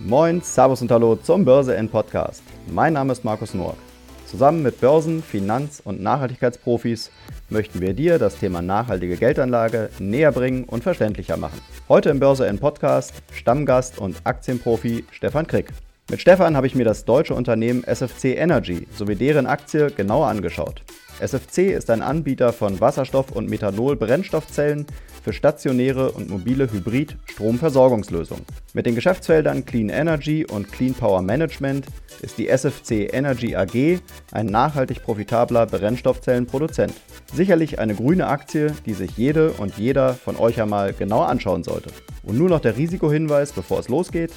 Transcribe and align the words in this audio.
Moin, 0.00 0.40
Servus 0.42 0.80
und 0.80 0.92
Hallo 0.92 1.16
zum 1.16 1.44
Börse 1.44 1.74
N 1.74 1.88
Podcast. 1.88 2.44
Mein 2.70 2.92
Name 2.92 3.12
ist 3.12 3.24
Markus 3.24 3.52
Noack. 3.52 3.74
Zusammen 4.26 4.62
mit 4.62 4.80
Börsen-, 4.80 5.24
Finanz- 5.24 5.82
und 5.84 6.00
Nachhaltigkeitsprofis 6.00 7.10
möchten 7.48 7.80
wir 7.80 7.94
dir 7.94 8.20
das 8.20 8.36
Thema 8.36 8.62
nachhaltige 8.62 9.16
Geldanlage 9.16 9.90
näher 9.98 10.30
bringen 10.30 10.62
und 10.64 10.84
verständlicher 10.84 11.36
machen. 11.36 11.60
Heute 11.88 12.10
im 12.10 12.20
Börse 12.20 12.46
N 12.46 12.60
Podcast 12.60 13.12
Stammgast 13.32 13.98
und 13.98 14.20
Aktienprofi 14.22 15.04
Stefan 15.10 15.48
Krick. 15.48 15.72
Mit 16.08 16.20
Stefan 16.20 16.56
habe 16.56 16.68
ich 16.68 16.76
mir 16.76 16.84
das 16.84 17.04
deutsche 17.04 17.34
Unternehmen 17.34 17.82
SFC 17.82 18.36
Energy 18.36 18.86
sowie 18.94 19.16
deren 19.16 19.46
Aktie 19.46 19.90
genauer 19.90 20.28
angeschaut. 20.28 20.84
SFC 21.20 21.72
ist 21.72 21.90
ein 21.90 22.00
Anbieter 22.00 22.52
von 22.52 22.80
Wasserstoff- 22.80 23.32
und 23.32 23.50
Methanol-Brennstoffzellen 23.50 24.86
für 25.24 25.32
stationäre 25.32 26.12
und 26.12 26.30
mobile 26.30 26.70
Hybrid-Stromversorgungslösungen. 26.70 28.44
Mit 28.72 28.86
den 28.86 28.94
Geschäftsfeldern 28.94 29.64
Clean 29.64 29.88
Energy 29.88 30.46
und 30.46 30.70
Clean 30.70 30.94
Power 30.94 31.22
Management 31.22 31.86
ist 32.22 32.38
die 32.38 32.48
SFC 32.48 33.12
Energy 33.12 33.56
AG 33.56 33.98
ein 34.30 34.46
nachhaltig 34.46 35.02
profitabler 35.02 35.66
Brennstoffzellenproduzent. 35.66 36.94
Sicherlich 37.34 37.80
eine 37.80 37.96
grüne 37.96 38.28
Aktie, 38.28 38.72
die 38.86 38.94
sich 38.94 39.16
jede 39.16 39.50
und 39.52 39.76
jeder 39.76 40.14
von 40.14 40.36
euch 40.36 40.60
einmal 40.60 40.92
genauer 40.92 41.28
anschauen 41.28 41.64
sollte. 41.64 41.90
Und 42.22 42.38
nun 42.38 42.50
noch 42.50 42.60
der 42.60 42.76
Risikohinweis, 42.76 43.52
bevor 43.52 43.80
es 43.80 43.88
losgeht. 43.88 44.32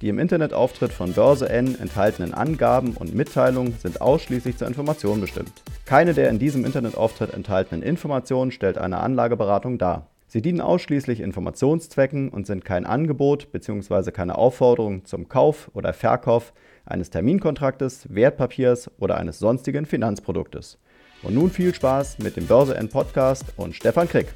Die 0.00 0.08
im 0.08 0.18
Internetauftritt 0.18 0.92
von 0.92 1.12
Börse 1.12 1.48
N 1.48 1.78
enthaltenen 1.80 2.34
Angaben 2.34 2.92
und 2.96 3.14
Mitteilungen 3.14 3.74
sind 3.80 4.00
ausschließlich 4.00 4.58
zur 4.58 4.68
Information 4.68 5.20
bestimmt. 5.20 5.52
Keine 5.86 6.12
der 6.12 6.25
in 6.30 6.38
diesem 6.38 6.64
Internetauftritt 6.64 7.32
enthaltenen 7.32 7.82
Informationen 7.82 8.50
stellt 8.50 8.78
eine 8.78 8.98
Anlageberatung 8.98 9.78
dar. 9.78 10.10
Sie 10.26 10.42
dienen 10.42 10.60
ausschließlich 10.60 11.20
Informationszwecken 11.20 12.28
und 12.30 12.46
sind 12.46 12.64
kein 12.64 12.84
Angebot 12.84 13.52
bzw. 13.52 14.10
keine 14.10 14.36
Aufforderung 14.36 15.04
zum 15.04 15.28
Kauf 15.28 15.70
oder 15.74 15.92
Verkauf 15.92 16.52
eines 16.84 17.10
Terminkontraktes, 17.10 18.12
Wertpapiers 18.14 18.90
oder 18.98 19.18
eines 19.18 19.38
sonstigen 19.38 19.86
Finanzproduktes. 19.86 20.78
Und 21.22 21.34
nun 21.34 21.50
viel 21.50 21.74
Spaß 21.74 22.18
mit 22.18 22.36
dem 22.36 22.46
Börse 22.46 22.76
N 22.76 22.88
Podcast 22.88 23.44
und 23.56 23.74
Stefan 23.74 24.08
Krick. 24.08 24.34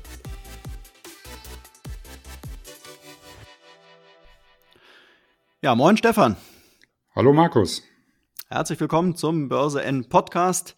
Ja, 5.63 5.75
moin 5.75 5.97
Stefan. 5.97 6.37
Hallo 7.15 7.33
Markus. 7.33 7.83
Herzlich 8.49 8.81
willkommen 8.81 9.15
zum 9.15 9.49
Börse 9.49 9.83
N 9.85 10.09
Podcast. 10.09 10.75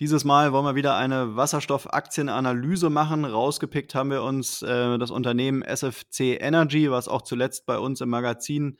Dieses 0.00 0.24
Mal 0.24 0.52
wollen 0.52 0.64
wir 0.64 0.74
wieder 0.74 0.96
eine 0.96 1.36
Wasserstoffaktienanalyse 1.36 2.90
machen. 2.90 3.24
Rausgepickt 3.24 3.94
haben 3.94 4.10
wir 4.10 4.24
uns 4.24 4.60
äh, 4.60 4.98
das 4.98 5.12
Unternehmen 5.12 5.62
SFC 5.62 6.36
Energy, 6.40 6.90
was 6.90 7.06
auch 7.06 7.22
zuletzt 7.22 7.64
bei 7.64 7.78
uns 7.78 8.00
im 8.00 8.08
Magazin 8.08 8.76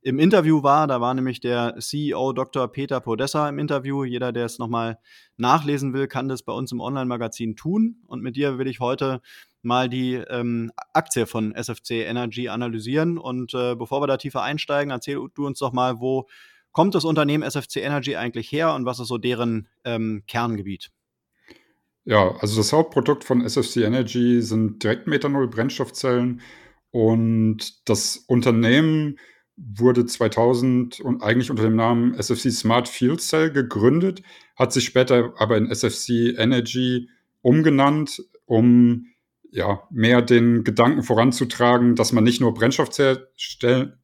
im 0.00 0.18
Interview 0.18 0.62
war. 0.62 0.86
Da 0.86 1.02
war 1.02 1.12
nämlich 1.12 1.40
der 1.40 1.76
CEO 1.80 2.32
Dr. 2.32 2.66
Peter 2.68 3.00
Podessa 3.00 3.46
im 3.46 3.58
Interview. 3.58 4.04
Jeder, 4.04 4.32
der 4.32 4.46
es 4.46 4.58
nochmal 4.58 4.98
nachlesen 5.36 5.92
will, 5.92 6.08
kann 6.08 6.30
das 6.30 6.42
bei 6.42 6.54
uns 6.54 6.72
im 6.72 6.80
Online-Magazin 6.80 7.56
tun. 7.56 7.96
Und 8.06 8.22
mit 8.22 8.34
dir 8.34 8.56
will 8.56 8.66
ich 8.66 8.80
heute 8.80 9.20
mal 9.60 9.90
die 9.90 10.14
ähm, 10.14 10.72
Aktie 10.94 11.26
von 11.26 11.54
SFC 11.54 12.06
Energy 12.06 12.48
analysieren. 12.48 13.18
Und 13.18 13.52
äh, 13.52 13.74
bevor 13.76 14.00
wir 14.00 14.06
da 14.06 14.16
tiefer 14.16 14.42
einsteigen, 14.42 14.92
erzähl 14.92 15.18
du 15.34 15.46
uns 15.46 15.58
doch 15.58 15.74
mal, 15.74 16.00
wo 16.00 16.26
kommt 16.74 16.94
das 16.94 17.06
Unternehmen 17.06 17.42
SFC 17.42 17.76
Energy 17.76 18.16
eigentlich 18.16 18.52
her 18.52 18.74
und 18.74 18.84
was 18.84 19.00
ist 19.00 19.08
so 19.08 19.16
deren 19.16 19.68
ähm, 19.84 20.24
Kerngebiet? 20.26 20.90
Ja, 22.04 22.36
also 22.40 22.58
das 22.58 22.74
Hauptprodukt 22.74 23.24
von 23.24 23.40
SFC 23.40 23.78
Energy 23.78 24.42
sind 24.42 24.82
Direktmethanol-Brennstoffzellen 24.82 26.42
und 26.90 27.88
das 27.88 28.18
Unternehmen 28.26 29.18
wurde 29.56 30.04
2000 30.04 31.00
und 31.00 31.22
eigentlich 31.22 31.50
unter 31.50 31.62
dem 31.62 31.76
Namen 31.76 32.14
SFC 32.14 32.50
Smart 32.50 32.88
Fuel 32.88 33.18
Cell 33.18 33.50
gegründet, 33.50 34.22
hat 34.56 34.72
sich 34.72 34.84
später 34.84 35.32
aber 35.38 35.56
in 35.56 35.70
SFC 35.70 36.36
Energy 36.36 37.08
umgenannt, 37.40 38.22
um 38.46 39.06
ja, 39.54 39.84
mehr 39.88 40.20
den 40.20 40.64
Gedanken 40.64 41.04
voranzutragen, 41.04 41.94
dass 41.94 42.10
man 42.10 42.24
nicht 42.24 42.40
nur 42.40 42.54
Brennstoffzellen, 42.54 43.18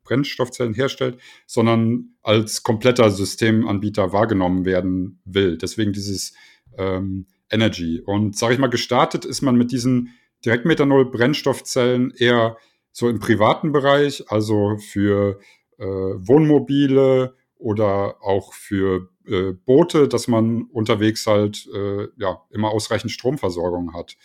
Brennstoffzellen 0.04 0.74
herstellt, 0.74 1.18
sondern 1.44 2.14
als 2.22 2.62
kompletter 2.62 3.10
Systemanbieter 3.10 4.12
wahrgenommen 4.12 4.64
werden 4.64 5.20
will. 5.24 5.58
Deswegen 5.58 5.92
dieses 5.92 6.34
ähm, 6.78 7.26
Energy. 7.50 8.00
Und 8.06 8.36
sage 8.36 8.54
ich 8.54 8.60
mal, 8.60 8.68
gestartet 8.68 9.24
ist 9.24 9.42
man 9.42 9.56
mit 9.56 9.72
diesen 9.72 10.14
Direktmethanol-Brennstoffzellen 10.44 12.12
eher 12.16 12.56
so 12.92 13.08
im 13.08 13.18
privaten 13.18 13.72
Bereich, 13.72 14.30
also 14.30 14.76
für 14.76 15.40
äh, 15.78 15.84
Wohnmobile 15.84 17.34
oder 17.56 18.22
auch 18.22 18.54
für 18.54 19.10
äh, 19.26 19.52
Boote, 19.52 20.06
dass 20.06 20.28
man 20.28 20.62
unterwegs 20.70 21.26
halt 21.26 21.68
äh, 21.74 22.06
ja 22.18 22.40
immer 22.50 22.70
ausreichend 22.70 23.10
Stromversorgung 23.10 23.94
hat. 23.94 24.16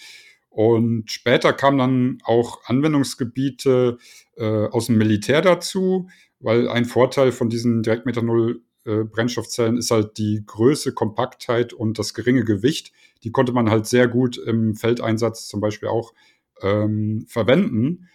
Und 0.56 1.12
später 1.12 1.52
kamen 1.52 1.78
dann 1.78 2.18
auch 2.24 2.64
Anwendungsgebiete 2.64 3.98
äh, 4.38 4.68
aus 4.68 4.86
dem 4.86 4.98
Militär 4.98 5.42
dazu, 5.42 6.08
weil 6.40 6.70
ein 6.70 6.86
Vorteil 6.86 7.34
von 7.34 7.50
diesen 7.50 7.84
Direktmethanol-Brennstoffzellen 7.84 9.76
äh, 9.76 9.80
ist 9.80 9.92
halt 9.92 10.18
die 10.18 10.44
Größe, 10.46 10.94
Kompaktheit 10.94 11.74
und 11.74 12.00
das 12.00 12.14
geringe 12.14 12.46
Gewicht. 12.46 12.94
Die 13.26 13.34
konnte 13.34 13.52
man 13.52 13.70
halt 13.70 13.86
sehr 13.86 14.08
gut 14.08 14.38
im 14.38 14.76
Feldeinsatz 14.76 15.50
zum 15.50 15.60
Beispiel 15.60 15.90
auch 15.90 16.14
ähm, 16.62 17.26
verwenden. 17.28 18.08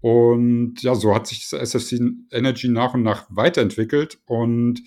Und 0.00 0.80
ja, 0.80 0.94
so 0.94 1.12
hat 1.12 1.26
sich 1.26 1.50
das 1.50 1.74
SFC 1.74 2.00
Energy 2.30 2.68
nach 2.68 2.94
und 2.94 3.02
nach 3.02 3.26
weiterentwickelt 3.28 4.20
und 4.26 4.84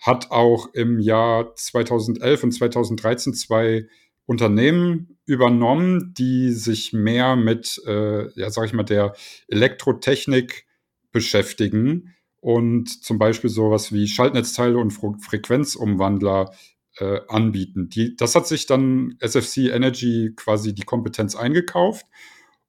hat 0.00 0.30
auch 0.30 0.72
im 0.72 1.00
Jahr 1.00 1.54
2011 1.54 2.44
und 2.44 2.52
2013 2.52 3.34
zwei 3.34 3.88
Unternehmen 4.26 5.18
übernommen, 5.24 6.12
die 6.14 6.52
sich 6.52 6.92
mehr 6.92 7.36
mit, 7.36 7.80
äh, 7.86 8.30
ja, 8.38 8.50
sag 8.50 8.66
ich 8.66 8.72
mal, 8.72 8.84
der 8.84 9.14
Elektrotechnik 9.48 10.66
beschäftigen 11.12 12.14
und 12.40 13.02
zum 13.02 13.18
Beispiel 13.18 13.50
sowas 13.50 13.92
wie 13.92 14.06
Schaltnetzteile 14.06 14.78
und 14.78 14.90
Fre 14.90 15.14
Frequenzumwandler 15.20 16.52
äh, 16.98 17.20
anbieten. 17.28 17.88
Die, 17.88 18.16
das 18.16 18.34
hat 18.34 18.46
sich 18.46 18.66
dann 18.66 19.16
SFC 19.20 19.70
Energy 19.70 20.32
quasi 20.36 20.74
die 20.74 20.84
Kompetenz 20.84 21.34
eingekauft 21.36 22.06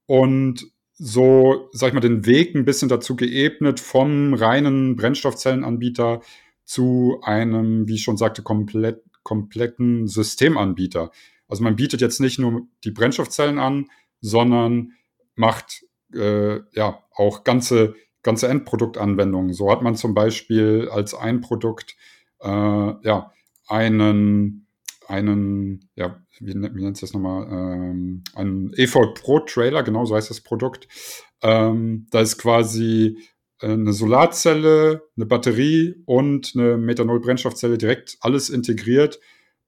und 0.06 0.72
so, 0.94 1.70
sag 1.74 1.90
ich 1.90 1.94
mal, 1.94 2.00
den 2.00 2.26
Weg 2.26 2.56
ein 2.56 2.66
bisschen 2.66 2.90
dazu 2.90 3.16
geebnet 3.16 3.80
vom 3.80 4.34
reinen 4.34 4.96
Brennstoffzellenanbieter 4.96 6.22
zu 6.66 7.20
einem, 7.22 7.88
wie 7.88 7.96
ich 7.96 8.04
schon 8.04 8.18
sagte, 8.18 8.42
komplett, 8.42 9.04
kompletten 9.22 10.08
Systemanbieter. 10.08 11.12
Also 11.48 11.64
man 11.64 11.76
bietet 11.76 12.02
jetzt 12.02 12.20
nicht 12.20 12.40
nur 12.40 12.68
die 12.84 12.92
Brennstoffzellen 12.92 13.60
an, 13.60 13.88
sondern 14.22 14.94
macht 15.36 15.84
äh, 16.14 16.60
ja 16.74 17.04
auch 17.14 17.44
ganze, 17.44 17.96
ganze 18.24 18.48
Endproduktanwendungen. 18.48 19.54
So 19.54 19.72
hat 19.72 19.82
man 19.82 19.96
zum 19.96 20.14
Beispiel 20.14 20.90
als 20.92 21.14
ein 21.14 21.42
Produkt 21.42 21.96
äh, 22.42 22.48
ja 22.48 23.32
einen, 23.68 24.68
einen, 25.08 25.90
ja, 25.96 26.22
wie, 26.40 26.54
wie 26.54 26.84
nennt 26.84 26.96
es 26.96 27.02
das 27.02 27.14
nochmal, 27.14 27.48
ähm, 27.52 28.24
einen 28.34 28.74
EV 28.76 29.14
Pro 29.14 29.40
Trailer, 29.40 29.84
genau 29.84 30.06
so 30.06 30.16
heißt 30.16 30.30
das 30.30 30.42
Produkt. 30.42 30.88
Ähm, 31.42 32.08
da 32.12 32.22
ist 32.22 32.38
quasi 32.38 33.18
eine 33.60 33.92
Solarzelle, 33.94 35.04
eine 35.16 35.26
Batterie 35.26 35.96
und 36.06 36.54
eine 36.56 36.78
Methanol-Brennstoffzelle 36.78 37.78
direkt 37.78 38.18
alles 38.22 38.50
integriert 38.50 39.20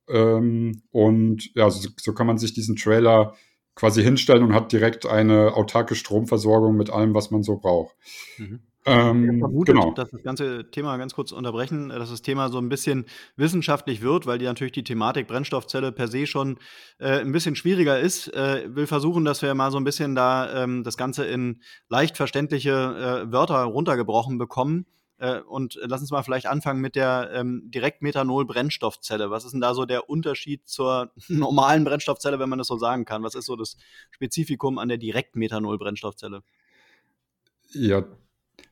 ähm, 0.09 0.81
und 0.91 1.53
ja, 1.55 1.69
so, 1.69 1.89
so, 1.97 2.13
kann 2.13 2.27
man 2.27 2.37
sich 2.37 2.53
diesen 2.53 2.75
Trailer 2.75 3.35
quasi 3.75 4.03
hinstellen 4.03 4.43
und 4.43 4.53
hat 4.53 4.71
direkt 4.71 5.05
eine 5.05 5.53
autarke 5.53 5.95
Stromversorgung 5.95 6.75
mit 6.75 6.89
allem, 6.89 7.13
was 7.13 7.31
man 7.31 7.43
so 7.43 7.57
braucht. 7.57 7.95
Mhm. 8.37 8.59
Ähm, 8.85 9.33
ich 9.33 9.39
vermute, 9.39 9.73
genau. 9.73 9.93
dass 9.93 10.09
das 10.09 10.23
ganze 10.23 10.71
Thema 10.71 10.97
ganz 10.97 11.13
kurz 11.13 11.31
unterbrechen, 11.31 11.89
dass 11.89 12.09
das 12.09 12.21
Thema 12.21 12.49
so 12.49 12.57
ein 12.57 12.69
bisschen 12.69 13.05
wissenschaftlich 13.35 14.01
wird, 14.01 14.25
weil 14.25 14.39
die 14.39 14.45
natürlich 14.45 14.71
die 14.71 14.83
Thematik 14.83 15.27
Brennstoffzelle 15.27 15.91
per 15.91 16.07
se 16.07 16.25
schon 16.25 16.57
äh, 16.97 17.19
ein 17.19 17.31
bisschen 17.31 17.55
schwieriger 17.55 17.99
ist. 17.99 18.33
Äh, 18.33 18.73
will 18.73 18.87
versuchen, 18.87 19.25
dass 19.25 19.41
wir 19.41 19.53
mal 19.53 19.71
so 19.71 19.77
ein 19.77 19.83
bisschen 19.83 20.15
da 20.15 20.63
ähm, 20.63 20.83
das 20.83 20.97
Ganze 20.97 21.25
in 21.25 21.61
leicht 21.89 22.15
verständliche 22.15 22.71
äh, 22.71 23.31
Wörter 23.31 23.63
runtergebrochen 23.63 24.37
bekommen. 24.37 24.85
Äh, 25.19 25.41
und 25.41 25.77
lass 25.81 26.01
uns 26.01 26.11
mal 26.11 26.23
vielleicht 26.23 26.47
anfangen 26.47 26.81
mit 26.81 26.95
der 26.95 27.29
ähm, 27.33 27.63
Direktmethanol-Brennstoffzelle. 27.65 29.29
Was 29.29 29.43
ist 29.43 29.51
denn 29.51 29.61
da 29.61 29.73
so 29.73 29.85
der 29.85 30.09
Unterschied 30.09 30.67
zur 30.67 31.11
normalen 31.27 31.83
Brennstoffzelle, 31.83 32.39
wenn 32.39 32.49
man 32.49 32.57
das 32.57 32.67
so 32.67 32.77
sagen 32.77 33.05
kann? 33.05 33.23
Was 33.23 33.35
ist 33.35 33.45
so 33.45 33.55
das 33.55 33.77
Spezifikum 34.11 34.79
an 34.79 34.87
der 34.87 34.97
Direktmethanol-Brennstoffzelle? 34.97 36.41
Ja, 37.71 38.05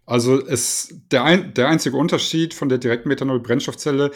also 0.06 0.40
es, 0.40 0.96
der, 1.12 1.26
ein, 1.26 1.54
der 1.54 1.68
einzige 1.68 1.98
Unterschied 1.98 2.54
von 2.54 2.70
der 2.70 2.78
Direktmethanol-Brennstoffzelle 2.78 4.12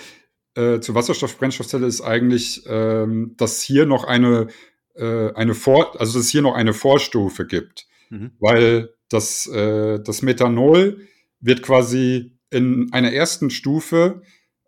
äh, 0.56 0.80
zur 0.80 0.96
Wasserstoff-Brennstoffzelle 0.96 1.86
ist 1.86 2.02
eigentlich, 2.02 2.64
ähm, 2.66 3.36
dass 3.38 3.62
hier 3.62 3.86
noch 3.86 4.06
eine, 4.06 4.48
äh, 4.96 5.34
eine 5.34 5.54
Vor 5.54 6.00
also 6.00 6.14
dass 6.18 6.26
es 6.26 6.30
hier 6.30 6.42
noch 6.42 6.56
eine 6.56 6.74
Vorstufe 6.74 7.46
gibt. 7.46 7.88
Mhm. 8.10 8.32
Weil 8.40 8.94
das, 9.10 9.48
äh, 9.48 10.00
das 10.00 10.22
Methanol 10.22 11.08
wird 11.42 11.62
quasi 11.62 12.38
in 12.50 12.90
einer 12.92 13.12
ersten 13.12 13.50
Stufe 13.50 14.22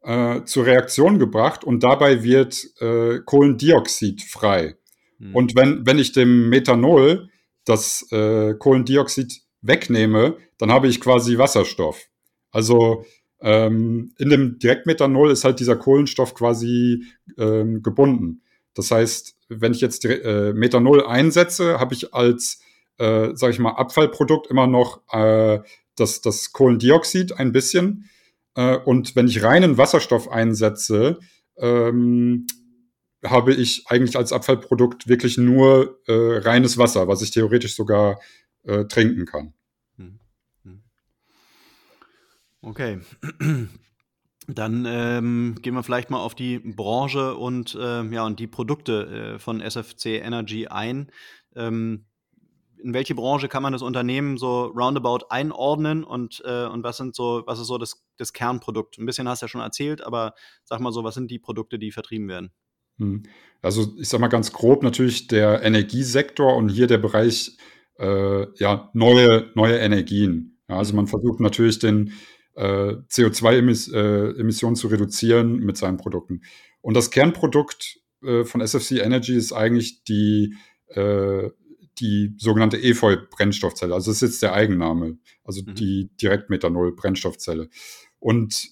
äh, 0.03 0.43
zur 0.43 0.65
Reaktion 0.65 1.19
gebracht 1.19 1.63
und 1.63 1.83
dabei 1.83 2.23
wird 2.23 2.65
äh, 2.79 3.19
Kohlendioxid 3.25 4.21
frei. 4.21 4.75
Mhm. 5.19 5.35
Und 5.35 5.55
wenn, 5.55 5.85
wenn 5.85 5.99
ich 5.99 6.11
dem 6.11 6.49
Methanol 6.49 7.29
das 7.65 8.05
äh, 8.11 8.55
Kohlendioxid 8.55 9.41
wegnehme, 9.61 10.37
dann 10.57 10.71
habe 10.71 10.87
ich 10.87 10.99
quasi 10.99 11.37
Wasserstoff. 11.37 12.09
Also 12.51 13.05
ähm, 13.41 14.13
in 14.17 14.29
dem 14.29 14.59
Direktmethanol 14.59 15.31
ist 15.31 15.43
halt 15.43 15.59
dieser 15.59 15.75
Kohlenstoff 15.75 16.33
quasi 16.33 17.05
ähm, 17.37 17.81
gebunden. 17.81 18.41
Das 18.73 18.91
heißt, 18.91 19.35
wenn 19.49 19.73
ich 19.73 19.81
jetzt 19.81 20.05
äh, 20.05 20.53
Methanol 20.53 21.05
einsetze, 21.05 21.79
habe 21.79 21.93
ich 21.93 22.13
als, 22.13 22.61
äh, 22.97 23.29
sage 23.35 23.53
ich 23.53 23.59
mal, 23.59 23.71
Abfallprodukt 23.71 24.47
immer 24.47 24.67
noch 24.67 25.01
äh, 25.11 25.59
das, 25.95 26.21
das 26.21 26.51
Kohlendioxid 26.51 27.33
ein 27.39 27.51
bisschen. 27.51 28.09
Äh, 28.55 28.77
und 28.77 29.15
wenn 29.15 29.27
ich 29.27 29.43
reinen 29.43 29.77
Wasserstoff 29.77 30.29
einsetze, 30.29 31.19
ähm, 31.57 32.47
habe 33.25 33.53
ich 33.53 33.85
eigentlich 33.87 34.17
als 34.17 34.33
Abfallprodukt 34.33 35.07
wirklich 35.07 35.37
nur 35.37 35.99
äh, 36.07 36.39
reines 36.39 36.77
Wasser, 36.77 37.07
was 37.07 37.21
ich 37.21 37.31
theoretisch 37.31 37.75
sogar 37.75 38.19
äh, 38.63 38.85
trinken 38.85 39.25
kann. 39.25 39.53
Hm. 39.97 40.19
Hm. 40.63 40.83
Okay. 42.61 42.99
Dann 44.47 44.85
ähm, 44.85 45.55
gehen 45.61 45.73
wir 45.73 45.83
vielleicht 45.83 46.09
mal 46.09 46.19
auf 46.19 46.35
die 46.35 46.59
Branche 46.59 47.35
und, 47.35 47.75
äh, 47.75 48.03
ja, 48.03 48.25
und 48.25 48.39
die 48.41 48.47
Produkte 48.47 49.35
äh, 49.35 49.39
von 49.39 49.61
SFC 49.61 50.21
Energy 50.21 50.67
ein. 50.67 51.09
Ähm, 51.55 52.05
in 52.83 52.93
welche 52.93 53.15
Branche 53.15 53.47
kann 53.47 53.63
man 53.63 53.73
das 53.73 53.81
Unternehmen 53.81 54.37
so 54.37 54.65
roundabout 54.65 55.25
einordnen 55.29 56.03
und, 56.03 56.41
äh, 56.45 56.65
und 56.65 56.83
was 56.83 56.97
sind 56.97 57.15
so, 57.15 57.43
was 57.45 57.59
ist 57.59 57.67
so 57.67 57.77
das, 57.77 58.03
das 58.17 58.33
Kernprodukt? 58.33 58.97
Ein 58.97 59.05
bisschen 59.05 59.27
hast 59.27 59.41
du 59.41 59.45
ja 59.45 59.47
schon 59.47 59.61
erzählt, 59.61 60.01
aber 60.01 60.33
sag 60.65 60.79
mal 60.79 60.91
so, 60.91 61.03
was 61.03 61.15
sind 61.15 61.31
die 61.31 61.39
Produkte, 61.39 61.79
die 61.79 61.91
vertrieben 61.91 62.27
werden? 62.27 62.51
Hm. 62.97 63.23
Also 63.61 63.93
ich 63.97 64.09
sag 64.09 64.19
mal 64.19 64.27
ganz 64.27 64.51
grob 64.51 64.83
natürlich 64.83 65.27
der 65.27 65.63
Energiesektor 65.63 66.55
und 66.55 66.69
hier 66.69 66.87
der 66.87 66.97
Bereich 66.97 67.57
äh, 67.97 68.47
ja, 68.59 68.89
neue, 68.93 69.51
neue 69.55 69.77
Energien. 69.77 70.59
Ja, 70.67 70.77
also 70.77 70.95
man 70.95 71.07
versucht 71.07 71.39
natürlich 71.39 71.79
den 71.79 72.13
äh, 72.55 72.95
CO2-Emissionen 73.09 74.75
äh, 74.75 74.77
zu 74.77 74.87
reduzieren 74.87 75.57
mit 75.59 75.77
seinen 75.77 75.97
Produkten. 75.97 76.41
Und 76.81 76.95
das 76.95 77.11
Kernprodukt 77.11 77.99
äh, 78.23 78.43
von 78.43 78.61
SFC 78.61 78.99
Energy 78.99 79.35
ist 79.35 79.53
eigentlich 79.53 80.03
die, 80.03 80.55
äh, 80.87 81.49
die 81.99 82.33
sogenannte 82.37 82.77
EFOI-Brennstoffzelle. 82.77 83.93
Also 83.93 84.11
das 84.11 84.21
ist 84.21 84.29
jetzt 84.29 84.41
der 84.41 84.53
Eigenname, 84.53 85.17
also 85.43 85.61
mhm. 85.65 85.75
die 85.75 86.09
Direktmethanol-Brennstoffzelle. 86.21 87.69
Und 88.19 88.69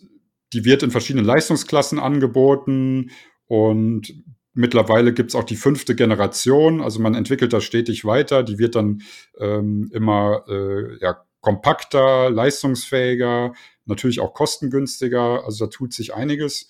die 0.53 0.65
wird 0.65 0.83
in 0.83 0.91
verschiedenen 0.91 1.25
Leistungsklassen 1.25 1.99
angeboten 1.99 3.11
und 3.47 4.13
mittlerweile 4.53 5.13
gibt 5.13 5.31
es 5.31 5.35
auch 5.35 5.43
die 5.43 5.55
fünfte 5.55 5.95
Generation. 5.95 6.81
Also 6.81 6.99
man 6.99 7.15
entwickelt 7.15 7.53
das 7.53 7.63
stetig 7.63 8.05
weiter. 8.05 8.43
Die 8.43 8.59
wird 8.59 8.75
dann 8.75 9.01
ähm, 9.39 9.89
immer 9.93 10.43
äh, 10.49 10.97
ja, 11.01 11.23
kompakter, 11.39 12.29
leistungsfähiger, 12.29 13.53
natürlich 13.85 14.19
auch 14.19 14.33
kostengünstiger. 14.33 15.45
Also 15.45 15.65
da 15.65 15.69
tut 15.69 15.93
sich 15.93 16.13
einiges. 16.13 16.69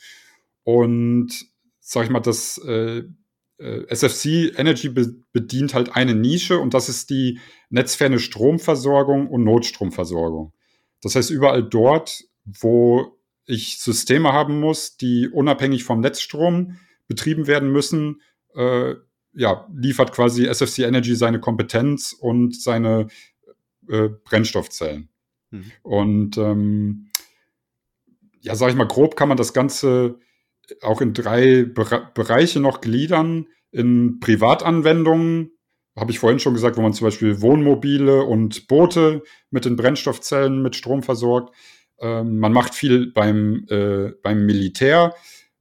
Und 0.64 1.46
sag 1.80 2.06
ich 2.06 2.12
mal, 2.12 2.20
das 2.20 2.58
äh 2.60 3.04
SFC 3.62 4.54
Energy 4.58 4.90
be 4.90 5.14
bedient 5.32 5.74
halt 5.74 5.96
eine 5.96 6.16
Nische 6.16 6.60
und 6.60 6.74
das 6.74 6.90
ist 6.90 7.10
die 7.10 7.40
netzferne 7.70 8.20
Stromversorgung 8.20 9.28
und 9.28 9.44
Notstromversorgung. 9.44 10.54
Das 11.02 11.16
heißt, 11.16 11.30
überall 11.30 11.64
dort, 11.64 12.24
wo 12.46 13.18
ich 13.46 13.80
Systeme 13.80 14.34
haben 14.34 14.60
muss, 14.60 14.98
die 14.98 15.28
unabhängig 15.30 15.84
vom 15.84 16.00
Netzstrom 16.00 16.78
betrieben 17.08 17.48
werden 17.48 17.72
müssen, 17.72 18.22
äh, 18.56 18.96
ja, 19.34 19.68
liefert 19.74 20.12
quasi 20.12 20.46
SFC 20.46 20.80
Energy 20.80 21.16
seine 21.16 21.40
Kompetenz 21.40 22.14
und 22.14 22.60
seine 22.60 23.08
äh, 23.88 24.10
Brennstoffzellen. 24.24 25.10
Mhm. 25.52 25.72
Und 25.84 26.38
ähm, 26.38 27.12
ja, 28.42 28.56
sag 28.56 28.70
ich 28.70 28.76
mal, 28.76 28.88
grob 28.88 29.16
kann 29.16 29.30
man 29.30 29.38
das 29.38 29.54
Ganze 29.54 30.20
auch 30.82 31.02
in 31.02 31.14
drei 31.14 31.64
Bere 31.64 32.10
Bereiche 32.14 32.60
noch 32.60 32.82
gliedern. 32.82 33.48
In 33.72 34.20
Privatanwendungen, 34.20 35.52
habe 35.96 36.12
ich 36.12 36.20
vorhin 36.20 36.40
schon 36.40 36.54
gesagt, 36.54 36.78
wo 36.78 36.82
man 36.82 36.94
zum 36.94 37.06
Beispiel 37.06 37.42
Wohnmobile 37.42 38.24
und 38.24 38.68
Boote 38.68 39.24
mit 39.50 39.66
den 39.66 39.76
Brennstoffzellen 39.76 40.62
mit 40.62 40.76
Strom 40.76 41.04
versorgt. 41.04 41.54
Ähm, 42.00 42.40
man 42.40 42.54
macht 42.54 42.74
viel 42.74 43.12
beim, 43.12 43.66
äh, 43.70 44.12
beim 44.24 44.46
Militär 44.46 45.14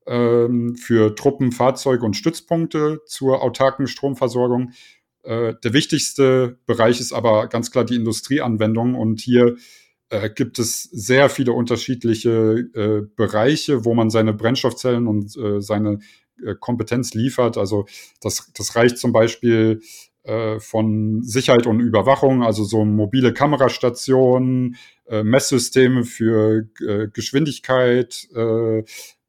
ähm, 0.07 0.77
für 0.77 1.15
Truppen, 1.15 1.53
Fahrzeuge 1.53 2.05
und 2.05 2.15
Stützpunkte 2.15 3.01
zur 3.07 3.43
autarken 3.43 3.87
Stromversorgung. 3.87 4.73
Äh, 5.23 5.55
der 5.63 5.73
wichtigste 5.73 6.59
Bereich 6.67 7.01
ist 7.01 7.13
aber 7.13 7.49
ganz 7.49 7.71
klar 7.71 7.85
die 7.85 7.97
Industrieanwendung 7.97 8.95
und 8.95 9.21
hier 9.21 9.57
äh, 10.11 10.29
gibt 10.29 10.59
es 10.59 10.83
sehr 10.83 11.31
viele 11.31 11.53
unterschiedliche 11.53 12.69
äh, 12.75 13.03
Bereiche, 13.17 13.85
wo 13.85 13.95
man 13.95 14.11
seine 14.11 14.35
Brennstoffzellen 14.35 15.07
und 15.07 15.37
äh, 15.37 15.61
seine 15.61 16.01
äh, 16.45 16.55
Kompetenz 16.59 17.15
liefert. 17.15 17.57
Also 17.57 17.87
das, 18.21 18.53
das 18.55 18.77
reicht 18.77 18.99
zum 18.99 19.13
Beispiel 19.13 19.81
äh, 20.25 20.59
von 20.59 21.23
Sicherheit 21.23 21.67
und 21.67 21.81
Überwachung, 21.81 22.43
also 22.43 22.65
so 22.65 22.85
mobile 22.85 23.33
Kamerastationen, 23.33 24.77
Messsysteme 25.25 26.05
für 26.05 26.69
Geschwindigkeit, 27.13 28.29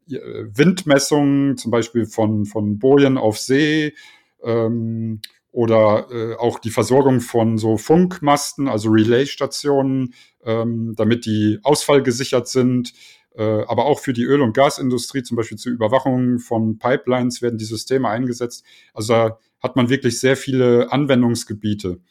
Windmessungen, 0.05 1.57
zum 1.57 1.71
Beispiel 1.71 2.05
von, 2.05 2.45
von 2.45 2.77
Bojen 2.77 3.17
auf 3.17 3.39
See, 3.39 3.95
ähm, 4.43 5.21
oder 5.51 6.07
äh, 6.11 6.35
auch 6.35 6.59
die 6.59 6.69
Versorgung 6.69 7.19
von 7.19 7.57
so 7.57 7.77
Funkmasten, 7.77 8.67
also 8.67 8.89
Relaisstationen, 8.89 10.13
ähm, 10.43 10.93
damit 10.95 11.25
die 11.25 11.59
ausfallgesichert 11.63 12.47
sind. 12.47 12.93
Äh, 13.35 13.63
aber 13.65 13.85
auch 13.85 13.99
für 13.99 14.13
die 14.13 14.23
Öl- 14.23 14.41
und 14.41 14.53
Gasindustrie, 14.53 15.23
zum 15.23 15.37
Beispiel 15.37 15.57
zur 15.57 15.71
Überwachung 15.71 16.39
von 16.39 16.77
Pipelines, 16.77 17.41
werden 17.41 17.57
die 17.57 17.65
Systeme 17.65 18.09
eingesetzt. 18.09 18.65
Also 18.93 19.13
da 19.13 19.39
hat 19.61 19.75
man 19.75 19.89
wirklich 19.89 20.19
sehr 20.19 20.35
viele 20.35 20.91
Anwendungsgebiete. 20.91 22.01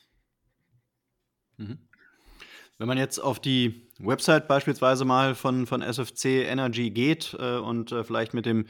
Mhm. 1.57 1.79
Wenn 2.79 2.89
man 2.89 2.99
jetzt 2.99 3.19
auf 3.19 3.41
die 3.41 3.90
Website 4.03 4.49
beispielsweise 4.49 5.05
mal 5.05 5.35
von, 5.35 5.67
von 5.67 5.83
SFC 5.83 6.47
Energy 6.47 6.91
geht 6.91 7.37
äh, 7.39 7.57
und 7.57 7.93
äh, 7.93 8.05
vielleicht 8.05 8.35
mit 8.35 8.47
dem 8.47 8.67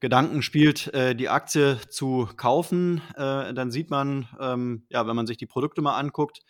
Gedanken 0.00 0.42
spielt, 0.42 0.92
äh, 0.94 1.14
die 1.14 1.28
Aktie 1.28 1.78
zu 1.88 2.28
kaufen, 2.36 3.02
äh, 3.16 3.52
dann 3.52 3.70
sieht 3.70 3.90
man, 3.90 4.28
ähm, 4.40 4.84
ja, 4.88 5.06
wenn 5.06 5.16
man 5.16 5.26
sich 5.26 5.36
die 5.36 5.46
Produkte 5.46 5.82
mal 5.82 5.98
anguckt, 5.98 6.40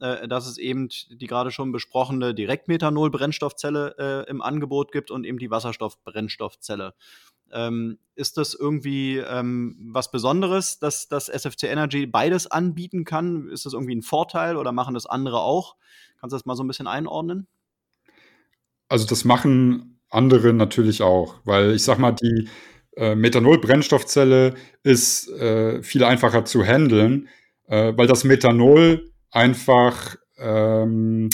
äh, 0.00 0.28
dass 0.28 0.46
es 0.46 0.58
eben 0.58 0.88
die 1.10 1.26
gerade 1.26 1.50
schon 1.50 1.72
besprochene 1.72 2.34
Direktmethanol-Brennstoffzelle 2.34 3.96
äh, 3.98 4.30
im 4.30 4.42
Angebot 4.42 4.92
gibt 4.92 5.10
und 5.10 5.24
eben 5.24 5.38
die 5.38 5.50
Wasserstoff-Brennstoffzelle. 5.50 6.94
Ähm, 7.50 7.98
ist 8.14 8.36
das 8.36 8.52
irgendwie 8.52 9.16
ähm, 9.16 9.76
was 9.92 10.10
Besonderes, 10.10 10.78
dass 10.78 11.08
das 11.08 11.28
SFC 11.28 11.64
Energy 11.64 12.06
beides 12.06 12.46
anbieten 12.46 13.04
kann? 13.04 13.48
Ist 13.48 13.64
das 13.64 13.72
irgendwie 13.72 13.96
ein 13.96 14.02
Vorteil 14.02 14.56
oder 14.56 14.72
machen 14.72 14.94
das 14.94 15.06
andere 15.06 15.40
auch? 15.40 15.76
Kannst 16.20 16.32
du 16.32 16.36
das 16.36 16.46
mal 16.46 16.56
so 16.56 16.62
ein 16.62 16.68
bisschen 16.68 16.86
einordnen? 16.86 17.48
Also 18.88 19.06
das 19.06 19.24
machen 19.24 20.00
andere 20.10 20.52
natürlich 20.52 21.02
auch, 21.02 21.36
weil 21.44 21.74
ich 21.74 21.82
sag 21.82 21.98
mal, 21.98 22.12
die 22.12 22.48
äh, 22.96 23.14
Methanol-Brennstoffzelle 23.14 24.54
ist 24.82 25.28
äh, 25.30 25.82
viel 25.82 26.04
einfacher 26.04 26.44
zu 26.44 26.64
handeln, 26.64 27.28
äh, 27.66 27.92
weil 27.96 28.06
das 28.06 28.24
Methanol 28.24 29.10
einfach, 29.30 30.16
ähm, 30.38 31.28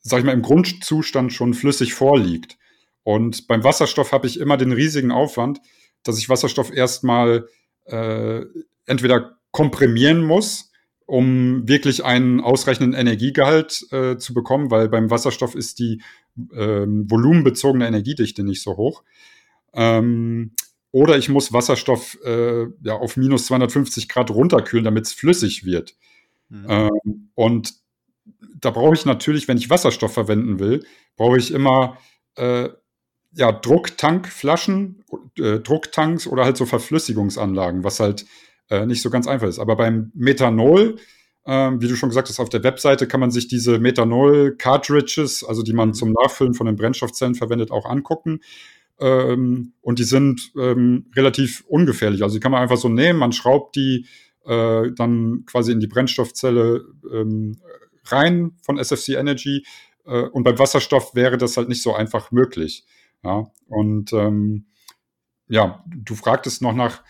sag 0.00 0.20
ich 0.20 0.24
mal, 0.24 0.32
im 0.32 0.42
Grundzustand 0.42 1.32
schon 1.32 1.54
flüssig 1.54 1.94
vorliegt. 1.94 2.56
Und 3.02 3.48
beim 3.48 3.64
Wasserstoff 3.64 4.12
habe 4.12 4.26
ich 4.26 4.38
immer 4.38 4.56
den 4.56 4.72
riesigen 4.72 5.10
Aufwand, 5.10 5.60
dass 6.04 6.18
ich 6.18 6.28
Wasserstoff 6.28 6.72
erstmal 6.72 7.48
äh, 7.84 8.42
entweder 8.86 9.38
komprimieren 9.50 10.22
muss, 10.24 10.71
um 11.12 11.68
wirklich 11.68 12.06
einen 12.06 12.40
ausreichenden 12.40 12.98
Energiegehalt 12.98 13.86
äh, 13.92 14.16
zu 14.16 14.32
bekommen, 14.32 14.70
weil 14.70 14.88
beim 14.88 15.10
Wasserstoff 15.10 15.54
ist 15.54 15.78
die 15.78 16.00
äh, 16.54 16.86
volumenbezogene 16.86 17.86
Energiedichte 17.86 18.42
nicht 18.42 18.62
so 18.62 18.78
hoch. 18.78 19.02
Ähm, 19.74 20.52
oder 20.90 21.18
ich 21.18 21.28
muss 21.28 21.52
Wasserstoff 21.52 22.16
äh, 22.24 22.62
ja, 22.82 22.94
auf 22.94 23.18
minus 23.18 23.44
250 23.44 24.08
Grad 24.08 24.30
runterkühlen, 24.30 24.86
damit 24.86 25.04
es 25.04 25.12
flüssig 25.12 25.66
wird. 25.66 25.96
Mhm. 26.48 26.66
Ähm, 26.70 27.30
und 27.34 27.74
da 28.58 28.70
brauche 28.70 28.94
ich 28.94 29.04
natürlich, 29.04 29.48
wenn 29.48 29.58
ich 29.58 29.68
Wasserstoff 29.68 30.14
verwenden 30.14 30.60
will, 30.60 30.82
brauche 31.18 31.36
ich 31.36 31.50
immer 31.50 31.98
äh, 32.36 32.70
ja, 33.34 33.52
Drucktankflaschen, 33.52 35.04
äh, 35.38 35.58
Drucktanks 35.58 36.26
oder 36.26 36.46
halt 36.46 36.56
so 36.56 36.64
Verflüssigungsanlagen, 36.64 37.84
was 37.84 38.00
halt 38.00 38.24
äh, 38.70 38.86
nicht 38.86 39.02
so 39.02 39.10
ganz 39.10 39.26
einfach 39.26 39.48
ist. 39.48 39.58
Aber 39.58 39.76
beim 39.76 40.10
Methanol 40.14 40.96
Ähm, 41.44 41.80
wie 41.80 41.88
du 41.88 41.96
schon 41.96 42.08
gesagt 42.08 42.28
hast, 42.28 42.38
auf 42.38 42.50
der 42.50 42.62
Webseite 42.62 43.08
kann 43.08 43.18
man 43.18 43.32
sich 43.32 43.48
diese 43.48 43.80
Methanol-Cartridges, 43.80 45.42
also 45.42 45.62
die 45.62 45.72
man 45.72 45.88
mhm. 45.88 45.94
zum 45.94 46.12
Nachfüllen 46.12 46.54
von 46.54 46.66
den 46.66 46.76
Brennstoffzellen 46.76 47.34
verwendet, 47.34 47.72
auch 47.72 47.84
angucken. 47.84 48.40
Ähm, 49.00 49.72
und 49.80 49.98
die 49.98 50.04
sind 50.04 50.52
ähm, 50.56 51.10
relativ 51.16 51.64
ungefährlich. 51.66 52.22
Also 52.22 52.36
die 52.36 52.40
kann 52.40 52.52
man 52.52 52.62
einfach 52.62 52.76
so 52.76 52.88
nehmen, 52.88 53.18
man 53.18 53.32
schraubt 53.32 53.74
die 53.74 54.06
äh, 54.44 54.92
dann 54.92 55.44
quasi 55.46 55.72
in 55.72 55.80
die 55.80 55.88
Brennstoffzelle 55.88 56.84
ähm, 57.12 57.56
rein 58.04 58.52
von 58.62 58.78
SFC 58.78 59.10
Energy. 59.16 59.64
Äh, 60.06 60.22
und 60.28 60.44
beim 60.44 60.58
Wasserstoff 60.60 61.16
wäre 61.16 61.38
das 61.38 61.56
halt 61.56 61.68
nicht 61.68 61.82
so 61.82 61.92
einfach 61.92 62.30
möglich. 62.30 62.84
Ja, 63.24 63.50
und 63.66 64.12
ähm, 64.12 64.66
ja, 65.48 65.84
du 65.88 66.14
fragtest 66.14 66.62
noch 66.62 66.74
nach 66.74 67.02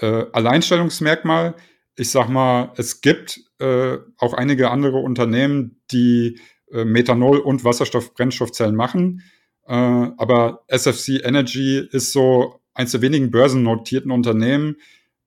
äh, 0.00 0.26
Alleinstellungsmerkmal. 0.32 1.54
Ich 1.96 2.10
sag 2.10 2.28
mal, 2.28 2.72
es 2.76 3.00
gibt 3.00 3.40
äh, 3.58 3.98
auch 4.18 4.34
einige 4.34 4.70
andere 4.70 4.98
Unternehmen, 4.98 5.80
die 5.90 6.40
äh, 6.72 6.84
Methanol- 6.84 7.40
und 7.40 7.64
Wasserstoff-Brennstoffzellen 7.64 8.74
machen. 8.74 9.22
Äh, 9.66 9.74
aber 9.74 10.64
SFC 10.68 11.20
Energy 11.24 11.78
ist 11.78 12.12
so 12.12 12.60
eins 12.74 12.92
der 12.92 13.02
wenigen 13.02 13.30
börsennotierten 13.30 14.10
Unternehmen, 14.10 14.76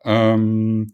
ähm, 0.03 0.93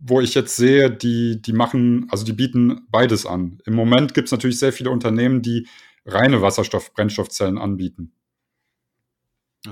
wo 0.00 0.20
ich 0.20 0.34
jetzt 0.34 0.56
sehe, 0.56 0.90
die, 0.90 1.40
die 1.42 1.52
machen, 1.52 2.06
also 2.10 2.24
die 2.24 2.32
bieten 2.32 2.86
beides 2.90 3.26
an. 3.26 3.58
Im 3.66 3.74
Moment 3.74 4.14
gibt 4.14 4.26
es 4.26 4.32
natürlich 4.32 4.58
sehr 4.58 4.72
viele 4.72 4.90
Unternehmen, 4.90 5.42
die 5.42 5.66
reine 6.06 6.40
Wasserstoff-Brennstoffzellen 6.40 7.58
anbieten. 7.58 8.12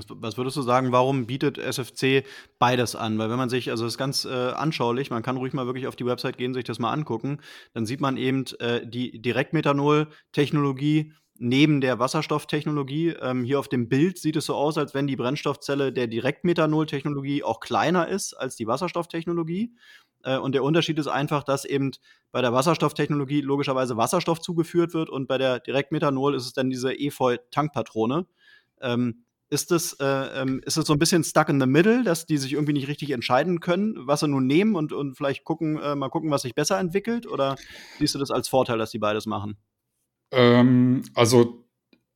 Was 0.09 0.37
würdest 0.37 0.57
du 0.57 0.61
sagen, 0.61 0.91
warum 0.91 1.25
bietet 1.25 1.57
SFC 1.57 2.23
beides 2.59 2.95
an? 2.95 3.17
Weil 3.17 3.29
wenn 3.29 3.37
man 3.37 3.49
sich, 3.49 3.69
also 3.69 3.83
das 3.83 3.93
ist 3.93 3.97
ganz 3.97 4.25
äh, 4.25 4.29
anschaulich, 4.29 5.09
man 5.09 5.23
kann 5.23 5.37
ruhig 5.37 5.53
mal 5.53 5.65
wirklich 5.65 5.87
auf 5.87 5.95
die 5.95 6.05
Website 6.05 6.37
gehen, 6.37 6.53
sich 6.53 6.63
das 6.63 6.79
mal 6.79 6.91
angucken, 6.91 7.39
dann 7.73 7.85
sieht 7.85 8.01
man 8.01 8.17
eben 8.17 8.45
äh, 8.59 8.85
die 8.85 9.21
Direktmethanol-Technologie 9.21 11.13
neben 11.39 11.81
der 11.81 11.99
Wasserstofftechnologie. 11.99 13.09
Ähm, 13.21 13.43
hier 13.43 13.59
auf 13.59 13.67
dem 13.67 13.89
Bild 13.89 14.17
sieht 14.17 14.35
es 14.35 14.45
so 14.45 14.55
aus, 14.55 14.77
als 14.77 14.93
wenn 14.93 15.07
die 15.07 15.15
Brennstoffzelle 15.15 15.93
der 15.93 16.07
Direktmethanol-Technologie 16.07 17.43
auch 17.43 17.59
kleiner 17.59 18.07
ist 18.07 18.33
als 18.33 18.55
die 18.55 18.67
Wasserstofftechnologie. 18.67 19.73
Äh, 20.23 20.37
und 20.37 20.53
der 20.53 20.63
Unterschied 20.63 20.99
ist 20.99 21.07
einfach, 21.07 21.43
dass 21.43 21.65
eben 21.65 21.91
bei 22.31 22.41
der 22.41 22.53
Wasserstofftechnologie 22.53 23.41
logischerweise 23.41 23.97
Wasserstoff 23.97 24.41
zugeführt 24.41 24.93
wird 24.93 25.09
und 25.09 25.27
bei 25.27 25.37
der 25.37 25.59
Direktmethanol 25.59 26.35
ist 26.35 26.45
es 26.45 26.53
dann 26.53 26.69
diese 26.69 26.93
EFOI-Tankpatrone. 26.93 28.25
Ähm, 28.81 29.23
ist 29.49 29.71
es, 29.71 29.93
äh, 29.93 30.05
ähm, 30.05 30.61
ist 30.65 30.77
es 30.77 30.85
so 30.85 30.93
ein 30.93 30.99
bisschen 30.99 31.23
stuck 31.23 31.49
in 31.49 31.59
the 31.59 31.67
middle, 31.67 32.03
dass 32.03 32.25
die 32.25 32.37
sich 32.37 32.53
irgendwie 32.53 32.73
nicht 32.73 32.87
richtig 32.87 33.11
entscheiden 33.11 33.59
können, 33.59 33.95
was 33.97 34.19
sie 34.19 34.27
nun 34.27 34.45
nehmen 34.45 34.75
und, 34.75 34.91
und 34.91 35.15
vielleicht 35.15 35.43
gucken, 35.43 35.77
äh, 35.77 35.95
mal 35.95 36.09
gucken, 36.09 36.31
was 36.31 36.41
sich 36.41 36.55
besser 36.55 36.79
entwickelt? 36.79 37.27
Oder 37.27 37.55
siehst 37.97 38.15
du 38.15 38.19
das 38.19 38.31
als 38.31 38.49
Vorteil, 38.49 38.77
dass 38.77 38.91
die 38.91 38.99
beides 38.99 39.25
machen? 39.25 39.57
Ähm, 40.31 41.03
also 41.13 41.63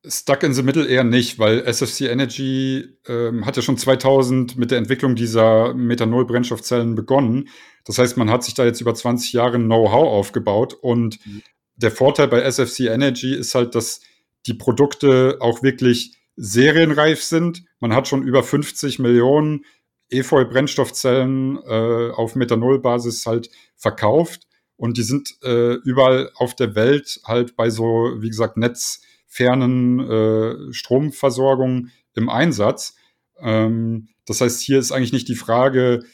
stuck 0.06 0.42
in 0.42 0.52
the 0.52 0.62
middle 0.62 0.86
eher 0.86 1.04
nicht, 1.04 1.38
weil 1.38 1.60
SFC 1.60 2.02
Energy 2.02 2.98
ähm, 3.06 3.46
hat 3.46 3.56
ja 3.56 3.62
schon 3.62 3.78
2000 3.78 4.58
mit 4.58 4.70
der 4.70 4.78
Entwicklung 4.78 5.14
dieser 5.14 5.74
Methanol-Brennstoffzellen 5.74 6.94
begonnen. 6.94 7.48
Das 7.84 7.98
heißt, 7.98 8.16
man 8.16 8.30
hat 8.30 8.44
sich 8.44 8.54
da 8.54 8.64
jetzt 8.64 8.80
über 8.80 8.94
20 8.94 9.32
Jahre 9.32 9.58
Know-how 9.58 10.08
aufgebaut 10.08 10.74
und 10.74 11.24
mhm. 11.24 11.42
der 11.76 11.92
Vorteil 11.92 12.28
bei 12.28 12.42
SFC 12.42 12.80
Energy 12.80 13.34
ist 13.34 13.54
halt, 13.54 13.74
dass 13.74 14.00
die 14.46 14.54
Produkte 14.54 15.38
auch 15.40 15.62
wirklich 15.62 16.18
serienreif 16.36 17.22
sind. 17.22 17.64
Man 17.80 17.94
hat 17.94 18.08
schon 18.08 18.22
über 18.22 18.42
50 18.42 18.98
Millionen 18.98 19.64
Efeu-Brennstoffzellen 20.10 21.58
äh, 21.66 22.10
auf 22.10 22.36
Methanolbasis 22.36 23.26
halt 23.26 23.50
verkauft 23.76 24.46
und 24.76 24.98
die 24.98 25.02
sind 25.02 25.36
äh, 25.42 25.74
überall 25.84 26.30
auf 26.34 26.54
der 26.54 26.74
Welt 26.74 27.20
halt 27.24 27.56
bei 27.56 27.70
so, 27.70 28.16
wie 28.18 28.28
gesagt, 28.28 28.56
netzfernen 28.56 30.00
äh, 30.00 30.72
Stromversorgung 30.72 31.88
im 32.14 32.28
Einsatz. 32.28 32.96
Ähm, 33.38 34.08
das 34.26 34.40
heißt, 34.40 34.60
hier 34.60 34.78
ist 34.78 34.92
eigentlich 34.92 35.12
nicht 35.12 35.28
die 35.28 35.34
Frage, 35.34 36.04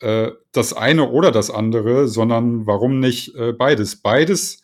äh, 0.00 0.32
das 0.52 0.72
eine 0.72 1.10
oder 1.10 1.30
das 1.30 1.50
andere, 1.50 2.08
sondern 2.08 2.66
warum 2.66 3.00
nicht 3.00 3.34
äh, 3.34 3.52
beides? 3.52 3.96
Beides 3.96 4.62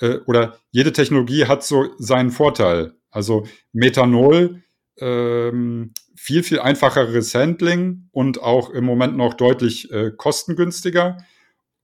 äh, 0.00 0.18
oder 0.26 0.58
jede 0.70 0.92
Technologie 0.92 1.46
hat 1.46 1.62
so 1.62 1.86
seinen 1.98 2.30
Vorteil. 2.30 2.94
Also 3.14 3.46
Methanol, 3.72 4.62
ähm, 4.98 5.92
viel, 6.16 6.42
viel 6.42 6.58
einfacheres 6.58 7.34
Handling 7.34 8.08
und 8.10 8.42
auch 8.42 8.70
im 8.70 8.84
Moment 8.84 9.16
noch 9.16 9.34
deutlich 9.34 9.90
äh, 9.92 10.10
kostengünstiger. 10.16 11.18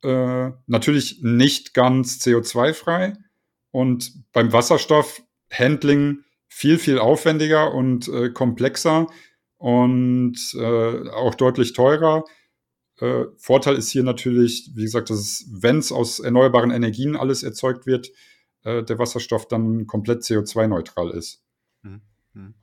Äh, 0.03 0.51
natürlich 0.67 1.21
nicht 1.23 1.73
ganz 1.73 2.19
CO2-frei. 2.21 3.15
Und 3.71 4.33
beim 4.33 4.53
Wasserstoff 4.53 5.23
Handling 5.53 6.25
viel, 6.49 6.79
viel 6.79 6.99
aufwendiger 6.99 7.75
und 7.75 8.09
äh, 8.09 8.31
komplexer 8.31 9.07
und 9.57 10.37
äh, 10.55 11.09
auch 11.11 11.37
deutlich 11.37 11.75
teurer. 11.75 12.25
Äh, 12.99 13.27
Vorteil 13.37 13.77
ist 13.77 13.91
hier 13.91 14.03
natürlich, 14.03 14.71
wie 14.75 14.83
gesagt, 14.83 15.11
dass 15.11 15.47
wenn 15.53 15.79
es 15.79 15.93
aus 15.93 16.19
erneuerbaren 16.19 16.73
Energien 16.73 17.15
alles 17.15 17.45
erzeugt 17.45 17.87
wird, 17.87 18.11
äh, 18.65 18.83
der 18.83 18.99
Wasserstoff 18.99 19.49
dann 19.49 19.87
komplett 19.87 20.23
CO2-neutral 20.23 21.11
ist. 21.11 21.43
Hm, 21.83 22.01
hm. 22.35 22.55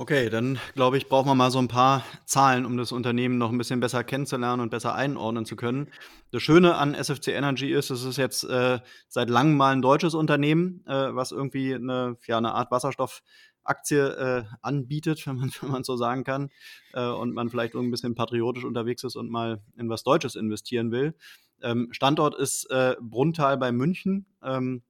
Okay, 0.00 0.30
dann 0.30 0.60
glaube 0.76 0.96
ich, 0.96 1.08
brauchen 1.08 1.26
wir 1.26 1.34
mal 1.34 1.50
so 1.50 1.58
ein 1.58 1.66
paar 1.66 2.04
Zahlen, 2.24 2.64
um 2.64 2.76
das 2.76 2.92
Unternehmen 2.92 3.36
noch 3.36 3.50
ein 3.50 3.58
bisschen 3.58 3.80
besser 3.80 4.04
kennenzulernen 4.04 4.62
und 4.62 4.70
besser 4.70 4.94
einordnen 4.94 5.44
zu 5.44 5.56
können. 5.56 5.88
Das 6.30 6.40
Schöne 6.40 6.76
an 6.76 6.94
SFC 6.94 7.28
Energy 7.32 7.72
ist, 7.72 7.90
es 7.90 8.04
ist 8.04 8.16
jetzt 8.16 8.44
äh, 8.44 8.78
seit 9.08 9.28
langem 9.28 9.56
mal 9.56 9.72
ein 9.72 9.82
deutsches 9.82 10.14
Unternehmen, 10.14 10.84
äh, 10.86 11.12
was 11.16 11.32
irgendwie 11.32 11.74
eine, 11.74 12.16
ja, 12.28 12.38
eine 12.38 12.52
Art 12.52 12.70
Wasserstoffaktie 12.70 13.96
äh, 13.96 14.44
anbietet, 14.62 15.20
wenn 15.26 15.34
man, 15.34 15.50
wenn 15.60 15.70
man 15.72 15.82
so 15.82 15.96
sagen 15.96 16.22
kann, 16.22 16.50
äh, 16.92 17.04
und 17.04 17.34
man 17.34 17.48
vielleicht 17.48 17.74
ein 17.74 17.90
bisschen 17.90 18.14
patriotisch 18.14 18.64
unterwegs 18.64 19.02
ist 19.02 19.16
und 19.16 19.32
mal 19.32 19.64
in 19.76 19.88
was 19.88 20.04
Deutsches 20.04 20.36
investieren 20.36 20.92
will. 20.92 21.16
Ähm, 21.62 21.88
Standort 21.92 22.34
ist 22.34 22.70
äh, 22.70 22.96
Brunntal 23.00 23.56
bei 23.56 23.72
München. 23.72 24.26
Ähm, 24.42 24.82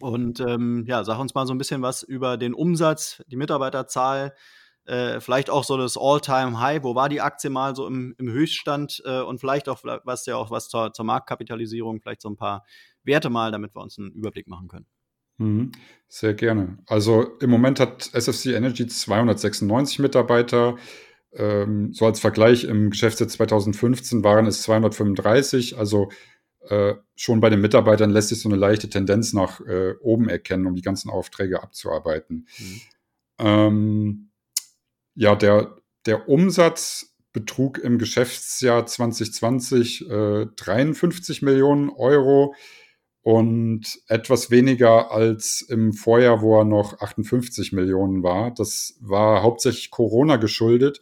und 0.00 0.40
ähm, 0.40 0.84
ja, 0.86 1.04
sag 1.04 1.18
uns 1.18 1.34
mal 1.34 1.46
so 1.46 1.54
ein 1.54 1.58
bisschen 1.58 1.82
was 1.82 2.02
über 2.02 2.36
den 2.36 2.54
Umsatz, 2.54 3.22
die 3.28 3.36
Mitarbeiterzahl, 3.36 4.34
äh, 4.86 5.20
vielleicht 5.20 5.50
auch 5.50 5.64
so 5.64 5.76
das 5.78 5.96
All-Time-High. 5.96 6.82
Wo 6.82 6.94
war 6.94 7.08
die 7.08 7.20
Aktie 7.20 7.50
mal 7.50 7.74
so 7.74 7.86
im, 7.86 8.14
im 8.18 8.28
Höchststand 8.28 9.02
äh, 9.04 9.20
und 9.20 9.38
vielleicht 9.38 9.68
auch 9.68 9.80
was 10.04 10.26
ja 10.26 10.36
auch 10.36 10.50
was 10.50 10.68
zur, 10.68 10.92
zur, 10.92 11.04
Marktkapitalisierung, 11.04 12.00
vielleicht 12.00 12.22
so 12.22 12.28
ein 12.28 12.36
paar 12.36 12.64
Werte 13.02 13.30
mal, 13.30 13.50
damit 13.50 13.74
wir 13.74 13.82
uns 13.82 13.98
einen 13.98 14.10
Überblick 14.12 14.48
machen 14.48 14.68
können. 14.68 14.86
Mhm, 15.38 15.72
sehr 16.08 16.34
gerne. 16.34 16.78
Also 16.86 17.38
im 17.40 17.50
Moment 17.50 17.80
hat 17.80 18.10
SFC 18.12 18.46
Energy 18.46 18.86
296 18.86 19.98
Mitarbeiter. 19.98 20.76
Ähm, 21.36 21.92
so 21.92 22.06
als 22.06 22.20
Vergleich 22.20 22.64
im 22.64 22.90
Geschäftsjahr 22.90 23.28
2015 23.28 24.22
waren 24.24 24.46
es 24.46 24.62
235, 24.62 25.78
also 25.78 26.10
äh, 26.68 26.94
schon 27.16 27.40
bei 27.40 27.50
den 27.50 27.60
Mitarbeitern 27.60 28.10
lässt 28.10 28.28
sich 28.30 28.40
so 28.40 28.48
eine 28.48 28.56
leichte 28.56 28.88
Tendenz 28.88 29.32
nach 29.32 29.60
äh, 29.60 29.94
oben 30.00 30.28
erkennen, 30.28 30.66
um 30.66 30.74
die 30.74 30.82
ganzen 30.82 31.10
Aufträge 31.10 31.62
abzuarbeiten. 31.62 32.46
Mhm. 32.58 32.80
Ähm, 33.38 34.30
ja, 35.14 35.34
der, 35.34 35.76
der 36.06 36.28
Umsatz 36.28 37.14
betrug 37.32 37.78
im 37.78 37.98
Geschäftsjahr 37.98 38.86
2020 38.86 40.08
äh, 40.08 40.46
53 40.56 41.42
Millionen 41.42 41.90
Euro 41.90 42.54
und 43.24 44.00
etwas 44.06 44.50
weniger 44.50 45.10
als 45.10 45.62
im 45.62 45.94
Vorjahr, 45.94 46.42
wo 46.42 46.58
er 46.58 46.66
noch 46.66 47.00
58 47.00 47.72
Millionen 47.72 48.22
war. 48.22 48.52
Das 48.52 48.98
war 49.00 49.42
hauptsächlich 49.42 49.90
Corona 49.90 50.36
geschuldet 50.36 51.00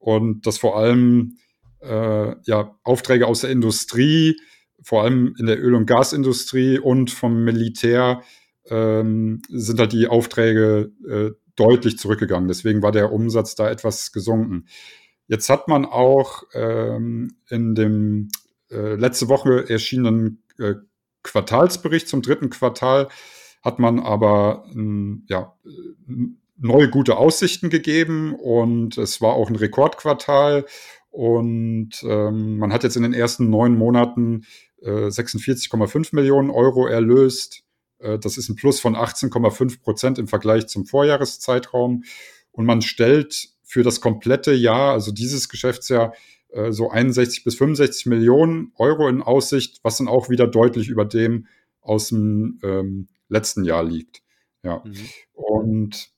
und 0.00 0.44
das 0.44 0.58
vor 0.58 0.76
allem 0.76 1.38
äh, 1.80 2.34
ja, 2.46 2.76
Aufträge 2.82 3.28
aus 3.28 3.42
der 3.42 3.50
Industrie, 3.50 4.40
vor 4.82 5.04
allem 5.04 5.36
in 5.38 5.46
der 5.46 5.62
Öl- 5.62 5.76
und 5.76 5.86
Gasindustrie 5.86 6.80
und 6.80 7.12
vom 7.12 7.44
Militär 7.44 8.22
ähm, 8.66 9.40
sind 9.48 9.78
halt 9.78 9.92
die 9.92 10.08
Aufträge 10.08 10.90
äh, 11.08 11.30
deutlich 11.54 11.96
zurückgegangen. 11.96 12.48
Deswegen 12.48 12.82
war 12.82 12.90
der 12.90 13.12
Umsatz 13.12 13.54
da 13.54 13.70
etwas 13.70 14.10
gesunken. 14.10 14.66
Jetzt 15.28 15.48
hat 15.48 15.68
man 15.68 15.84
auch 15.84 16.42
ähm, 16.54 17.36
in 17.48 17.76
dem 17.76 18.30
äh, 18.68 18.96
letzte 18.96 19.28
Woche 19.28 19.70
erschienenen 19.70 20.42
Quartalsbericht 21.22 22.08
zum 22.08 22.22
dritten 22.22 22.50
Quartal 22.50 23.08
hat 23.62 23.78
man 23.78 24.00
aber 24.00 24.64
ähm, 24.74 25.24
ja, 25.28 25.54
neue 26.58 26.90
gute 26.90 27.16
Aussichten 27.16 27.70
gegeben 27.70 28.34
und 28.34 28.98
es 28.98 29.20
war 29.20 29.34
auch 29.34 29.48
ein 29.48 29.56
Rekordquartal 29.56 30.66
und 31.10 31.90
ähm, 32.02 32.58
man 32.58 32.72
hat 32.72 32.84
jetzt 32.84 32.96
in 32.96 33.02
den 33.02 33.14
ersten 33.14 33.50
neun 33.50 33.76
Monaten 33.76 34.44
46,5 34.82 36.12
äh, 36.12 36.16
Millionen 36.16 36.50
Euro 36.50 36.86
erlöst. 36.86 37.62
Äh, 37.98 38.18
das 38.18 38.38
ist 38.38 38.48
ein 38.48 38.56
Plus 38.56 38.80
von 38.80 38.96
18,5 38.96 39.80
Prozent 39.82 40.18
im 40.18 40.28
Vergleich 40.28 40.66
zum 40.66 40.86
Vorjahreszeitraum. 40.86 42.04
Und 42.50 42.66
man 42.66 42.82
stellt 42.82 43.50
für 43.62 43.82
das 43.82 44.00
komplette 44.00 44.52
Jahr, 44.52 44.92
also 44.92 45.12
dieses 45.12 45.48
Geschäftsjahr, 45.48 46.14
äh, 46.52 46.72
so 46.72 46.90
61 46.90 47.44
bis 47.44 47.56
65 47.56 48.06
Millionen 48.06 48.72
Euro 48.76 49.08
in 49.08 49.22
Aussicht, 49.22 49.80
was 49.82 49.98
dann 49.98 50.08
auch 50.08 50.28
wieder 50.28 50.46
deutlich 50.46 50.88
über 50.88 51.04
dem 51.04 51.46
aus 51.80 52.08
dem 52.08 52.58
ähm, 52.62 53.08
letzten 53.28 53.64
Jahr 53.64 53.82
liegt. 53.82 54.22
Ja. 54.62 54.82
Mhm. 54.84 54.96
Und 55.32 56.10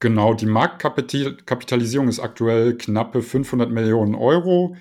genau, 0.00 0.34
die 0.34 0.46
Marktkapitalisierung 0.46 2.08
ist 2.08 2.20
aktuell 2.20 2.76
knappe 2.76 3.22
500 3.22 3.70
Millionen 3.70 4.14
Euro. 4.14 4.76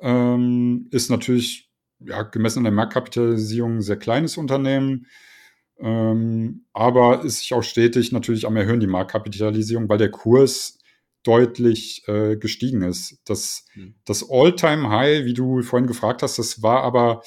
Ähm, 0.00 0.88
ist 0.90 1.10
natürlich 1.10 1.70
ja, 2.00 2.22
gemessen 2.22 2.60
an 2.60 2.64
der 2.64 2.72
Marktkapitalisierung 2.72 3.76
ein 3.76 3.82
sehr 3.82 3.98
kleines 3.98 4.36
Unternehmen. 4.36 5.06
Ähm, 5.78 6.66
aber 6.72 7.24
ist 7.24 7.38
sich 7.38 7.54
auch 7.54 7.62
stetig 7.62 8.12
natürlich 8.12 8.46
am 8.46 8.56
Erhöhen, 8.56 8.80
die 8.80 8.86
Marktkapitalisierung, 8.86 9.88
weil 9.88 9.98
der 9.98 10.10
Kurs 10.10 10.78
deutlich 11.22 12.06
äh, 12.08 12.36
gestiegen 12.36 12.82
ist. 12.82 13.20
Das, 13.24 13.64
mhm. 13.74 13.94
das 14.04 14.28
All-Time-High, 14.28 15.24
wie 15.24 15.34
du 15.34 15.62
vorhin 15.62 15.86
gefragt 15.86 16.22
hast, 16.22 16.38
das 16.38 16.62
war 16.62 16.82
aber 16.82 17.22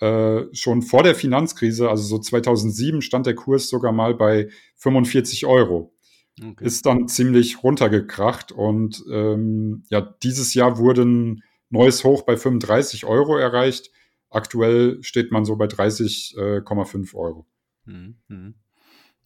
äh, 0.00 0.46
schon 0.54 0.82
vor 0.82 1.02
der 1.02 1.14
Finanzkrise, 1.14 1.90
also 1.90 2.04
so 2.04 2.18
2007, 2.18 3.02
stand 3.02 3.26
der 3.26 3.34
Kurs 3.34 3.68
sogar 3.68 3.92
mal 3.92 4.14
bei 4.14 4.48
45 4.76 5.46
Euro. 5.46 5.94
Okay. 6.42 6.64
Ist 6.64 6.86
dann 6.86 7.08
ziemlich 7.08 7.62
runtergekracht 7.62 8.50
und 8.50 9.04
ähm, 9.10 9.84
ja, 9.90 10.00
dieses 10.00 10.54
Jahr 10.54 10.78
wurde 10.78 11.02
ein 11.02 11.42
neues 11.68 12.02
Hoch 12.04 12.22
bei 12.22 12.36
35 12.36 13.04
Euro 13.04 13.36
erreicht. 13.36 13.90
Aktuell 14.30 15.02
steht 15.02 15.32
man 15.32 15.44
so 15.44 15.56
bei 15.56 15.66
30,5 15.66 17.12
äh, 17.12 17.16
Euro. 17.16 17.46
Mhm. 17.84 18.54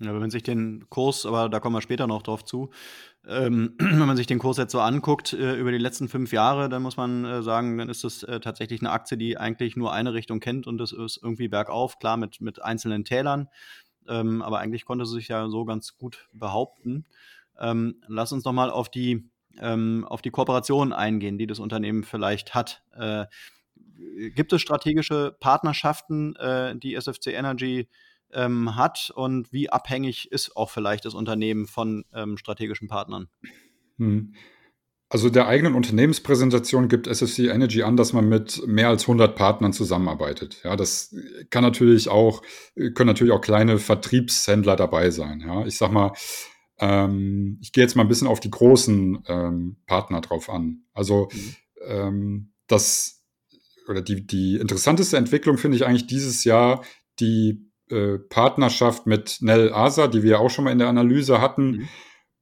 Ja, 0.01 0.13
wenn 0.13 0.21
man 0.21 0.31
sich 0.31 0.43
den 0.43 0.89
Kurs, 0.91 1.25
aber 1.25 1.49
da 1.49 1.61
kommen 1.61 1.77
wir 1.77 1.81
später 1.81 2.09
noch 2.09 2.23
drauf 2.23 2.45
zu, 2.45 2.71
ähm, 3.27 3.75
wenn 3.79 3.99
man 4.07 4.17
sich 4.17 4.27
den 4.27 4.41
Kurs 4.41 4.57
jetzt 4.57 4.73
so 4.73 4.81
anguckt 4.81 5.33
äh, 5.33 5.55
über 5.55 5.71
die 5.71 5.79
letzten 5.79 6.09
fünf 6.09 6.33
Jahre, 6.33 6.69
dann 6.69 6.83
muss 6.83 6.97
man 6.97 7.25
äh, 7.25 7.43
sagen, 7.43 7.79
dann 7.79 7.89
ist 7.89 8.03
das 8.03 8.25
äh, 8.25 8.41
tatsächlich 8.41 8.81
eine 8.81 8.91
Aktie, 8.91 9.17
die 9.17 9.39
eigentlich 9.39 9.77
nur 9.77 9.93
eine 9.93 10.13
Richtung 10.13 10.41
kennt 10.41 10.67
und 10.67 10.79
das 10.79 10.91
ist 10.91 11.21
irgendwie 11.23 11.47
bergauf, 11.47 12.01
klar 12.01 12.17
mit, 12.17 12.41
mit 12.41 12.61
einzelnen 12.61 13.05
Tälern, 13.05 13.49
ähm, 14.09 14.43
aber 14.43 14.59
eigentlich 14.59 14.85
konnte 14.85 15.07
sie 15.07 15.15
sich 15.15 15.29
ja 15.29 15.49
so 15.49 15.65
ganz 15.65 15.97
gut 15.97 16.29
behaupten. 16.33 17.07
Ähm, 17.61 18.03
lass 18.09 18.33
uns 18.33 18.45
noch 18.45 18.53
mal 18.53 18.71
auf 18.71 18.91
die, 18.91 19.31
ähm, 19.61 20.05
auf 20.09 20.23
die 20.23 20.31
Kooperation 20.31 20.93
eingehen, 20.93 21.39
die 21.39 21.47
das 21.47 21.61
Unternehmen 21.61 22.03
vielleicht 22.03 22.55
hat. 22.55 22.83
Äh, 22.93 23.27
gibt 24.35 24.53
es 24.53 24.61
strategische 24.61 25.37
Partnerschaften, 25.39 26.35
äh, 26.37 26.77
die 26.77 26.95
SFC 26.95 27.29
Energy 27.29 27.89
ähm, 28.35 28.77
hat 28.77 29.13
und 29.15 29.53
wie 29.53 29.71
abhängig 29.71 30.31
ist 30.31 30.57
auch 30.57 30.71
vielleicht 30.71 31.05
das 31.05 31.15
Unternehmen 31.15 31.67
von 31.67 32.05
ähm, 32.13 32.37
strategischen 32.37 32.89
Partnern? 32.89 33.29
Hm. 33.99 34.35
Also 35.09 35.31
der 35.31 35.47
eigenen 35.47 35.75
Unternehmenspräsentation 35.75 36.89
gibt 36.89 37.07
SFC 37.07 37.51
Energy 37.51 37.83
an, 37.83 37.97
dass 37.97 38.13
man 38.13 38.29
mit 38.29 38.67
mehr 38.67 38.89
als 38.89 39.03
100 39.03 39.37
Partnern 39.37 39.73
zusammenarbeitet. 39.73 40.61
Ja, 40.65 40.75
das 40.75 41.15
kann 41.51 41.63
natürlich 41.63 42.09
auch, 42.09 42.43
können 42.75 43.07
natürlich 43.07 43.33
auch 43.33 43.41
kleine 43.41 43.79
Vertriebshändler 43.79 44.75
dabei 44.75 45.11
sein. 45.11 45.41
Ja, 45.47 45.67
ich 45.67 45.77
sag 45.77 45.93
mal, 45.93 46.13
ähm, 46.81 47.59
ich 47.61 47.73
gehe 47.73 47.85
jetzt 47.85 47.95
mal 47.95 48.03
ein 48.03 48.09
bisschen 48.09 48.27
auf 48.27 48.41
die 48.41 48.51
großen 48.51 49.23
ähm, 49.29 49.77
Partner 49.87 50.21
drauf 50.21 50.51
an. 50.51 50.85
Also 50.95 51.29
mhm. 51.33 51.55
ähm, 51.87 52.53
das 52.67 53.23
oder 53.89 54.03
die, 54.03 54.27
die 54.27 54.57
interessanteste 54.57 55.17
Entwicklung 55.17 55.59
finde 55.59 55.77
ich 55.77 55.87
eigentlich 55.87 56.07
dieses 56.07 56.45
Jahr 56.45 56.83
die 57.21 57.71
äh, 57.95 58.19
Partnerschaft 58.19 59.07
mit 59.07 59.39
Nell 59.41 59.73
Asa, 59.73 60.09
die 60.09 60.23
wir 60.23 60.41
auch 60.41 60.51
schon 60.51 60.65
mal 60.65 60.73
in 60.73 60.79
der 60.79 60.89
Analyse 60.89 61.41
hatten. 61.41 61.71
Mhm. 61.71 61.89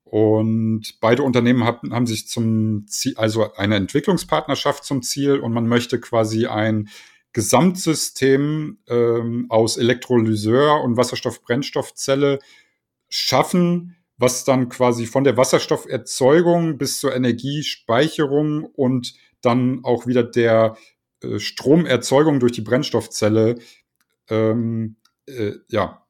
Und 0.04 1.00
beide 1.00 1.23
Unternehmen 1.23 1.64
haben, 1.64 1.94
haben 1.94 2.06
sich 2.06 2.28
zum 2.28 2.87
Ziel, 2.87 3.14
also 3.16 3.54
eine 3.54 3.76
Entwicklungspartnerschaft 3.76 4.85
zum 4.85 5.02
Ziel 5.02 5.38
und 5.38 5.52
man 5.52 5.66
möchte 5.66 6.00
quasi 6.00 6.47
ein 6.47 6.88
Gesamtsystem 7.32 8.78
ähm, 8.88 9.47
aus 9.49 9.78
Elektrolyseur 9.78 10.82
und 10.82 10.97
Wasserstoff-Brennstoffzelle 10.97 12.40
schaffen, 13.09 13.97
was 14.18 14.44
dann 14.44 14.68
quasi 14.68 15.06
von 15.06 15.24
der 15.24 15.37
Wasserstofferzeugung 15.37 16.79
bis 16.79 17.00
zur 17.00 17.14
Energiespeicherung 17.14 18.64
und 18.64 19.14
dann 19.40 19.81
auch 19.83 20.07
wieder 20.07 20.22
der 20.22 20.77
äh, 21.22 21.38
Stromerzeugung 21.38 22.38
durch 22.38 22.53
die 22.53 22.61
Brennstoffzelle 22.61 23.59
ähm, 24.29 24.96
äh, 25.26 25.52
ja, 25.68 26.06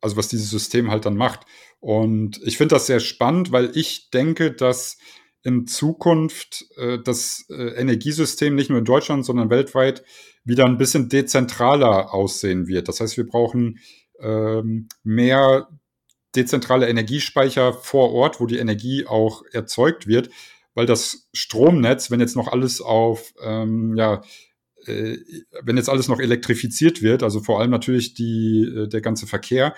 also 0.00 0.16
was 0.16 0.28
dieses 0.28 0.50
System 0.50 0.90
halt 0.90 1.06
dann 1.06 1.16
macht. 1.16 1.46
Und 1.80 2.40
ich 2.44 2.56
finde 2.56 2.74
das 2.74 2.86
sehr 2.86 3.00
spannend, 3.00 3.52
weil 3.52 3.76
ich 3.76 4.10
denke, 4.10 4.52
dass 4.52 4.98
in 5.42 5.66
Zukunft 5.66 6.64
äh, 6.76 6.98
das 7.02 7.46
äh, 7.50 7.74
Energiesystem 7.78 8.54
nicht 8.54 8.70
nur 8.70 8.78
in 8.78 8.84
Deutschland, 8.84 9.24
sondern 9.24 9.50
weltweit 9.50 10.02
wieder 10.44 10.64
ein 10.64 10.78
bisschen 10.78 11.08
dezentraler 11.08 12.12
aussehen 12.12 12.66
wird. 12.66 12.88
Das 12.88 13.00
heißt, 13.00 13.16
wir 13.16 13.26
brauchen 13.26 13.78
ähm, 14.20 14.88
mehr 15.02 15.68
dezentrale 16.34 16.88
Energiespeicher 16.88 17.72
vor 17.72 18.12
Ort, 18.12 18.40
wo 18.40 18.46
die 18.46 18.58
Energie 18.58 19.06
auch 19.06 19.42
erzeugt 19.52 20.06
wird, 20.06 20.30
weil 20.74 20.86
das 20.86 21.28
Stromnetz, 21.32 22.10
wenn 22.10 22.20
jetzt 22.20 22.36
noch 22.36 22.48
alles 22.48 22.80
auf 22.80 23.32
ähm, 23.42 23.94
ja, 23.96 24.22
äh, 24.86 25.18
wenn 25.62 25.76
jetzt 25.76 25.88
alles 25.88 26.08
noch 26.08 26.20
elektrifiziert 26.20 27.02
wird, 27.02 27.22
also 27.22 27.40
vor 27.40 27.60
allem 27.60 27.70
natürlich 27.70 28.14
die, 28.14 28.62
äh, 28.64 28.88
der 28.88 29.00
ganze 29.00 29.26
Verkehr, 29.26 29.74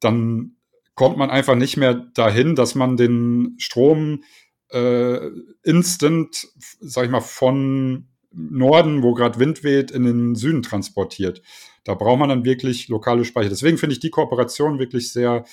dann 0.00 0.56
kommt 0.94 1.16
man 1.16 1.30
einfach 1.30 1.54
nicht 1.54 1.76
mehr 1.76 1.94
dahin, 2.14 2.54
dass 2.54 2.74
man 2.74 2.96
den 2.96 3.54
Strom 3.58 4.24
äh, 4.70 5.28
instant, 5.62 6.48
sag 6.80 7.04
ich 7.04 7.10
mal, 7.10 7.20
von 7.20 8.08
Norden, 8.32 9.02
wo 9.02 9.14
gerade 9.14 9.38
Wind 9.38 9.62
weht, 9.62 9.90
in 9.90 10.04
den 10.04 10.34
Süden 10.34 10.62
transportiert. 10.62 11.42
Da 11.84 11.94
braucht 11.94 12.18
man 12.18 12.28
dann 12.28 12.44
wirklich 12.44 12.88
lokale 12.88 13.24
Speicher. 13.24 13.48
Deswegen 13.48 13.78
finde 13.78 13.94
ich 13.94 14.00
die 14.00 14.10
Kooperation 14.10 14.78
wirklich 14.78 15.12
sehr 15.12 15.44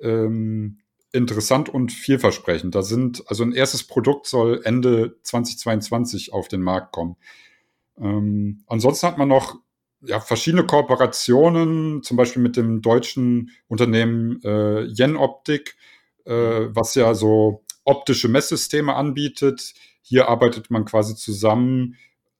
ähm, 0.00 0.78
interessant 1.12 1.68
und 1.68 1.92
vielversprechend. 1.92 2.74
Da 2.74 2.82
sind, 2.82 3.22
also 3.28 3.44
ein 3.44 3.52
erstes 3.52 3.84
Produkt 3.84 4.26
soll 4.26 4.60
Ende 4.64 5.16
2022 5.22 6.32
auf 6.32 6.48
den 6.48 6.62
Markt 6.62 6.92
kommen. 6.92 7.16
Ähm, 8.00 8.62
ansonsten 8.66 9.06
hat 9.06 9.18
man 9.18 9.28
noch 9.28 9.56
ja, 10.00 10.20
verschiedene 10.20 10.64
Kooperationen, 10.64 12.02
zum 12.02 12.16
Beispiel 12.16 12.42
mit 12.42 12.56
dem 12.56 12.82
deutschen 12.82 13.50
Unternehmen 13.66 14.40
äh, 14.42 14.82
Jenoptik, 14.84 15.76
äh, 16.24 16.32
was 16.32 16.94
ja 16.94 17.14
so 17.14 17.64
optische 17.84 18.28
Messsysteme 18.28 18.94
anbietet. 18.94 19.74
Hier 20.02 20.28
arbeitet 20.28 20.70
man 20.70 20.84
quasi 20.84 21.16
zusammen, 21.16 21.96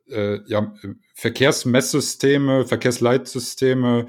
äh, 0.09 0.38
ja, 0.47 0.75
Verkehrsmesssysteme, 1.14 2.64
Verkehrsleitsysteme 2.66 4.07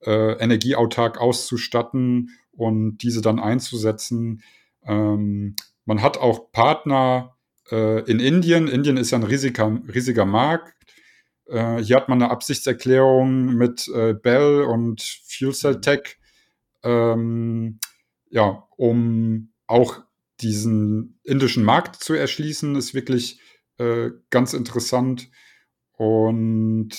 äh, 0.00 0.32
energieautark 0.38 1.18
auszustatten 1.18 2.30
und 2.52 2.98
diese 2.98 3.20
dann 3.20 3.40
einzusetzen. 3.40 4.42
Ähm, 4.84 5.56
man 5.84 6.02
hat 6.02 6.18
auch 6.18 6.52
Partner 6.52 7.36
in 7.74 8.20
Indien. 8.20 8.68
Indien 8.68 8.96
ist 8.96 9.12
ja 9.12 9.18
ein 9.18 9.24
riesiger, 9.24 9.80
riesiger 9.92 10.24
Markt. 10.24 10.74
Äh, 11.46 11.78
hier 11.78 11.96
hat 11.96 12.08
man 12.08 12.22
eine 12.22 12.30
Absichtserklärung 12.30 13.54
mit 13.54 13.88
äh, 13.88 14.14
Bell 14.14 14.62
und 14.62 15.02
Fuel 15.26 15.54
Cell 15.54 15.80
Tech, 15.80 16.18
ähm, 16.82 17.78
ja, 18.30 18.66
um 18.76 19.52
auch 19.66 20.00
diesen 20.40 21.20
indischen 21.22 21.64
Markt 21.64 21.96
zu 21.96 22.14
erschließen, 22.14 22.74
ist 22.76 22.94
wirklich 22.94 23.40
äh, 23.78 24.10
ganz 24.30 24.54
interessant. 24.54 25.30
Und 25.92 26.90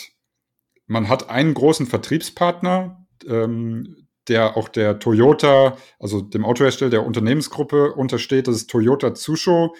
man 0.85 1.09
hat 1.09 1.29
einen 1.29 1.53
großen 1.53 1.87
Vertriebspartner, 1.87 3.05
ähm, 3.27 4.07
der 4.27 4.55
auch 4.55 4.69
der 4.69 4.99
Toyota, 4.99 5.77
also 5.99 6.21
dem 6.21 6.45
Autohersteller 6.45 6.91
der 6.91 7.05
Unternehmensgruppe 7.05 7.93
untersteht, 7.93 8.47
das 8.47 8.55
ist 8.55 8.69
Toyota 8.69 9.13
Tsusho. 9.13 9.75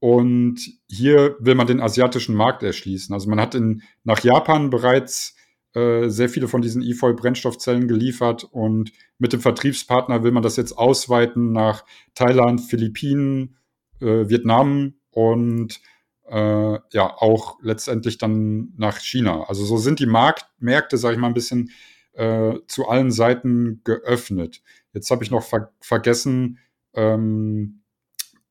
Und 0.00 0.60
hier 0.88 1.36
will 1.40 1.54
man 1.54 1.66
den 1.66 1.80
asiatischen 1.80 2.34
Markt 2.34 2.62
erschließen. 2.62 3.12
Also 3.12 3.28
man 3.28 3.40
hat 3.40 3.54
in, 3.54 3.82
nach 4.04 4.22
Japan 4.22 4.70
bereits 4.70 5.34
äh, 5.74 6.08
sehr 6.08 6.28
viele 6.28 6.48
von 6.48 6.62
diesen 6.62 6.82
E-Foil-Brennstoffzellen 6.82 7.88
geliefert 7.88 8.44
und 8.44 8.92
mit 9.18 9.32
dem 9.32 9.40
Vertriebspartner 9.40 10.22
will 10.22 10.32
man 10.32 10.42
das 10.42 10.56
jetzt 10.56 10.72
ausweiten 10.72 11.52
nach 11.52 11.84
Thailand, 12.14 12.60
Philippinen, 12.60 13.56
äh, 14.00 14.28
Vietnam 14.28 14.94
und 15.10 15.80
äh, 16.28 16.78
ja 16.92 17.16
auch 17.16 17.58
letztendlich 17.60 18.18
dann 18.18 18.72
nach 18.76 18.98
China. 18.98 19.44
Also 19.48 19.64
so 19.64 19.78
sind 19.78 19.98
die 19.98 20.06
Markt 20.06 20.46
Märkte, 20.58 20.96
sage 20.96 21.14
ich 21.14 21.20
mal, 21.20 21.28
ein 21.28 21.34
bisschen 21.34 21.70
äh, 22.12 22.54
zu 22.66 22.88
allen 22.88 23.10
Seiten 23.10 23.82
geöffnet. 23.84 24.62
Jetzt 24.92 25.10
habe 25.10 25.24
ich 25.24 25.30
noch 25.30 25.42
ver 25.42 25.72
vergessen, 25.80 26.58
ähm, 26.94 27.82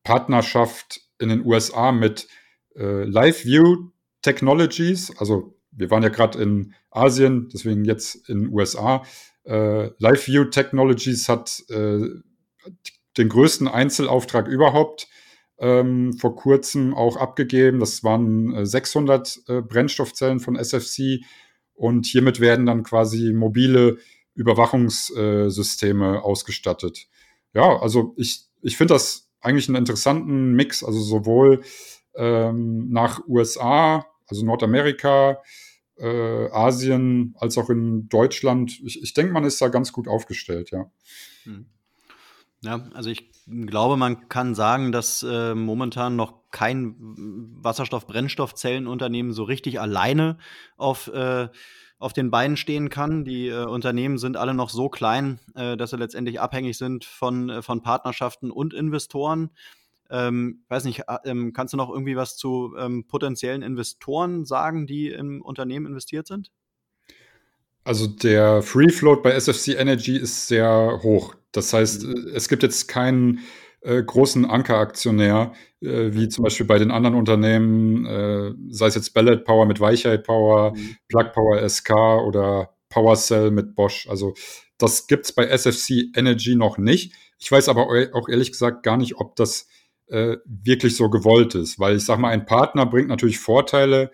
Partnerschaft 0.02 1.07
in 1.18 1.28
den 1.28 1.44
USA 1.44 1.92
mit 1.92 2.28
äh, 2.76 3.04
LiveView 3.04 3.90
Technologies, 4.22 5.12
also 5.18 5.58
wir 5.70 5.90
waren 5.90 6.02
ja 6.02 6.08
gerade 6.08 6.42
in 6.42 6.74
Asien, 6.90 7.48
deswegen 7.52 7.84
jetzt 7.84 8.28
in 8.28 8.40
den 8.42 8.52
USA. 8.52 9.04
Äh, 9.44 9.90
LiveView 9.98 10.46
Technologies 10.46 11.28
hat 11.28 11.62
äh, 11.70 12.00
den 13.16 13.28
größten 13.28 13.68
Einzelauftrag 13.68 14.48
überhaupt 14.48 15.08
ähm, 15.58 16.12
vor 16.14 16.36
kurzem 16.36 16.94
auch 16.94 17.16
abgegeben. 17.16 17.80
Das 17.80 18.04
waren 18.04 18.64
600 18.64 19.40
äh, 19.48 19.58
äh, 19.58 19.62
Brennstoffzellen 19.62 20.40
von 20.40 20.56
SFC 20.56 21.20
und 21.74 22.06
hiermit 22.06 22.40
werden 22.40 22.66
dann 22.66 22.82
quasi 22.82 23.32
mobile 23.32 23.98
Überwachungssysteme 24.34 26.22
ausgestattet. 26.22 27.08
Ja, 27.54 27.78
also 27.80 28.14
ich, 28.16 28.46
ich 28.62 28.76
finde 28.76 28.94
das 28.94 29.27
eigentlich 29.40 29.68
einen 29.68 29.76
interessanten 29.76 30.52
Mix, 30.52 30.82
also 30.84 31.00
sowohl 31.00 31.62
ähm, 32.14 32.90
nach 32.90 33.26
USA, 33.26 34.06
also 34.26 34.44
Nordamerika, 34.44 35.42
äh, 35.96 36.50
Asien, 36.50 37.34
als 37.38 37.58
auch 37.58 37.70
in 37.70 38.08
Deutschland. 38.08 38.80
Ich, 38.84 39.02
ich 39.02 39.14
denke, 39.14 39.32
man 39.32 39.44
ist 39.44 39.60
da 39.60 39.68
ganz 39.68 39.92
gut 39.92 40.08
aufgestellt, 40.08 40.70
ja. 40.70 40.90
Hm. 41.44 41.66
Ja, 42.60 42.88
also 42.92 43.10
ich 43.10 43.30
glaube, 43.46 43.96
man 43.96 44.28
kann 44.28 44.54
sagen, 44.56 44.90
dass 44.90 45.22
äh, 45.22 45.54
momentan 45.54 46.16
noch 46.16 46.50
kein 46.50 46.96
Wasserstoff-Brennstoffzellenunternehmen 47.62 49.32
so 49.32 49.44
richtig 49.44 49.80
alleine 49.80 50.38
auf, 50.76 51.06
äh, 51.08 51.48
auf 51.98 52.12
den 52.12 52.30
Beinen 52.30 52.56
stehen 52.56 52.90
kann. 52.90 53.24
Die 53.24 53.48
äh, 53.48 53.64
Unternehmen 53.64 54.18
sind 54.18 54.36
alle 54.36 54.54
noch 54.54 54.70
so 54.70 54.88
klein, 54.88 55.40
äh, 55.54 55.76
dass 55.76 55.90
sie 55.90 55.96
letztendlich 55.96 56.40
abhängig 56.40 56.78
sind 56.78 57.04
von, 57.04 57.50
äh, 57.50 57.62
von 57.62 57.82
Partnerschaften 57.82 58.50
und 58.50 58.72
Investoren. 58.72 59.50
Ähm, 60.10 60.62
weiß 60.68 60.84
nicht, 60.84 61.00
äh, 61.08 61.18
ähm, 61.24 61.52
kannst 61.52 61.72
du 61.72 61.76
noch 61.76 61.90
irgendwie 61.90 62.16
was 62.16 62.36
zu 62.36 62.74
ähm, 62.78 63.06
potenziellen 63.06 63.62
Investoren 63.62 64.44
sagen, 64.44 64.86
die 64.86 65.08
im 65.08 65.42
Unternehmen 65.42 65.86
investiert 65.86 66.26
sind? 66.26 66.50
Also 67.84 68.06
der 68.06 68.62
Free 68.62 68.90
Float 68.90 69.22
bei 69.22 69.32
SFC 69.32 69.68
Energy 69.78 70.16
ist 70.16 70.46
sehr 70.46 71.00
hoch. 71.02 71.34
Das 71.52 71.72
heißt, 71.72 72.04
mhm. 72.04 72.28
Äh, 72.28 72.36
es 72.36 72.48
gibt 72.48 72.62
jetzt 72.62 72.86
keinen 72.88 73.40
äh, 73.80 74.02
großen 74.02 74.44
Ankeraktionär, 74.44 75.52
äh, 75.80 76.12
wie 76.12 76.28
zum 76.28 76.44
Beispiel 76.44 76.66
bei 76.66 76.78
den 76.78 76.90
anderen 76.90 77.16
Unternehmen, 77.16 78.06
äh, 78.06 78.52
sei 78.70 78.86
es 78.86 78.94
jetzt 78.94 79.14
Ballot 79.14 79.44
Power 79.44 79.66
mit 79.66 79.80
Weichheit 79.80 80.24
Power, 80.24 80.72
mhm. 80.74 80.96
Plug 81.08 81.32
Power 81.32 81.68
SK 81.68 81.90
oder 82.26 82.74
PowerCell 82.88 83.50
mit 83.50 83.74
Bosch. 83.74 84.08
Also 84.08 84.34
das 84.78 85.06
gibt 85.06 85.26
es 85.26 85.32
bei 85.32 85.46
SFC 85.46 86.10
Energy 86.16 86.54
noch 86.54 86.78
nicht. 86.78 87.12
Ich 87.38 87.50
weiß 87.50 87.68
aber 87.68 87.86
auch 88.12 88.28
ehrlich 88.28 88.50
gesagt 88.50 88.82
gar 88.82 88.96
nicht, 88.96 89.16
ob 89.16 89.36
das 89.36 89.68
äh, 90.08 90.38
wirklich 90.44 90.96
so 90.96 91.10
gewollt 91.10 91.54
ist, 91.54 91.78
weil 91.78 91.96
ich 91.96 92.04
sag 92.04 92.18
mal, 92.18 92.30
ein 92.30 92.46
Partner 92.46 92.86
bringt 92.86 93.08
natürlich 93.08 93.38
Vorteile, 93.38 94.10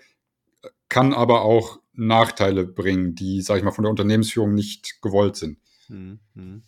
kann 0.88 1.12
aber 1.12 1.42
auch 1.42 1.78
Nachteile 1.92 2.66
bringen, 2.66 3.14
die, 3.14 3.40
sag 3.40 3.58
ich 3.58 3.64
mal, 3.64 3.70
von 3.70 3.84
der 3.84 3.90
Unternehmensführung 3.90 4.54
nicht 4.54 5.00
gewollt 5.00 5.36
sind. 5.36 5.58
Mhm. 5.88 6.64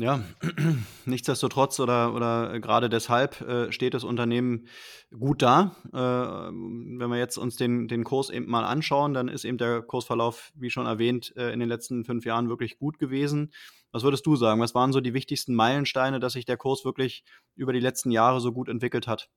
Ja, 0.00 0.22
nichtsdestotrotz 1.06 1.80
oder, 1.80 2.14
oder 2.14 2.60
gerade 2.60 2.88
deshalb 2.88 3.40
äh, 3.40 3.72
steht 3.72 3.94
das 3.94 4.04
Unternehmen 4.04 4.68
gut 5.10 5.42
da. 5.42 5.74
Äh, 5.92 5.98
wenn 5.98 7.10
wir 7.10 7.18
jetzt 7.18 7.36
uns 7.36 7.56
den, 7.56 7.88
den 7.88 8.04
Kurs 8.04 8.30
eben 8.30 8.48
mal 8.48 8.64
anschauen, 8.64 9.12
dann 9.12 9.26
ist 9.26 9.44
eben 9.44 9.58
der 9.58 9.82
Kursverlauf, 9.82 10.52
wie 10.54 10.70
schon 10.70 10.86
erwähnt, 10.86 11.34
äh, 11.36 11.52
in 11.52 11.58
den 11.58 11.68
letzten 11.68 12.04
fünf 12.04 12.24
Jahren 12.24 12.48
wirklich 12.48 12.78
gut 12.78 13.00
gewesen. 13.00 13.52
Was 13.90 14.04
würdest 14.04 14.24
du 14.24 14.36
sagen? 14.36 14.60
Was 14.60 14.72
waren 14.72 14.92
so 14.92 15.00
die 15.00 15.14
wichtigsten 15.14 15.56
Meilensteine, 15.56 16.20
dass 16.20 16.34
sich 16.34 16.44
der 16.44 16.56
Kurs 16.56 16.84
wirklich 16.84 17.24
über 17.56 17.72
die 17.72 17.80
letzten 17.80 18.12
Jahre 18.12 18.40
so 18.40 18.52
gut 18.52 18.68
entwickelt 18.68 19.08
hat? 19.08 19.28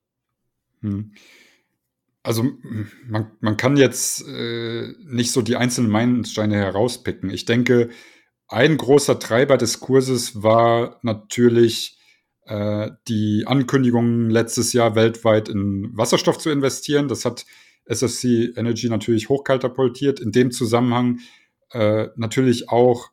Hm. 0.80 1.12
Also 2.22 2.44
man, 3.08 3.32
man 3.40 3.56
kann 3.56 3.76
jetzt 3.76 4.24
äh, 4.28 4.94
nicht 5.06 5.32
so 5.32 5.42
die 5.42 5.56
einzelnen 5.56 5.90
Meilensteine 5.90 6.54
herauspicken. 6.54 7.30
Ich 7.30 7.46
denke, 7.46 7.90
ein 8.52 8.76
großer 8.76 9.18
Treiber 9.18 9.56
des 9.56 9.80
Kurses 9.80 10.42
war 10.42 10.98
natürlich 11.02 11.96
äh, 12.44 12.90
die 13.08 13.44
Ankündigung 13.46 14.28
letztes 14.28 14.74
Jahr 14.74 14.94
weltweit 14.94 15.48
in 15.48 15.96
Wasserstoff 15.96 16.36
zu 16.38 16.50
investieren. 16.50 17.08
Das 17.08 17.24
hat 17.24 17.46
SFC 17.86 18.52
Energy 18.56 18.90
natürlich 18.90 19.30
hochkatapultiert. 19.30 20.20
In 20.20 20.32
dem 20.32 20.50
Zusammenhang 20.50 21.20
äh, 21.70 22.08
natürlich 22.16 22.68
auch, 22.68 23.08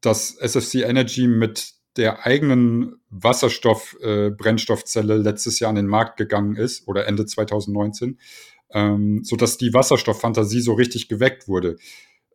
dass 0.00 0.36
SFC 0.36 0.76
Energy 0.76 1.26
mit 1.26 1.72
der 1.96 2.24
eigenen 2.24 3.00
Wasserstoff-Brennstoffzelle 3.10 5.14
äh, 5.14 5.18
letztes 5.18 5.58
Jahr 5.58 5.70
an 5.70 5.76
den 5.76 5.88
Markt 5.88 6.18
gegangen 6.18 6.54
ist 6.54 6.86
oder 6.86 7.08
Ende 7.08 7.26
2019, 7.26 8.20
ähm, 8.70 9.24
so 9.24 9.34
dass 9.34 9.58
die 9.58 9.74
Wasserstofffantasie 9.74 10.60
so 10.60 10.74
richtig 10.74 11.08
geweckt 11.08 11.48
wurde. 11.48 11.78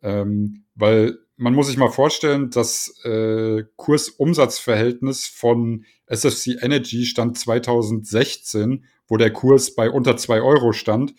Ähm, 0.04 0.64
weil 0.74 1.18
man 1.36 1.54
muss 1.54 1.66
sich 1.66 1.76
mal 1.76 1.90
vorstellen, 1.90 2.50
das 2.50 2.94
äh, 3.04 3.64
Kursumsatzverhältnis 3.76 5.26
von 5.26 5.84
SFC 6.06 6.62
Energy 6.62 7.06
stand 7.06 7.38
2016, 7.38 8.84
wo 9.08 9.16
der 9.16 9.32
Kurs 9.32 9.74
bei 9.74 9.90
unter 9.90 10.16
zwei 10.16 10.40
Euro 10.42 10.72
stand, 10.72 11.14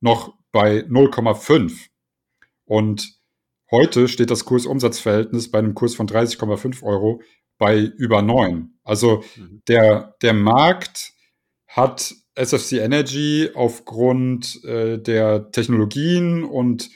noch 0.00 0.34
bei 0.52 0.80
0,5. 0.80 1.86
Und 2.66 3.18
heute 3.70 4.08
steht 4.08 4.30
das 4.30 4.44
Kursumsatzverhältnis 4.44 5.50
bei 5.50 5.60
einem 5.60 5.74
Kurs 5.74 5.94
von 5.94 6.08
30,5 6.08 6.82
Euro 6.82 7.22
bei 7.56 7.78
über 7.78 8.20
9. 8.20 8.74
Also 8.82 9.22
mhm. 9.36 9.62
der, 9.68 10.16
der 10.20 10.34
Markt 10.34 11.12
hat 11.68 12.14
SFC 12.34 12.74
Energy 12.74 13.50
aufgrund 13.54 14.62
äh, 14.64 14.98
der 14.98 15.50
Technologien 15.52 16.44
und 16.44 16.90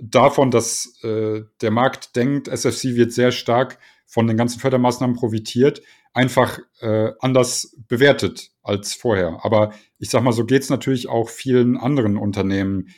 davon, 0.00 0.50
dass 0.50 0.98
äh, 1.02 1.42
der 1.60 1.70
Markt 1.70 2.16
denkt, 2.16 2.48
SFC 2.48 2.96
wird 2.96 3.12
sehr 3.12 3.32
stark 3.32 3.78
von 4.06 4.26
den 4.26 4.36
ganzen 4.36 4.60
Fördermaßnahmen 4.60 5.16
profitiert, 5.16 5.82
einfach 6.12 6.58
äh, 6.80 7.12
anders 7.20 7.76
bewertet 7.88 8.50
als 8.62 8.94
vorher. 8.94 9.40
Aber 9.42 9.72
ich 9.98 10.10
sag 10.10 10.22
mal, 10.22 10.32
so 10.32 10.44
geht 10.44 10.62
es 10.62 10.70
natürlich 10.70 11.08
auch 11.08 11.28
vielen 11.28 11.76
anderen 11.76 12.16
Unternehmen 12.16 12.88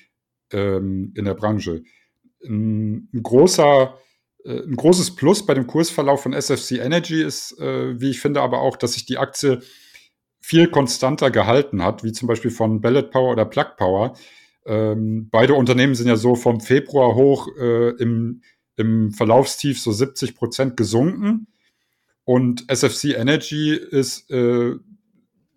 ähm, 0.53 1.13
in 1.15 1.25
der 1.25 1.35
Branche. 1.35 1.83
Ein, 2.45 3.09
großer 3.23 3.99
äh, 4.45 4.63
ein 4.63 4.77
großes 4.77 5.17
Plus 5.17 5.45
bei 5.45 5.55
dem 5.55 5.67
Kursverlauf 5.67 6.23
von 6.23 6.33
SFC 6.33 6.73
Energy 6.79 7.23
ist, 7.23 7.59
äh, 7.61 8.01
wie 8.01 8.11
ich 8.11 8.21
finde, 8.21 8.41
aber 8.41 8.61
auch, 8.61 8.77
dass 8.77 8.95
sich 8.95 9.05
die 9.05 9.19
Aktie 9.19 9.61
viel 10.41 10.69
konstanter 10.69 11.31
gehalten 11.31 11.83
hat, 11.83 12.03
wie 12.03 12.13
zum 12.13 12.27
Beispiel 12.27 12.51
von 12.51 12.81
Ballot 12.81 13.11
Power 13.11 13.33
oder 13.33 13.45
Plug 13.45 13.77
Power. 13.77 14.17
Ähm, 14.67 15.29
beide 15.31 15.55
Unternehmen 15.55 15.95
sind 15.95 16.09
ja 16.09 16.17
so 16.17 16.35
vom 16.35 16.61
Februar 16.61 17.15
hoch 17.15 17.49
äh, 17.59 17.91
im, 17.97 18.43
im 18.77 19.13
Verlaufstief 19.13 19.81
so 19.81 19.93
70 19.93 20.35
Prozent 20.35 20.77
gesunken. 20.77 21.49
Und 22.25 22.65
SFC 22.69 23.17
Energy 23.17 23.75
ist, 23.75 24.31
äh, 24.31 24.75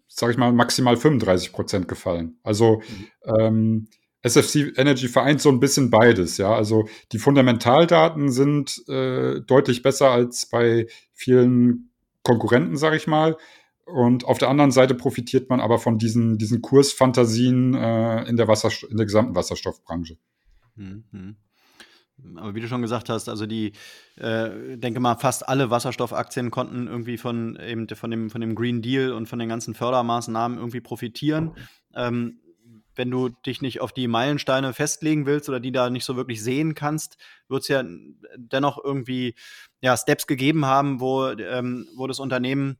sage 0.08 0.32
ich 0.32 0.38
mal, 0.38 0.52
maximal 0.52 0.98
35 0.98 1.52
Prozent 1.52 1.88
gefallen. 1.88 2.40
Also 2.44 2.82
ähm, 3.24 3.88
SFC 4.24 4.74
Energy 4.76 5.08
vereint 5.08 5.40
so 5.40 5.50
ein 5.50 5.60
bisschen 5.60 5.92
beides, 5.92 6.38
ja. 6.38 6.56
Also 6.56 6.88
die 7.12 7.20
Fundamentaldaten 7.20 8.32
sind 8.32 8.84
äh, 8.88 9.42
deutlich 9.42 9.84
besser 9.84 10.10
als 10.10 10.48
bei 10.48 10.88
vielen 11.14 11.92
Konkurrenten, 12.24 12.76
sage 12.76 12.98
ich 12.98 13.06
mal. 13.06 13.38
Und 13.86 14.26
auf 14.26 14.40
der 14.40 14.50
anderen 14.50 14.72
Seite 14.72 14.96
profitiert 14.96 15.50
man 15.50 15.60
aber 15.60 15.78
von 15.78 16.00
diesen, 16.00 16.38
diesen 16.38 16.62
Kursfantasien 16.62 17.76
äh, 17.76 18.24
in, 18.24 18.36
der 18.36 18.48
in 18.90 18.98
der 18.98 19.06
gesamten 19.06 19.36
Wasserstoffbranche. 19.36 20.18
Mhm. 20.76 21.38
Aber 22.38 22.56
wie 22.56 22.62
du 22.62 22.68
schon 22.68 22.82
gesagt 22.82 23.10
hast, 23.10 23.30
also 23.30 23.46
die, 23.46 23.74
äh, 24.16 24.78
denke 24.78 25.00
mal, 25.00 25.16
fast 25.16 25.48
alle 25.48 25.70
Wasserstoffaktien 25.70 26.50
konnten 26.50 26.88
irgendwie 26.88 27.18
von 27.18 27.58
eben 27.60 27.88
von 27.90 28.10
dem, 28.10 28.30
von 28.30 28.42
dem 28.42 28.56
Green 28.56 28.82
Deal 28.82 29.12
und 29.12 29.28
von 29.28 29.38
den 29.38 29.50
ganzen 29.50 29.76
Fördermaßnahmen 29.76 30.58
irgendwie 30.58 30.82
profitieren. 30.82 31.56
Ähm, 31.94 32.40
wenn 32.96 33.12
du 33.12 33.30
dich 33.30 33.62
nicht 33.62 33.82
auf 33.82 33.92
die 33.92 34.08
Meilensteine 34.08 34.74
festlegen 34.74 35.26
willst 35.26 35.50
oder 35.50 35.60
die 35.60 35.74
da 35.74 35.90
nicht 35.90 36.06
so 36.06 36.16
wirklich 36.16 36.42
sehen 36.42 36.74
kannst, 36.74 37.18
wird 37.50 37.64
es 37.64 37.68
ja 37.68 37.84
dennoch 38.38 38.80
irgendwie 38.82 39.36
ja, 39.82 39.98
Steps 39.98 40.28
gegeben 40.28 40.66
haben, 40.66 41.02
wo, 41.02 41.28
ähm, 41.28 41.88
wo 41.96 42.08
das 42.08 42.20
Unternehmen 42.20 42.78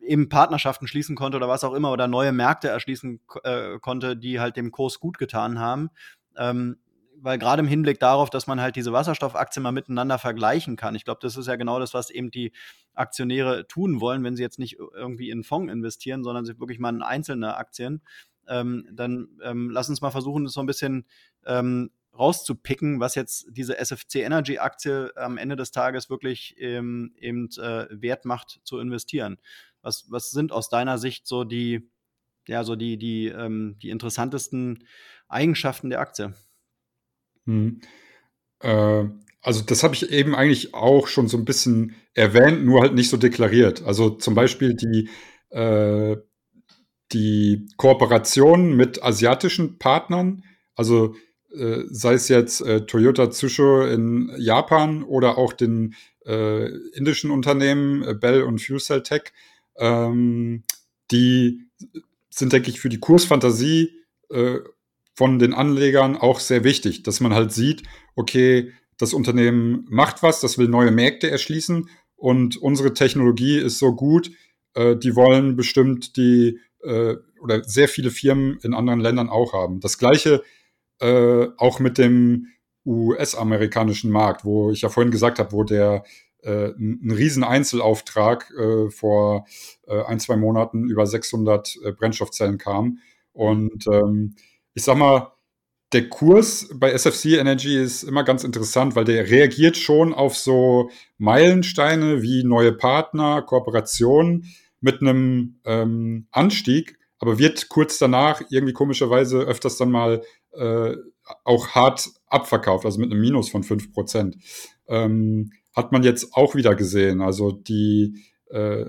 eben 0.00 0.28
Partnerschaften 0.28 0.86
schließen 0.86 1.16
konnte 1.16 1.36
oder 1.36 1.48
was 1.48 1.64
auch 1.64 1.74
immer 1.74 1.90
oder 1.90 2.06
neue 2.06 2.32
Märkte 2.32 2.68
erschließen 2.68 3.20
äh, 3.42 3.78
konnte, 3.80 4.16
die 4.16 4.40
halt 4.40 4.56
dem 4.56 4.70
Kurs 4.70 5.00
gut 5.00 5.18
getan 5.18 5.58
haben. 5.58 5.90
Ähm, 6.36 6.76
weil 7.18 7.38
gerade 7.38 7.60
im 7.60 7.68
Hinblick 7.68 7.98
darauf, 7.98 8.30
dass 8.30 8.46
man 8.46 8.60
halt 8.60 8.76
diese 8.76 8.92
Wasserstoffaktien 8.92 9.62
mal 9.62 9.72
miteinander 9.72 10.18
vergleichen 10.18 10.76
kann. 10.76 10.94
Ich 10.94 11.04
glaube, 11.04 11.20
das 11.22 11.36
ist 11.36 11.46
ja 11.46 11.56
genau 11.56 11.80
das, 11.80 11.94
was 11.94 12.10
eben 12.10 12.30
die 12.30 12.52
Aktionäre 12.94 13.66
tun 13.66 14.00
wollen, 14.00 14.22
wenn 14.22 14.36
sie 14.36 14.42
jetzt 14.42 14.58
nicht 14.58 14.76
irgendwie 14.78 15.30
in 15.30 15.42
Fonds 15.42 15.72
investieren, 15.72 16.22
sondern 16.22 16.44
sie 16.44 16.58
wirklich 16.60 16.78
mal 16.78 16.94
in 16.94 17.02
einzelne 17.02 17.56
Aktien. 17.56 18.02
Ähm, 18.48 18.88
dann 18.92 19.28
ähm, 19.42 19.70
lass 19.70 19.88
uns 19.88 20.00
mal 20.00 20.10
versuchen, 20.10 20.44
das 20.44 20.52
so 20.52 20.60
ein 20.60 20.66
bisschen 20.66 21.06
ähm, 21.46 21.90
rauszupicken, 22.18 23.00
was 23.00 23.14
jetzt 23.14 23.46
diese 23.50 23.78
SFC 23.78 24.16
Energy 24.16 24.58
Aktie 24.58 25.12
am 25.16 25.38
Ende 25.38 25.56
des 25.56 25.70
Tages 25.70 26.10
wirklich 26.10 26.56
ähm, 26.58 27.14
eben 27.18 27.48
äh, 27.58 27.86
wert 27.90 28.24
macht 28.24 28.60
zu 28.64 28.78
investieren. 28.78 29.38
Was, 29.82 30.06
was 30.10 30.30
sind 30.30 30.52
aus 30.52 30.68
deiner 30.68 30.98
Sicht 30.98 31.26
so 31.26 31.44
die, 31.44 31.90
ja, 32.46 32.64
so 32.64 32.76
die, 32.76 32.96
die, 32.96 33.26
ähm, 33.26 33.76
die 33.82 33.90
interessantesten 33.90 34.84
Eigenschaften 35.28 35.90
der 35.90 36.00
Aktie? 36.00 36.34
Hm. 37.44 37.80
Äh, 38.60 39.04
also 39.42 39.62
das 39.62 39.82
habe 39.84 39.94
ich 39.94 40.10
eben 40.10 40.34
eigentlich 40.34 40.74
auch 40.74 41.06
schon 41.06 41.28
so 41.28 41.36
ein 41.36 41.44
bisschen 41.44 41.94
erwähnt, 42.14 42.64
nur 42.64 42.80
halt 42.80 42.94
nicht 42.94 43.10
so 43.10 43.16
deklariert. 43.16 43.82
Also 43.82 44.10
zum 44.10 44.34
Beispiel 44.34 44.74
die 44.74 45.08
äh, 45.50 46.16
die 47.12 47.68
Kooperation 47.76 48.74
mit 48.74 49.02
asiatischen 49.02 49.78
Partnern, 49.78 50.42
also 50.74 51.14
äh, 51.56 51.84
sei 51.88 52.14
es 52.14 52.28
jetzt 52.28 52.60
äh, 52.60 52.86
Toyota 52.86 53.30
Tsusho 53.30 53.86
in 53.86 54.32
Japan 54.36 55.02
oder 55.02 55.38
auch 55.38 55.52
den 55.52 55.94
äh, 56.26 56.68
indischen 56.92 57.30
Unternehmen 57.30 58.02
äh, 58.02 58.14
Bell 58.14 58.42
und 58.42 58.60
Fuel 58.60 59.02
Tech, 59.02 59.32
ähm, 59.78 60.64
die 61.10 61.62
sind, 62.30 62.52
denke 62.52 62.70
ich, 62.70 62.80
für 62.80 62.88
die 62.88 63.00
Kursfantasie 63.00 63.92
äh, 64.30 64.58
von 65.14 65.38
den 65.38 65.54
Anlegern 65.54 66.16
auch 66.16 66.40
sehr 66.40 66.64
wichtig, 66.64 67.02
dass 67.02 67.20
man 67.20 67.32
halt 67.32 67.52
sieht, 67.52 67.84
okay, 68.16 68.72
das 68.98 69.14
Unternehmen 69.14 69.86
macht 69.88 70.22
was, 70.22 70.40
das 70.40 70.58
will 70.58 70.68
neue 70.68 70.90
Märkte 70.90 71.30
erschließen 71.30 71.88
und 72.16 72.56
unsere 72.56 72.92
Technologie 72.92 73.58
ist 73.58 73.78
so 73.78 73.94
gut, 73.94 74.30
die 74.74 75.16
wollen 75.16 75.56
bestimmt 75.56 76.16
die 76.16 76.58
oder 76.82 77.64
sehr 77.64 77.88
viele 77.88 78.10
Firmen 78.10 78.58
in 78.62 78.74
anderen 78.74 79.00
Ländern 79.00 79.28
auch 79.28 79.52
haben. 79.52 79.80
Das 79.80 79.98
gleiche 79.98 80.42
äh, 81.00 81.46
auch 81.56 81.80
mit 81.80 81.98
dem 81.98 82.48
US-amerikanischen 82.84 84.10
Markt, 84.10 84.44
wo 84.44 84.70
ich 84.70 84.82
ja 84.82 84.88
vorhin 84.88 85.10
gesagt 85.10 85.38
habe, 85.38 85.52
wo 85.52 85.64
der 85.64 86.04
äh, 86.42 86.68
ein 86.78 87.10
riesen 87.10 87.44
Einzelauftrag 87.44 88.50
äh, 88.56 88.90
vor 88.90 89.46
äh, 89.86 90.02
ein, 90.04 90.20
zwei 90.20 90.36
Monaten 90.36 90.88
über 90.88 91.06
600 91.06 91.76
äh, 91.84 91.92
Brennstoffzellen 91.92 92.58
kam. 92.58 92.98
Und 93.32 93.86
ähm, 93.88 94.36
ich 94.74 94.84
sag 94.84 94.96
mal, 94.96 95.32
der 95.92 96.08
Kurs 96.08 96.68
bei 96.74 96.90
SFC 96.90 97.38
Energy 97.38 97.76
ist 97.76 98.02
immer 98.02 98.24
ganz 98.24 98.44
interessant, 98.44 98.96
weil 98.96 99.04
der 99.04 99.30
reagiert 99.30 99.76
schon 99.76 100.14
auf 100.14 100.36
so 100.36 100.90
Meilensteine 101.18 102.22
wie 102.22 102.44
neue 102.44 102.72
Partner, 102.72 103.42
Kooperationen 103.42 104.52
mit 104.80 105.00
einem 105.00 105.60
ähm, 105.64 106.26
Anstieg, 106.32 106.98
aber 107.18 107.38
wird 107.38 107.68
kurz 107.68 107.98
danach 107.98 108.42
irgendwie 108.50 108.72
komischerweise 108.72 109.38
öfters 109.38 109.76
dann 109.78 109.90
mal 109.90 110.22
äh, 110.56 110.96
auch 111.44 111.68
hart 111.68 112.08
abverkauft, 112.26 112.84
also 112.84 113.00
mit 113.00 113.10
einem 113.10 113.20
Minus 113.20 113.48
von 113.48 113.62
5%. 113.62 114.34
Ähm, 114.88 115.52
hat 115.74 115.92
man 115.92 116.02
jetzt 116.02 116.34
auch 116.34 116.54
wieder 116.54 116.74
gesehen. 116.74 117.20
Also 117.20 117.52
die, 117.52 118.24
äh, 118.50 118.86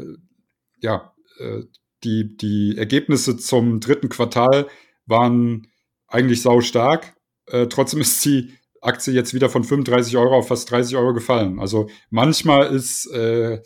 ja, 0.80 1.14
äh, 1.40 1.64
die, 2.04 2.38
die 2.38 2.78
Ergebnisse 2.78 3.38
zum 3.38 3.80
dritten 3.80 4.10
Quartal 4.10 4.68
waren 5.06 5.68
eigentlich 6.08 6.42
sau 6.42 6.62
stark. 6.62 7.16
Äh, 7.48 7.68
trotzdem 7.68 8.02
ist 8.02 8.24
die 8.24 8.54
Aktie 8.82 9.14
jetzt 9.14 9.34
wieder 9.34 9.50
von 9.50 9.64
35 9.64 10.16
Euro 10.18 10.36
auf 10.36 10.48
fast 10.48 10.70
30 10.72 10.96
Euro 10.96 11.14
gefallen. 11.14 11.60
Also 11.60 11.90
manchmal 12.10 12.74
ist 12.74 13.08
äh, 13.08 13.62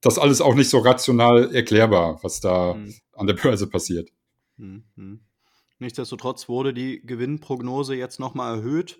das 0.00 0.18
alles 0.18 0.40
auch 0.40 0.54
nicht 0.54 0.68
so 0.68 0.78
rational 0.78 1.54
erklärbar, 1.54 2.18
was 2.22 2.40
da 2.40 2.74
mhm. 2.74 2.94
an 3.12 3.26
der 3.26 3.34
Börse 3.34 3.68
passiert. 3.68 4.10
Mhm. 4.56 5.20
Nichtsdestotrotz 5.78 6.48
wurde 6.48 6.74
die 6.74 7.00
Gewinnprognose 7.04 7.94
jetzt 7.94 8.18
nochmal 8.18 8.58
erhöht. 8.58 8.98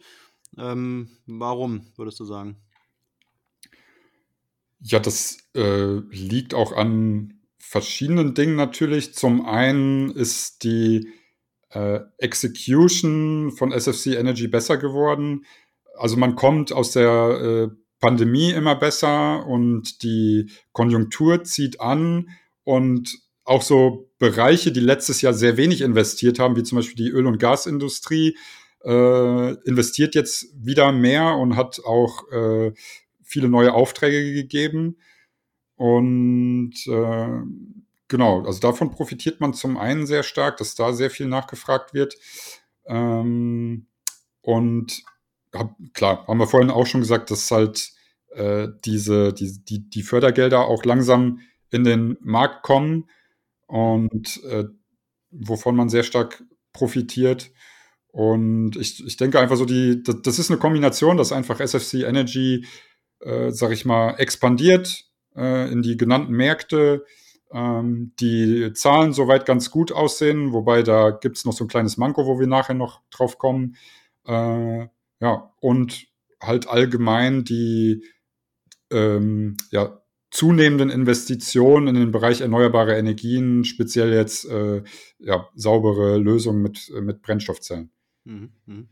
Ähm, 0.56 1.10
warum, 1.26 1.92
würdest 1.96 2.20
du 2.20 2.24
sagen? 2.24 2.56
Ja, 4.80 5.00
das 5.00 5.38
äh, 5.54 5.98
liegt 6.10 6.54
auch 6.54 6.72
an 6.72 7.40
verschiedenen 7.58 8.34
Dingen 8.34 8.56
natürlich. 8.56 9.14
Zum 9.14 9.44
einen 9.44 10.10
ist 10.10 10.62
die 10.62 11.08
äh, 11.70 12.00
Execution 12.18 13.52
von 13.52 13.72
SFC 13.72 14.14
Energy 14.14 14.46
besser 14.46 14.78
geworden. 14.78 15.44
Also 15.96 16.16
man 16.16 16.36
kommt 16.36 16.72
aus 16.72 16.92
der 16.92 17.70
äh, 17.72 17.76
Pandemie 18.00 18.50
immer 18.50 18.76
besser 18.76 19.44
und 19.46 20.02
die 20.02 20.50
Konjunktur 20.72 21.42
zieht 21.42 21.80
an 21.80 22.28
und 22.62 23.18
auch 23.48 23.62
so 23.62 24.10
Bereiche, 24.18 24.72
die 24.72 24.80
letztes 24.80 25.22
Jahr 25.22 25.32
sehr 25.32 25.56
wenig 25.56 25.80
investiert 25.80 26.38
haben, 26.38 26.56
wie 26.56 26.62
zum 26.62 26.76
Beispiel 26.76 26.96
die 26.96 27.10
Öl- 27.10 27.26
und 27.26 27.38
Gasindustrie, 27.38 28.36
äh, 28.84 29.52
investiert 29.64 30.14
jetzt 30.14 30.48
wieder 30.54 30.92
mehr 30.92 31.34
und 31.36 31.56
hat 31.56 31.80
auch 31.84 32.30
äh, 32.30 32.72
viele 33.22 33.48
neue 33.48 33.72
Aufträge 33.72 34.32
gegeben. 34.34 34.98
Und 35.76 36.74
äh, 36.86 37.40
genau, 38.08 38.44
also 38.44 38.60
davon 38.60 38.90
profitiert 38.90 39.40
man 39.40 39.54
zum 39.54 39.78
einen 39.78 40.06
sehr 40.06 40.22
stark, 40.22 40.58
dass 40.58 40.74
da 40.74 40.92
sehr 40.92 41.10
viel 41.10 41.26
nachgefragt 41.26 41.94
wird. 41.94 42.16
Ähm, 42.86 43.86
und 44.42 45.02
hab, 45.54 45.74
klar, 45.94 46.26
haben 46.26 46.38
wir 46.38 46.46
vorhin 46.46 46.70
auch 46.70 46.86
schon 46.86 47.00
gesagt, 47.00 47.30
dass 47.30 47.50
halt 47.50 47.92
äh, 48.30 48.68
diese, 48.84 49.32
die, 49.32 49.64
die, 49.64 49.88
die 49.88 50.02
Fördergelder 50.02 50.66
auch 50.66 50.84
langsam 50.84 51.40
in 51.70 51.84
den 51.84 52.16
Markt 52.20 52.62
kommen 52.62 53.08
und 53.68 54.42
äh, 54.44 54.64
wovon 55.30 55.76
man 55.76 55.88
sehr 55.88 56.02
stark 56.02 56.42
profitiert. 56.72 57.52
Und 58.08 58.76
ich, 58.76 59.04
ich 59.06 59.16
denke 59.16 59.38
einfach 59.38 59.56
so, 59.56 59.64
die, 59.64 60.02
das, 60.02 60.22
das 60.22 60.38
ist 60.38 60.50
eine 60.50 60.58
Kombination, 60.58 61.16
dass 61.16 61.32
einfach 61.32 61.60
SFC 61.60 62.04
Energy, 62.04 62.66
äh, 63.20 63.50
sag 63.50 63.70
ich 63.70 63.84
mal, 63.84 64.14
expandiert 64.14 65.04
äh, 65.36 65.70
in 65.70 65.82
die 65.82 65.96
genannten 65.96 66.32
Märkte, 66.32 67.04
ähm, 67.52 68.12
die 68.18 68.72
Zahlen 68.72 69.12
soweit 69.12 69.46
ganz 69.46 69.70
gut 69.70 69.92
aussehen, 69.92 70.52
wobei 70.52 70.82
da 70.82 71.10
gibt 71.10 71.36
es 71.36 71.44
noch 71.44 71.52
so 71.52 71.64
ein 71.64 71.68
kleines 71.68 71.96
Manko, 71.96 72.26
wo 72.26 72.40
wir 72.40 72.46
nachher 72.46 72.74
noch 72.74 73.02
drauf 73.10 73.38
kommen. 73.38 73.76
Äh, 74.26 74.88
ja, 75.20 75.52
und 75.60 76.06
halt 76.40 76.68
allgemein 76.68 77.44
die 77.44 78.04
ähm, 78.90 79.56
ja, 79.70 80.00
zunehmenden 80.30 80.90
Investitionen 80.90 81.88
in 81.88 81.94
den 81.94 82.10
Bereich 82.10 82.40
erneuerbare 82.40 82.96
Energien, 82.96 83.64
speziell 83.64 84.12
jetzt 84.12 84.44
äh, 84.44 84.82
ja, 85.18 85.48
saubere 85.54 86.18
Lösungen 86.18 86.62
mit, 86.62 86.90
mit 87.00 87.22
Brennstoffzellen. 87.22 87.90
Mhm, 88.24 88.52
mhm. 88.66 88.88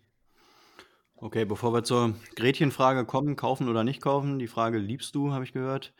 Okay, 1.18 1.46
bevor 1.46 1.72
wir 1.72 1.82
zur 1.82 2.14
Gretchenfrage 2.34 3.06
kommen, 3.06 3.36
kaufen 3.36 3.68
oder 3.68 3.84
nicht 3.84 4.02
kaufen, 4.02 4.38
die 4.38 4.48
Frage 4.48 4.76
liebst 4.78 5.14
du, 5.14 5.32
habe 5.32 5.44
ich 5.44 5.54
gehört. 5.54 5.94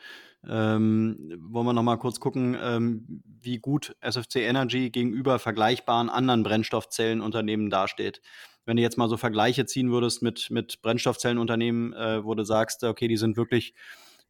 Ähm, 0.47 1.33
wollen 1.41 1.65
wir 1.65 1.73
noch 1.73 1.83
mal 1.83 1.97
kurz 1.97 2.19
gucken, 2.19 2.55
ähm, 2.61 3.23
wie 3.25 3.57
gut 3.57 3.95
SFC 3.99 4.37
Energy 4.37 4.91
gegenüber 4.91 5.39
vergleichbaren 5.39 6.09
anderen 6.09 6.43
Brennstoffzellenunternehmen 6.43 7.71
dasteht. 7.71 8.21
Wenn 8.65 8.77
du 8.77 8.83
jetzt 8.83 8.97
mal 8.97 9.09
so 9.09 9.17
Vergleiche 9.17 9.65
ziehen 9.65 9.91
würdest 9.91 10.21
mit, 10.21 10.51
mit 10.51 10.81
Brennstoffzellenunternehmen, 10.83 11.93
äh, 11.93 12.23
wo 12.23 12.35
du 12.35 12.43
sagst, 12.43 12.83
okay, 12.83 13.07
die 13.07 13.17
sind 13.17 13.37
wirklich 13.37 13.73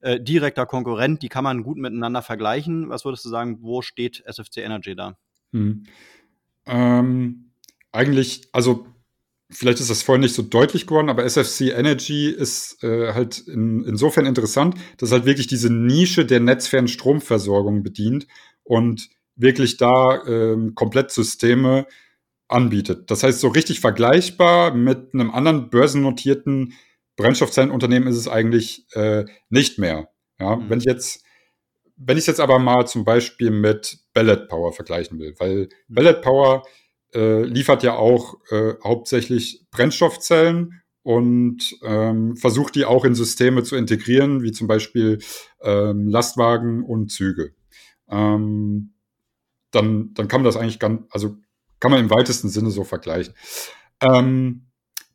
äh, 0.02 0.20
direkter 0.20 0.66
Konkurrent, 0.66 1.22
die 1.22 1.30
kann 1.30 1.44
man 1.44 1.64
gut 1.64 1.78
miteinander 1.78 2.22
vergleichen. 2.22 2.90
Was 2.90 3.06
würdest 3.06 3.26
du 3.26 3.30
sagen, 3.30 3.60
wo 3.62 3.82
steht 3.82 4.24
SFC 4.26 4.58
Energy 4.58 4.96
da? 4.96 5.18
Hm. 5.54 5.84
Ähm, 6.66 7.52
eigentlich, 7.92 8.50
also 8.52 8.86
vielleicht 9.50 9.80
ist 9.80 9.90
das 9.90 10.04
vorhin 10.04 10.22
nicht 10.22 10.36
so 10.36 10.44
deutlich 10.44 10.88
geworden, 10.88 11.10
aber 11.10 11.24
SFC 11.24 11.72
Energy 11.72 12.30
ist 12.30 12.84
äh, 12.84 13.14
halt 13.14 13.40
in, 13.40 13.84
insofern 13.86 14.26
interessant, 14.26 14.76
dass 14.98 15.12
halt 15.12 15.26
wirklich 15.26 15.48
diese 15.48 15.72
Nische 15.72 16.26
der 16.26 16.42
netzfernen 16.42 16.88
Stromversorgung 16.88 17.84
bedient 17.84 18.28
und 18.64 19.10
wirklich 19.36 19.78
da 19.78 20.24
ähm, 20.26 20.76
Komplettsysteme 20.76 21.88
anbietet. 22.48 23.10
Das 23.12 23.24
heißt, 23.24 23.40
so 23.40 23.50
richtig 23.50 23.80
vergleichbar 23.80 24.74
mit 24.74 25.14
einem 25.14 25.32
anderen 25.32 25.70
börsennotierten 25.70 26.74
Brennstoffzellenunternehmen 27.18 28.08
ist 28.08 28.16
es 28.18 28.28
eigentlich 28.28 28.86
äh, 28.94 29.26
nicht 29.50 29.78
mehr. 29.80 30.10
Ja, 30.40 30.56
mhm. 30.56 30.70
wenn 30.70 30.80
ich 30.80 30.86
jetzt, 30.86 31.24
wenn 31.98 32.18
ich 32.18 32.28
jetzt 32.28 32.40
aber 32.40 32.60
mal 32.60 32.88
zum 32.88 33.04
Beispiel 33.04 33.52
mit 33.52 34.00
Bellet 34.14 34.48
Power 34.48 34.72
vergleichen 34.72 35.20
will, 35.20 35.36
weil 35.40 35.70
mhm. 35.88 35.94
Bellet 35.94 36.22
Power 36.22 36.64
äh, 37.14 37.44
liefert 37.44 37.84
ja 37.84 37.96
auch 37.96 38.36
äh, 38.52 38.74
hauptsächlich 38.84 39.66
Brennstoffzellen 39.72 40.82
und 41.02 41.78
ähm, 41.84 42.36
versucht 42.36 42.76
die 42.76 42.86
auch 42.86 43.06
in 43.06 43.16
Systeme 43.16 43.64
zu 43.64 43.76
integrieren, 43.76 44.44
wie 44.44 44.52
zum 44.52 44.68
Beispiel 44.68 45.20
ähm, 45.62 46.08
Lastwagen 46.08 46.84
und 46.84 47.12
Züge. 47.12 47.54
Ähm, 48.10 48.94
dann, 49.72 50.14
dann 50.14 50.28
kann 50.28 50.42
man 50.42 50.46
das 50.46 50.58
eigentlich 50.58 50.80
ganz, 50.80 51.04
also 51.12 51.38
kann 51.80 51.92
man 51.92 52.02
im 52.02 52.10
weitesten 52.10 52.50
Sinne 52.50 52.72
so 52.72 52.84
vergleichen. 52.84 53.34
Ähm, 54.02 54.67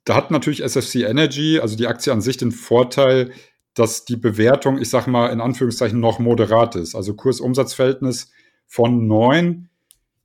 da 0.04 0.16
hat 0.16 0.30
natürlich 0.30 0.62
SFC 0.62 1.04
Energy, 1.06 1.60
also 1.60 1.76
die 1.76 1.86
Aktie 1.86 2.12
an 2.12 2.20
sich, 2.20 2.36
den 2.36 2.52
Vorteil, 2.52 3.32
dass 3.74 4.04
die 4.04 4.16
Bewertung, 4.16 4.78
ich 4.78 4.90
sag 4.90 5.06
mal 5.06 5.28
in 5.28 5.40
Anführungszeichen, 5.40 5.98
noch 5.98 6.18
moderat 6.18 6.76
ist. 6.76 6.94
Also 6.94 7.14
Kursumsatzverhältnis 7.14 8.30
von 8.66 9.06
neun 9.06 9.68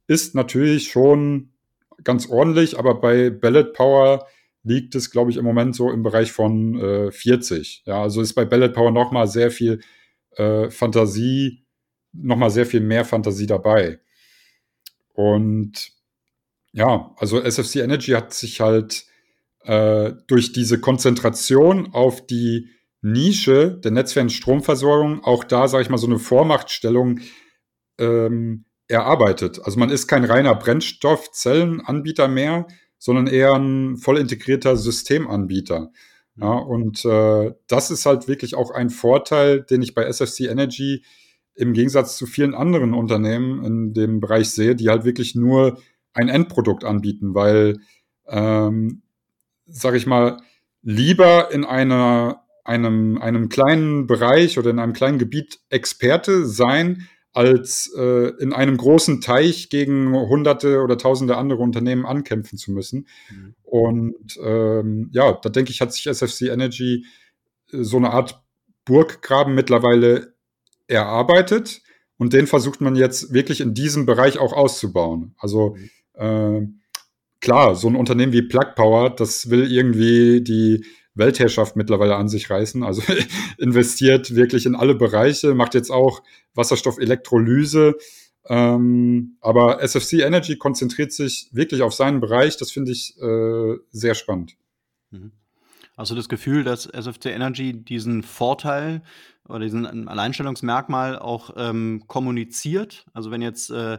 ist 0.08 0.36
natürlich 0.36 0.92
schon 0.92 1.52
ganz 2.04 2.28
ordentlich, 2.28 2.78
aber 2.78 3.00
bei 3.00 3.30
Ballot 3.30 3.74
Power 3.74 4.28
liegt 4.64 4.96
es, 4.96 5.12
glaube 5.12 5.32
ich, 5.32 5.38
im 5.38 5.46
Moment 5.46 5.76
so 5.76 5.92
im 5.92 6.04
Bereich 6.04 6.32
von 6.32 6.80
äh, 6.80 7.12
40. 7.12 7.84
Ja, 7.86 8.02
also 8.02 8.22
ist 8.22 8.34
bei 8.34 8.46
Ballot 8.46 8.74
Power 8.74 8.92
noch 8.92 9.12
mal 9.12 9.28
sehr 9.28 9.52
viel 9.52 9.80
äh, 10.36 10.70
Fantasie, 10.70 11.64
noch 12.12 12.36
mal 12.36 12.50
sehr 12.50 12.66
viel 12.66 12.82
mehr 12.82 13.06
Fantasie 13.06 13.48
dabei. 13.48 14.00
Und 15.14 15.92
ja, 16.74 17.16
also 17.18 17.42
SFC 17.42 17.78
Energy 17.78 18.12
hat 18.12 18.34
sich 18.34 18.60
halt 18.60 19.07
äh, 19.68 20.14
durch 20.28 20.54
diese 20.54 20.80
Konzentration 20.80 21.94
auf 21.94 22.26
die 22.26 22.70
Nische 23.02 23.80
der 23.84 23.92
netzwerken 23.92 24.30
Stromversorgung 24.30 25.24
auch 25.24 25.44
da, 25.44 25.68
sage 25.68 25.84
ich 25.84 25.90
mal, 25.90 25.98
so 25.98 26.08
eine 26.08 26.20
Vormachtstellung 26.20 27.20
ähm, 28.00 28.66
erarbeitet. 28.88 29.60
Also 29.64 29.78
man 29.78 29.90
ist 29.90 30.08
kein 30.08 30.24
reiner 30.24 30.56
Brennstoffzellenanbieter 30.56 32.28
mehr, 32.28 32.68
sondern 32.98 33.28
eher 33.28 33.54
ein 33.54 33.98
voll 33.98 34.18
integrierter 34.18 34.78
Systemanbieter. 34.78 35.92
Ja, 36.38 36.54
und 36.54 37.04
äh, 37.04 37.52
das 37.68 37.92
ist 37.92 38.06
halt 38.06 38.28
wirklich 38.28 38.56
auch 38.56 38.72
ein 38.72 38.90
Vorteil, 38.90 39.64
den 39.64 39.82
ich 39.82 39.94
bei 39.94 40.04
SFC 40.04 40.42
Energy 40.42 41.04
im 41.56 41.74
Gegensatz 41.74 42.16
zu 42.16 42.26
vielen 42.26 42.54
anderen 42.54 42.94
Unternehmen 42.94 43.64
in 43.66 43.94
dem 43.94 44.20
Bereich 44.22 44.52
sehe, 44.52 44.76
die 44.76 44.90
halt 44.90 45.04
wirklich 45.04 45.36
nur 45.36 45.80
ein 46.14 46.30
Endprodukt 46.30 46.84
anbieten, 46.84 47.34
weil, 47.34 47.80
ähm, 48.28 49.02
sag 49.68 49.96
ich 49.96 50.06
mal, 50.06 50.42
lieber 50.82 51.52
in 51.52 51.66
einer, 51.66 52.44
einem, 52.64 53.18
einem 53.18 53.50
kleinen 53.50 54.08
Bereich 54.08 54.58
oder 54.58 54.70
in 54.70 54.80
einem 54.80 54.94
kleinen 54.94 55.20
Gebiet 55.20 55.60
Experte 55.70 56.46
sein, 56.46 57.08
als 57.38 57.94
äh, 57.96 58.30
in 58.40 58.52
einem 58.52 58.78
großen 58.78 59.22
Teich 59.22 59.70
gegen 59.70 60.12
hunderte 60.16 60.82
oder 60.82 60.98
tausende 60.98 61.38
andere 61.38 61.60
Unternehmen 61.62 62.06
ankämpfen 62.06 62.58
zu 62.58 62.72
müssen. 62.72 63.08
Mhm. 63.30 63.56
Und 63.62 64.40
ähm, 64.44 65.10
ja, 65.14 65.34
da 65.34 65.50
denke 65.50 65.70
ich, 65.70 65.80
hat 65.80 65.94
sich 65.94 66.08
SFC 66.08 66.50
Energy 66.50 67.06
äh, 67.72 67.84
so 67.84 67.98
eine 67.98 68.12
Art 68.12 68.42
Burggraben 68.86 69.54
mittlerweile 69.54 70.34
erarbeitet 70.88 71.82
und 72.18 72.34
den 72.34 72.48
versucht 72.48 72.82
man 72.82 72.96
jetzt 72.96 73.34
wirklich 73.34 73.62
in 73.62 73.76
diesem 73.76 74.08
Bereich 74.08 74.40
auch 74.40 74.54
auszubauen. 74.54 75.36
Also 75.38 75.76
mhm. 75.76 75.90
äh, 76.14 76.68
klar, 77.40 77.76
so 77.76 77.88
ein 77.88 77.96
Unternehmen 77.96 78.34
wie 78.34 78.42
Plug 78.42 78.74
Power, 78.76 79.10
das 79.10 79.50
will 79.50 79.72
irgendwie 79.72 80.42
die 80.42 80.86
Weltherrschaft 81.14 81.76
mittlerweile 81.76 82.16
an 82.16 82.30
sich 82.30 82.50
reißen. 82.50 82.84
Also 82.84 83.02
investiert 83.58 84.36
wirklich 84.36 84.66
in 84.66 84.76
alle 84.76 84.96
Bereiche, 84.96 85.54
macht 85.54 85.74
jetzt 85.74 85.90
auch 85.90 86.22
Wasserstoffelektrolyse. 86.54 87.96
Ähm, 88.50 89.38
aber 89.42 89.82
SFC 89.82 90.22
Energy 90.22 90.58
konzentriert 90.58 91.12
sich 91.12 91.50
wirklich 91.52 91.82
auf 91.82 91.94
seinen 91.94 92.22
Bereich. 92.22 92.58
Das 92.58 92.72
finde 92.72 92.92
ich 92.92 93.18
äh, 93.22 93.76
sehr 93.90 94.16
spannend. 94.16 94.54
Mhm. 95.12 95.32
Also 95.98 96.14
das 96.14 96.30
Gefühl, 96.30 96.64
dass 96.64 96.86
SFC 96.86 97.26
Energy 97.26 97.74
diesen 97.74 98.22
Vorteil 98.22 99.02
oder 99.50 99.62
diesen 99.62 100.08
Alleinstellungsmerkmal 100.08 101.18
auch 101.18 101.52
ähm, 101.58 102.04
kommuniziert. 102.08 103.06
Also 103.14 103.32
wenn 103.32 103.42
jetzt 103.42 103.72
äh, 103.72 103.98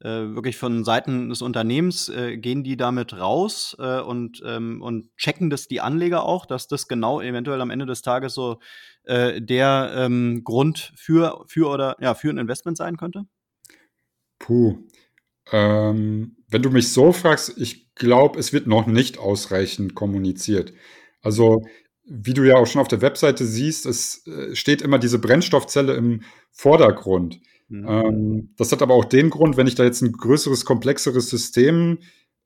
wirklich 0.00 0.56
von 0.56 0.84
Seiten 0.84 1.28
des 1.28 1.40
Unternehmens 1.40 2.08
äh, 2.08 2.36
gehen 2.36 2.64
die 2.64 2.76
damit 2.76 3.18
raus 3.18 3.76
äh, 3.78 4.00
und, 4.00 4.42
ähm, 4.44 4.82
und 4.82 5.16
checken 5.16 5.50
das 5.50 5.68
die 5.68 5.80
Anleger 5.80 6.24
auch, 6.24 6.46
dass 6.46 6.66
das 6.68 6.88
genau 6.88 7.20
eventuell 7.20 7.60
am 7.60 7.70
Ende 7.70 7.86
des 7.86 8.02
Tages 8.02 8.34
so 8.34 8.58
äh, 9.04 9.40
der 9.40 9.92
ähm, 9.96 10.42
Grund 10.44 10.92
für, 10.96 11.44
für 11.46 11.68
oder 11.68 11.96
ja, 12.00 12.14
für 12.14 12.30
ein 12.30 12.38
Investment 12.38 12.76
sein 12.76 12.96
könnte? 12.96 13.24
Puh. 14.38 14.78
Ähm, 15.52 16.36
wenn 16.48 16.62
du 16.62 16.70
mich 16.70 16.92
so 16.92 17.12
fragst, 17.12 17.58
ich 17.58 17.94
glaube, 17.94 18.38
es 18.38 18.52
wird 18.52 18.66
noch 18.66 18.86
nicht 18.86 19.18
ausreichend 19.18 19.94
kommuniziert. 19.94 20.72
Also 21.20 21.62
wie 22.06 22.34
du 22.34 22.42
ja 22.42 22.56
auch 22.56 22.66
schon 22.66 22.80
auf 22.80 22.88
der 22.88 23.00
Webseite 23.00 23.46
siehst, 23.46 23.86
es 23.86 24.26
äh, 24.26 24.54
steht 24.54 24.82
immer 24.82 24.98
diese 24.98 25.18
Brennstoffzelle 25.18 25.94
im 25.94 26.22
Vordergrund. 26.50 27.40
Mhm. 27.82 27.88
Ähm, 27.88 28.54
das 28.56 28.72
hat 28.72 28.82
aber 28.82 28.94
auch 28.94 29.04
den 29.04 29.30
Grund, 29.30 29.56
wenn 29.56 29.66
ich 29.66 29.74
da 29.74 29.84
jetzt 29.84 30.02
ein 30.02 30.12
größeres, 30.12 30.64
komplexeres 30.64 31.28
System 31.28 31.98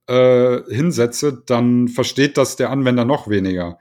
äh, 0.06 0.60
hinsetze, 0.70 1.42
dann 1.46 1.88
versteht 1.88 2.36
das 2.38 2.56
der 2.56 2.70
Anwender 2.70 3.04
noch 3.04 3.28
weniger. 3.28 3.78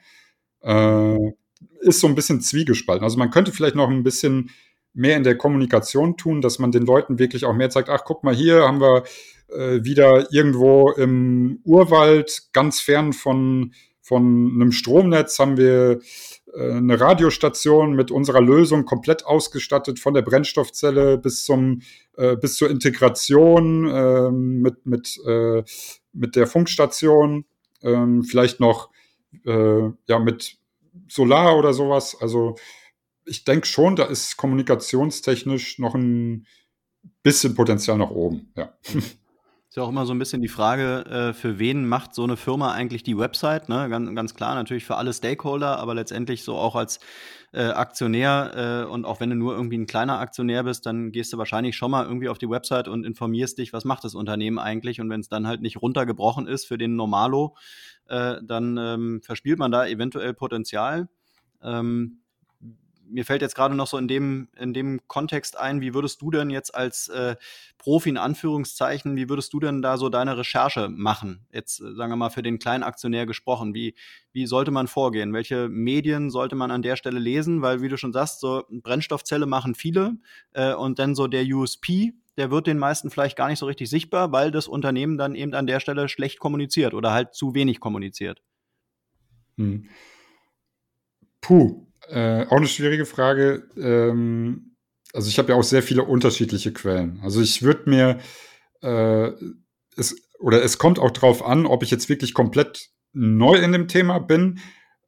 Äh, 0.62 1.32
ist 1.80 2.00
so 2.02 2.08
ein 2.08 2.16
bisschen 2.16 2.42
zwiegespalten. 2.42 3.04
Also 3.04 3.18
man 3.18 3.32
könnte 3.32 3.52
vielleicht 3.52 3.76
noch 3.76 3.90
ein 3.90 4.04
bisschen 4.04 4.50
mehr 4.94 5.16
in 5.16 5.24
der 5.24 5.38
Kommunikation 5.38 6.18
tun, 6.18 6.42
dass 6.42 6.60
man 6.60 6.72
den 6.72 6.86
Leuten 6.86 7.20
wirklich 7.20 7.46
auch 7.46 7.54
mehr 7.54 7.70
zeigt, 7.70 7.90
ach, 7.90 8.04
guck 8.04 8.24
mal, 8.24 8.36
hier 8.36 8.64
haben 8.64 8.82
wir 8.82 9.04
äh, 9.50 9.84
wieder 9.84 10.34
irgendwo 10.34 10.92
im 10.92 11.60
Urwald, 11.64 12.50
ganz 12.52 12.82
fern 12.82 13.14
von 13.14 13.74
von 14.08 14.54
einem 14.56 14.72
Stromnetz 14.72 15.38
haben 15.38 15.58
wir 15.58 16.00
eine 16.56 17.00
Radiostation 17.00 17.94
mit 17.94 18.12
unserer 18.12 18.42
Lösung 18.42 18.86
komplett 18.86 19.26
ausgestattet, 19.26 20.00
von 20.00 20.14
der 20.14 20.22
Brennstoffzelle 20.22 21.18
bis 21.18 21.44
zum 21.44 21.82
äh, 22.16 22.36
bis 22.36 22.56
zur 22.56 22.70
Integration 22.70 23.90
äh, 23.90 24.32
mit 24.32 24.86
mit 24.86 25.20
äh, 25.26 25.64
mit 26.14 26.36
der 26.36 26.48
Funkstation, 26.48 27.46
ähm, 27.82 28.24
vielleicht 28.24 28.60
noch 28.60 28.90
äh, 29.46 29.90
ja 30.08 30.20
mit 30.20 30.58
Solar 31.10 31.58
oder 31.58 31.74
sowas. 31.74 32.18
Also 32.20 32.56
ich 33.26 33.44
denke 33.44 33.68
schon, 33.68 33.96
da 33.96 34.06
ist 34.06 34.38
kommunikationstechnisch 34.38 35.80
noch 35.80 35.96
ein 35.96 36.48
bisschen 37.24 37.56
Potenzial 37.56 37.98
nach 37.98 38.12
oben. 38.12 38.52
Ja. 38.56 38.74
ja 39.78 39.84
auch 39.84 39.90
immer 39.90 40.06
so 40.06 40.14
ein 40.14 40.20
bisschen 40.20 40.42
die 40.42 40.48
Frage, 40.48 41.06
äh, 41.06 41.34
für 41.34 41.60
wen 41.60 41.88
macht 41.88 42.14
so 42.14 42.24
eine 42.24 42.36
Firma 42.36 42.74
eigentlich 42.74 43.04
die 43.04 43.18
Website? 43.18 43.70
Ne? 43.70 43.88
Ganz, 43.90 44.14
ganz 44.16 44.34
klar, 44.34 44.56
natürlich 44.56 44.86
für 44.86 44.98
alle 44.98 45.14
Stakeholder, 45.14 45.80
aber 45.80 45.94
letztendlich 45.94 46.44
so 46.44 46.56
auch 46.56 46.76
als 46.76 47.00
äh, 47.54 47.64
Aktionär 47.64 48.86
äh, 48.86 48.92
und 48.92 49.06
auch 49.06 49.20
wenn 49.20 49.30
du 49.30 49.36
nur 49.36 49.56
irgendwie 49.56 49.78
ein 49.78 49.88
kleiner 49.88 50.20
Aktionär 50.20 50.64
bist, 50.64 50.86
dann 50.86 51.12
gehst 51.12 51.32
du 51.32 51.38
wahrscheinlich 51.38 51.78
schon 51.78 51.92
mal 51.92 52.06
irgendwie 52.06 52.30
auf 52.30 52.38
die 52.38 52.50
Website 52.50 52.88
und 52.88 53.06
informierst 53.06 53.58
dich, 53.58 53.72
was 53.72 53.86
macht 53.86 54.04
das 54.04 54.16
Unternehmen 54.16 54.60
eigentlich 54.60 55.00
und 55.00 55.10
wenn 55.10 55.22
es 55.22 55.30
dann 55.30 55.48
halt 55.48 55.62
nicht 55.62 55.82
runtergebrochen 55.82 56.48
ist 56.48 56.66
für 56.66 56.78
den 56.78 56.96
Normalo, 56.96 57.56
äh, 58.08 58.36
dann 58.44 58.78
ähm, 58.78 59.22
verspielt 59.24 59.60
man 59.60 59.72
da 59.72 59.88
eventuell 59.88 60.34
Potenzial. 60.34 61.08
Ähm, 61.64 62.20
mir 63.10 63.26
fällt 63.26 63.42
jetzt 63.42 63.56
gerade 63.56 63.76
noch 63.76 63.88
so 63.88 63.98
in 63.98 64.08
dem, 64.08 64.50
in 64.58 64.74
dem 64.74 65.00
Kontext 65.08 65.58
ein, 65.58 65.82
wie 65.82 65.94
würdest 65.94 66.22
du 66.22 66.32
denn 66.32 66.50
jetzt 66.50 66.74
als 66.76 67.08
äh, 67.10 67.36
Profi 67.78 68.10
in 68.10 68.18
Anführungszeichen, 68.18 69.16
wie 69.16 69.30
würdest 69.30 69.54
du 69.54 69.60
denn 69.60 69.82
da 69.82 69.98
so 69.98 70.10
deine 70.10 70.38
Recherche 70.38 70.90
machen? 70.90 71.46
Jetzt, 71.52 71.80
äh, 71.80 71.94
sagen 71.96 72.12
wir 72.12 72.18
mal, 72.18 72.30
für 72.30 72.44
den 72.44 72.60
kleinen 72.60 72.84
Aktionär 72.84 73.26
gesprochen. 73.26 73.74
Wie, 73.74 73.96
wie 74.34 74.46
sollte 74.46 74.72
man 74.72 74.88
vorgehen? 74.88 75.34
Welche 75.34 75.70
Medien 75.70 76.30
sollte 76.30 76.56
man 76.56 76.72
an 76.72 76.82
der 76.82 76.96
Stelle 76.96 77.20
lesen? 77.20 77.62
Weil, 77.62 77.82
wie 77.82 77.90
du 77.90 77.98
schon 77.98 78.14
sagst, 78.14 78.40
so 78.40 78.64
Brennstoffzelle 78.70 79.46
machen 79.46 79.76
viele 79.76 80.18
äh, 80.54 80.74
und 80.74 81.00
dann 81.00 81.16
so 81.16 81.28
der 81.28 81.46
USP, 81.46 82.14
der 82.38 82.52
wird 82.52 82.68
den 82.68 82.78
meisten 82.78 83.10
vielleicht 83.10 83.36
gar 83.36 83.48
nicht 83.50 83.60
so 83.60 83.66
richtig 83.66 83.90
sichtbar, 83.90 84.32
weil 84.32 84.52
das 84.52 84.68
Unternehmen 84.68 85.18
dann 85.18 85.36
eben 85.36 85.54
an 85.54 85.68
der 85.68 85.80
Stelle 85.80 86.08
schlecht 86.08 86.40
kommuniziert 86.40 86.94
oder 86.94 87.12
halt 87.12 87.34
zu 87.34 87.56
wenig 87.56 87.80
kommuniziert. 87.80 88.44
Hm. 89.58 89.90
Puh, 91.42 91.87
äh, 92.10 92.46
auch 92.48 92.58
eine 92.58 92.68
schwierige 92.68 93.06
Frage. 93.06 93.64
Ähm, 93.78 94.76
also 95.14 95.30
ich 95.30 95.40
habe 95.40 95.52
ja 95.52 95.58
auch 95.58 95.64
sehr 95.64 95.84
viele 95.84 96.04
unterschiedliche 96.04 96.74
Quellen. 96.74 97.20
Also 97.24 97.42
ich 97.42 97.64
würde 97.64 97.90
mir 97.90 98.18
äh, 98.82 99.32
es 99.96 100.16
oder 100.40 100.64
es 100.64 100.78
kommt 100.78 101.00
auch 101.00 101.12
drauf 101.12 101.44
an, 101.44 101.66
ob 101.66 101.84
ich 101.84 101.92
jetzt 101.92 102.10
wirklich 102.10 102.34
komplett 102.34 102.90
neu 103.14 103.56
in 103.56 103.72
dem 103.72 103.88
Thema 103.88 104.20
bin. 104.20 104.60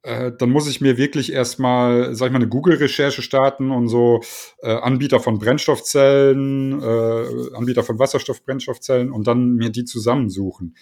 Äh, 0.02 0.32
dann 0.36 0.50
muss 0.50 0.68
ich 0.68 0.80
mir 0.80 0.96
wirklich 0.96 1.32
erstmal, 1.32 2.14
sag 2.14 2.26
ich 2.26 2.32
mal, 2.32 2.38
eine 2.38 2.48
Google-Recherche 2.48 3.22
starten 3.22 3.70
und 3.70 3.88
so 3.88 4.22
äh, 4.62 4.72
Anbieter 4.72 5.20
von 5.20 5.38
Brennstoffzellen, 5.38 6.80
äh, 6.82 7.54
Anbieter 7.54 7.82
von 7.82 7.98
Wasserstoffbrennstoffzellen 7.98 9.12
und 9.12 9.26
dann 9.26 9.54
mir 9.54 9.70
die 9.70 9.84
zusammensuchen. 9.84 10.74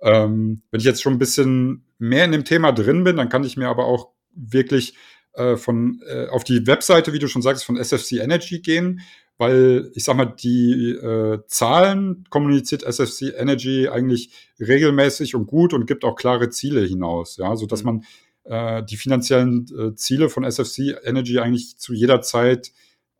Ähm, 0.00 0.62
wenn 0.70 0.80
ich 0.80 0.86
jetzt 0.86 1.02
schon 1.02 1.14
ein 1.14 1.18
bisschen 1.18 1.86
mehr 1.98 2.26
in 2.26 2.32
dem 2.32 2.44
Thema 2.44 2.72
drin 2.72 3.04
bin, 3.04 3.16
dann 3.16 3.30
kann 3.30 3.42
ich 3.42 3.56
mir 3.56 3.68
aber 3.68 3.86
auch 3.86 4.10
wirklich 4.34 4.94
äh, 5.38 5.56
von 5.56 6.02
äh, 6.06 6.26
auf 6.28 6.44
die 6.44 6.66
Webseite, 6.66 7.12
wie 7.12 7.18
du 7.18 7.28
schon 7.28 7.42
sagst, 7.42 7.64
von 7.64 7.76
SFC 7.76 8.14
Energy 8.14 8.60
gehen, 8.60 9.00
weil 9.38 9.90
ich 9.94 10.04
sag 10.04 10.16
mal, 10.16 10.26
die 10.26 10.90
äh, 10.90 11.38
Zahlen 11.46 12.24
kommuniziert 12.28 12.82
SFC 12.82 13.34
Energy 13.36 13.88
eigentlich 13.88 14.30
regelmäßig 14.58 15.34
und 15.34 15.46
gut 15.46 15.72
und 15.72 15.86
gibt 15.86 16.04
auch 16.04 16.16
klare 16.16 16.50
Ziele 16.50 16.84
hinaus, 16.84 17.36
ja, 17.36 17.54
so 17.56 17.66
dass 17.66 17.84
mhm. 17.84 18.02
man 18.44 18.80
äh, 18.80 18.84
die 18.84 18.96
finanziellen 18.96 19.66
äh, 19.78 19.94
Ziele 19.94 20.28
von 20.28 20.44
SFC 20.44 20.96
Energy 21.04 21.38
eigentlich 21.38 21.78
zu 21.78 21.94
jeder 21.94 22.20
Zeit 22.20 22.72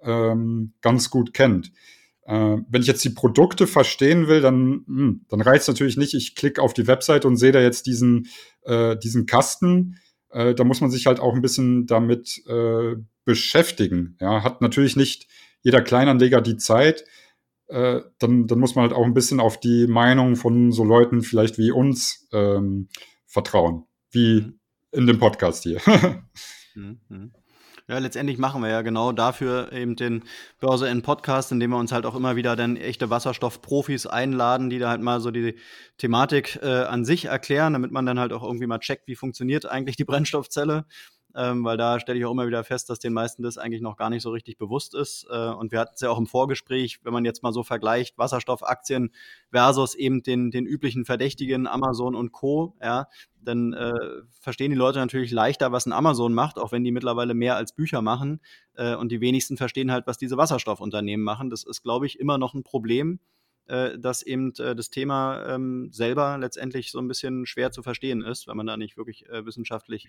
ähm, 0.03 0.73
ganz 0.81 1.11
gut 1.11 1.33
kennt. 1.33 1.73
Äh, 2.27 2.59
wenn 2.69 2.83
ich 2.83 2.89
jetzt 2.89 3.05
die 3.05 3.11
Produkte 3.11 3.67
verstehen 3.67 4.29
will, 4.29 4.41
dann, 4.41 4.85
hm, 4.87 5.25
dann 5.29 5.41
reicht 5.41 5.69
natürlich 5.69 5.97
nicht, 5.97 6.15
ich 6.15 6.35
klicke 6.35 6.61
auf 6.61 6.75
die 6.75 6.87
Webseite 6.87 7.29
und 7.29 7.37
sehe 7.37 7.53
da 7.53 7.61
jetzt 7.61 7.87
diesen, 7.87 8.27
äh, 8.65 8.97
diesen 8.99 9.27
Kasten, 9.27 9.97
äh, 10.31 10.55
da 10.55 10.65
muss 10.65 10.81
man 10.81 10.91
sich 10.91 11.07
halt 11.07 11.21
auch 11.21 11.35
ein 11.35 11.43
bisschen 11.43 11.87
damit 11.87 12.43
äh, 12.47 12.97
beschäftigen. 13.25 14.17
Ja, 14.21 14.43
hat 14.43 14.61
natürlich 14.61 14.97
nicht 14.97 15.27
jeder 15.63 15.83
Kleinanleger 15.83 16.41
die 16.41 16.57
Zeit. 16.57 17.05
Äh, 17.67 18.01
dann, 18.19 18.47
dann 18.47 18.59
muss 18.59 18.75
man 18.75 18.85
halt 18.85 18.93
auch 18.93 19.05
ein 19.05 19.15
bisschen 19.15 19.41
auf 19.41 19.61
die 19.61 19.87
Meinung 19.87 20.37
von 20.37 20.73
so 20.73 20.85
Leuten 20.85 21.23
vielleicht 21.23 21.59
wie 21.59 21.71
uns 21.71 22.27
ähm, 22.33 22.89
vertrauen, 23.27 23.85
wie 24.11 24.41
mhm. 24.41 24.61
in 24.93 25.07
dem 25.07 25.19
Podcast 25.19 25.65
hier. 25.65 25.81
mhm. 26.75 27.33
Ja, 27.91 27.97
letztendlich 27.99 28.37
machen 28.37 28.61
wir 28.63 28.69
ja 28.69 28.83
genau 28.83 29.13
dafür 29.13 29.73
eben 29.73 29.97
den 29.97 30.23
Börse 30.61 30.89
in 30.89 31.01
Podcast, 31.01 31.53
indem 31.53 31.71
wir 31.71 31.79
uns 31.79 31.91
halt 31.91 32.05
auch 32.05 32.15
immer 32.15 32.37
wieder 32.37 32.55
dann 32.55 32.77
echte 32.77 33.09
Wasserstoffprofis 33.09 34.07
einladen, 34.07 34.69
die 34.69 34.79
da 34.79 34.91
halt 34.91 35.01
mal 35.01 35.23
so 35.23 35.31
die 35.31 35.55
Thematik 35.97 36.59
äh, 36.63 36.83
an 36.83 37.07
sich 37.07 37.25
erklären, 37.25 37.73
damit 37.73 37.91
man 37.91 38.05
dann 38.05 38.21
halt 38.21 38.35
auch 38.35 38.43
irgendwie 38.43 38.67
mal 38.67 38.79
checkt, 38.79 39.09
wie 39.09 39.17
funktioniert 39.17 39.65
eigentlich 39.65 39.97
die 39.97 40.05
Brennstoffzelle. 40.05 40.85
Ähm, 41.39 41.65
weil 41.65 41.77
da 41.77 42.01
stelle 42.01 42.19
ich 42.19 42.25
auch 42.25 42.33
immer 42.33 42.49
wieder 42.49 42.65
fest, 42.65 42.91
dass 42.91 42.99
den 42.99 43.13
meisten 43.13 43.45
das 43.45 43.59
eigentlich 43.59 43.81
noch 43.81 43.97
gar 43.97 44.11
nicht 44.11 44.23
so 44.23 44.31
richtig 44.31 44.59
bewusst 44.59 44.93
ist. 44.97 45.25
Äh, 45.31 45.51
und 45.51 45.71
wir 45.71 45.79
hatten 45.79 45.93
es 45.95 46.01
ja 46.01 46.11
auch 46.11 46.19
im 46.19 46.27
Vorgespräch, 46.27 46.99
wenn 47.05 47.13
man 47.13 47.25
jetzt 47.25 47.45
mal 47.45 47.53
so 47.53 47.63
vergleicht, 47.63 48.19
Wasserstoffaktien 48.19 49.13
versus 49.53 49.95
eben 49.95 50.25
den, 50.25 50.51
den 50.51 50.67
üblichen 50.67 51.05
Verdächtigen 51.05 51.69
Amazon 51.69 52.17
und 52.17 52.33
Co., 52.33 52.75
ja, 52.83 53.07
dann 53.41 53.73
äh, 53.73 53.93
verstehen 54.41 54.73
die 54.73 54.77
Leute 54.77 54.99
natürlich 54.99 55.31
leichter, 55.31 55.71
was 55.71 55.87
ein 55.87 55.93
Amazon 55.93 56.35
macht, 56.35 56.59
auch 56.59 56.73
wenn 56.73 56.83
die 56.83 56.91
mittlerweile 56.91 57.35
mehr 57.35 57.55
als 57.55 57.73
Bücher 57.73 58.03
machen. 58.03 58.41
Äh, 58.75 58.97
und 58.97 59.13
die 59.13 59.21
wenigsten 59.21 59.57
verstehen 59.57 59.93
halt, 59.93 60.09
was 60.09 60.19
diese 60.19 60.37
Wasserstoffunternehmen 60.37 61.23
machen. 61.25 61.51
Das 61.51 61.63
ist, 61.63 61.85
glaube 61.85 62.07
ich, 62.07 62.19
immer 62.19 62.39
noch 62.39 62.55
ein 62.55 62.65
Problem 62.65 63.21
äh, 63.69 63.99
dass 63.99 64.23
eben 64.23 64.53
äh, 64.59 64.75
das 64.75 64.91
Thema 64.91 65.45
ähm, 65.47 65.91
selber 65.93 66.39
letztendlich 66.39 66.91
so 66.91 66.99
ein 66.99 67.07
bisschen 67.07 67.47
schwer 67.47 67.71
zu 67.71 67.83
verstehen 67.83 68.23
ist, 68.23 68.49
wenn 68.49 68.57
man 68.57 68.67
da 68.67 68.77
nicht 68.77 68.97
wirklich 68.97 69.29
äh, 69.29 69.45
wissenschaftlich 69.45 70.09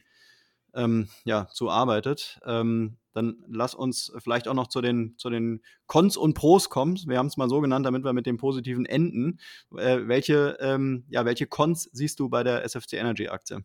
ähm, 0.73 1.09
ja, 1.25 1.47
zu 1.47 1.69
arbeitet. 1.69 2.39
Ähm, 2.45 2.97
dann 3.13 3.43
lass 3.47 3.73
uns 3.73 4.11
vielleicht 4.19 4.47
auch 4.47 4.53
noch 4.53 4.67
zu 4.67 4.81
den, 4.81 5.15
zu 5.17 5.29
den 5.29 5.61
Cons 5.87 6.15
und 6.15 6.35
Pros 6.35 6.69
kommen. 6.69 6.97
Wir 7.07 7.17
haben 7.17 7.27
es 7.27 7.37
mal 7.37 7.49
so 7.49 7.59
genannt, 7.59 7.85
damit 7.85 8.03
wir 8.03 8.13
mit 8.13 8.25
dem 8.25 8.37
Positiven 8.37 8.85
enden. 8.85 9.39
Äh, 9.75 10.07
welche, 10.07 10.57
ähm, 10.59 11.05
ja, 11.09 11.25
welche 11.25 11.47
Cons 11.47 11.89
siehst 11.91 12.19
du 12.19 12.29
bei 12.29 12.43
der 12.43 12.63
SFC 12.63 12.93
Energy 12.93 13.27
Aktie? 13.27 13.63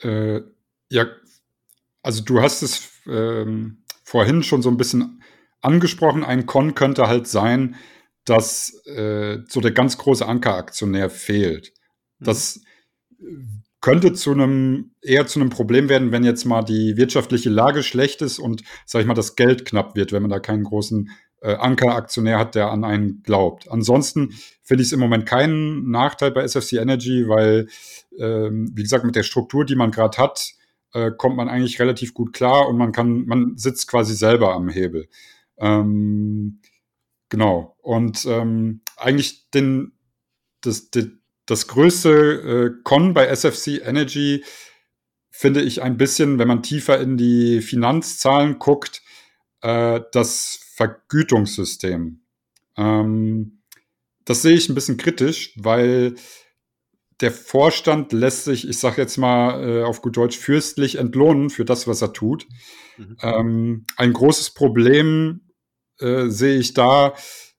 Äh, 0.00 0.42
ja, 0.90 1.06
also 2.02 2.22
du 2.22 2.40
hast 2.40 2.62
es 2.62 2.90
ähm, 3.06 3.82
vorhin 4.04 4.42
schon 4.42 4.62
so 4.62 4.70
ein 4.70 4.76
bisschen 4.76 5.22
angesprochen. 5.60 6.24
Ein 6.24 6.46
Con 6.46 6.74
könnte 6.74 7.08
halt 7.08 7.26
sein, 7.26 7.76
dass 8.24 8.84
äh, 8.86 9.40
so 9.48 9.60
der 9.60 9.72
ganz 9.72 9.98
große 9.98 10.24
Ankeraktionär 10.24 11.10
fehlt. 11.10 11.72
Mhm. 12.18 12.24
Das 12.24 12.60
könnte 13.80 14.12
zu 14.12 14.32
einem 14.32 14.92
eher 15.00 15.26
zu 15.26 15.40
einem 15.40 15.50
Problem 15.50 15.88
werden, 15.88 16.10
wenn 16.10 16.24
jetzt 16.24 16.44
mal 16.44 16.62
die 16.62 16.96
wirtschaftliche 16.96 17.50
Lage 17.50 17.82
schlecht 17.82 18.22
ist 18.22 18.38
und 18.38 18.62
sag 18.86 19.00
ich 19.00 19.06
mal 19.06 19.14
das 19.14 19.36
Geld 19.36 19.64
knapp 19.64 19.94
wird, 19.94 20.12
wenn 20.12 20.22
man 20.22 20.30
da 20.30 20.40
keinen 20.40 20.64
großen 20.64 21.10
äh, 21.40 21.54
Ankeraktionär 21.54 22.38
hat, 22.38 22.54
der 22.54 22.70
an 22.70 22.84
einen 22.84 23.22
glaubt. 23.22 23.70
Ansonsten 23.70 24.34
finde 24.62 24.82
ich 24.82 24.88
es 24.88 24.92
im 24.92 25.00
Moment 25.00 25.26
keinen 25.26 25.90
Nachteil 25.90 26.32
bei 26.32 26.42
SFC 26.42 26.74
Energy, 26.74 27.28
weil 27.28 27.68
ähm, 28.18 28.70
wie 28.74 28.82
gesagt 28.82 29.04
mit 29.04 29.14
der 29.14 29.22
Struktur, 29.22 29.64
die 29.64 29.76
man 29.76 29.92
gerade 29.92 30.18
hat, 30.18 30.52
äh, 30.92 31.12
kommt 31.16 31.36
man 31.36 31.48
eigentlich 31.48 31.78
relativ 31.80 32.14
gut 32.14 32.32
klar 32.32 32.68
und 32.68 32.76
man 32.76 32.92
kann 32.92 33.26
man 33.26 33.56
sitzt 33.56 33.88
quasi 33.88 34.14
selber 34.14 34.54
am 34.54 34.68
Hebel. 34.68 35.08
Ähm, 35.58 36.60
genau. 37.28 37.76
Und 37.82 38.24
ähm, 38.26 38.80
eigentlich 38.96 39.50
den, 39.50 39.92
das, 40.62 40.90
das, 40.90 41.06
das 41.48 41.66
größte 41.66 42.10
äh, 42.10 42.82
Con 42.84 43.14
bei 43.14 43.26
SFC 43.26 43.80
Energy 43.82 44.44
finde 45.30 45.62
ich 45.62 45.82
ein 45.82 45.96
bisschen, 45.96 46.38
wenn 46.38 46.46
man 46.46 46.62
tiefer 46.62 47.00
in 47.00 47.16
die 47.16 47.62
Finanzzahlen 47.62 48.58
guckt, 48.58 49.02
äh, 49.62 50.00
das 50.12 50.60
Vergütungssystem. 50.74 52.20
Ähm, 52.76 53.62
das 54.26 54.42
sehe 54.42 54.56
ich 54.56 54.68
ein 54.68 54.74
bisschen 54.74 54.98
kritisch, 54.98 55.54
weil 55.56 56.16
der 57.22 57.32
Vorstand 57.32 58.12
lässt 58.12 58.44
sich, 58.44 58.68
ich 58.68 58.78
sage 58.78 59.00
jetzt 59.00 59.16
mal 59.16 59.64
äh, 59.66 59.82
auf 59.84 60.02
gut 60.02 60.18
Deutsch, 60.18 60.36
fürstlich 60.36 60.96
entlohnen 60.96 61.48
für 61.48 61.64
das, 61.64 61.88
was 61.88 62.02
er 62.02 62.12
tut. 62.12 62.46
Mhm. 62.98 63.16
Ähm, 63.22 63.86
ein 63.96 64.12
großes 64.12 64.50
Problem 64.50 65.40
äh, 65.98 66.26
sehe 66.28 66.58
ich 66.58 66.74
da 66.74 67.14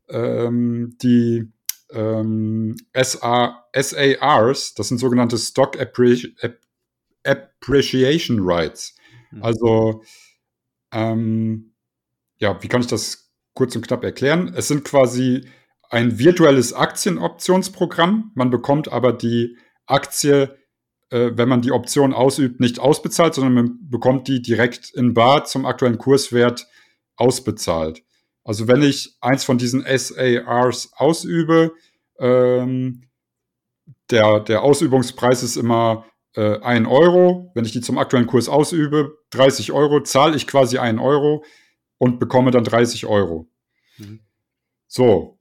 ähm, 0.10 0.96
die 1.02 1.52
ähm, 1.92 2.76
SA, 2.96 3.66
SARs, 3.74 4.74
das 4.76 4.88
sind 4.88 4.98
sogenannte 5.00 5.38
Stock 5.38 5.80
Appreci 5.80 6.36
Appreciation 7.24 8.40
Rights. 8.42 8.96
Mhm. 9.32 9.44
Also, 9.44 10.04
ähm, 10.92 11.74
ja, 12.38 12.62
wie 12.64 12.68
kann 12.68 12.82
ich 12.82 12.88
das 12.88 13.32
kurz 13.54 13.76
und 13.76 13.86
knapp 13.86 14.04
erklären? 14.04 14.54
Es 14.56 14.68
sind 14.68 14.86
quasi 14.86 15.48
ein 15.90 16.20
virtuelles 16.20 16.74
Aktienoptionsprogramm. 16.74 18.32
Man 18.36 18.50
bekommt 18.50 18.92
aber 18.92 19.12
die 19.12 19.58
Aktie, 19.86 20.58
äh, 21.10 21.32
wenn 21.34 21.50
man 21.50 21.62
die 21.62 21.72
Option 21.72 22.14
ausübt, 22.14 22.60
nicht 22.60 22.80
ausbezahlt, 22.80 23.34
sondern 23.34 23.54
man 23.54 23.80
bekommt 23.90 24.28
die 24.28 24.42
direkt 24.42 24.92
in 24.92 25.14
Bar 25.14 25.46
zum 25.46 25.66
aktuellen 25.66 25.98
Kurswert 25.98 26.68
ausbezahlt. 27.16 28.04
Also 28.44 28.68
wenn 28.68 28.82
ich 28.82 29.18
eins 29.22 29.44
von 29.44 29.58
diesen 29.58 29.84
SARs 29.86 30.92
ausübe, 30.96 31.74
ähm, 32.20 33.04
der, 34.10 34.40
der 34.40 34.64
Ausübungspreis 34.64 35.44
ist 35.44 35.56
immer 35.56 36.06
äh, 36.36 36.60
1 36.60 36.88
Euro. 36.88 37.52
Wenn 37.54 37.66
ich 37.66 37.72
die 37.72 37.82
zum 37.82 37.98
aktuellen 37.98 38.28
Kurs 38.28 38.50
ausübe, 38.50 39.18
30 39.32 39.72
Euro, 39.72 40.02
zahle 40.02 40.36
ich 40.36 40.48
quasi 40.48 40.78
1 40.78 41.00
Euro 41.00 41.44
und 41.98 42.20
bekomme 42.20 42.52
dann 42.52 42.64
30 42.64 43.06
Euro. 43.06 43.50
Mhm. 43.98 44.22
So, 44.88 45.40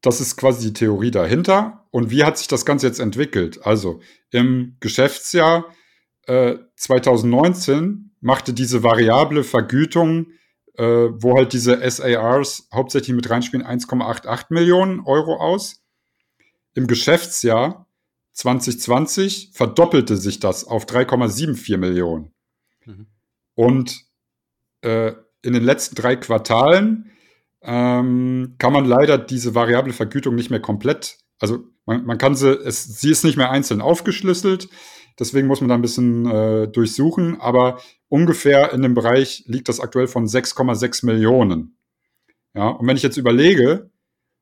das 0.00 0.20
ist 0.20 0.36
quasi 0.36 0.68
die 0.68 0.74
Theorie 0.74 1.10
dahinter. 1.10 1.86
Und 1.90 2.10
wie 2.10 2.24
hat 2.24 2.38
sich 2.38 2.48
das 2.48 2.64
Ganze 2.64 2.86
jetzt 2.86 3.00
entwickelt? 3.00 3.64
Also 3.66 4.00
im 4.30 4.76
Geschäftsjahr 4.80 5.66
äh, 6.26 6.56
2019 6.76 8.12
machte 8.20 8.52
diese 8.52 8.82
variable 8.82 9.44
Vergütung 9.44 10.28
äh, 10.80 11.22
wo 11.22 11.36
halt 11.36 11.52
diese 11.52 11.78
SARs 11.90 12.66
hauptsächlich 12.72 13.14
mit 13.14 13.28
reinspielen, 13.28 13.66
1,88 13.66 14.46
Millionen 14.48 15.00
Euro 15.00 15.36
aus. 15.36 15.82
Im 16.72 16.86
Geschäftsjahr 16.86 17.86
2020 18.32 19.50
verdoppelte 19.52 20.16
sich 20.16 20.40
das 20.40 20.64
auf 20.64 20.86
3,74 20.86 21.76
Millionen. 21.76 22.32
Mhm. 22.86 23.08
Und 23.54 24.06
äh, 24.80 25.12
in 25.42 25.52
den 25.52 25.64
letzten 25.64 25.96
drei 25.96 26.16
Quartalen 26.16 27.10
ähm, 27.60 28.54
kann 28.56 28.72
man 28.72 28.86
leider 28.86 29.18
diese 29.18 29.54
variable 29.54 29.92
Vergütung 29.92 30.34
nicht 30.34 30.48
mehr 30.48 30.60
komplett, 30.60 31.18
also 31.40 31.58
man, 31.84 32.06
man 32.06 32.16
kann 32.16 32.34
sie, 32.34 32.52
es, 32.52 32.84
sie 32.84 33.10
ist 33.10 33.24
nicht 33.24 33.36
mehr 33.36 33.50
einzeln 33.50 33.82
aufgeschlüsselt, 33.82 34.70
deswegen 35.18 35.46
muss 35.46 35.60
man 35.60 35.68
da 35.68 35.74
ein 35.74 35.82
bisschen 35.82 36.26
äh, 36.26 36.68
durchsuchen, 36.68 37.40
aber 37.40 37.80
ungefähr 38.08 38.72
in 38.72 38.82
dem 38.82 38.94
Bereich 38.94 39.44
liegt 39.46 39.68
das 39.68 39.80
aktuell 39.80 40.06
von 40.06 40.26
6,6 40.26 41.06
Millionen. 41.06 41.76
Ja, 42.54 42.68
und 42.68 42.86
wenn 42.86 42.96
ich 42.96 43.02
jetzt 43.02 43.16
überlege, 43.16 43.90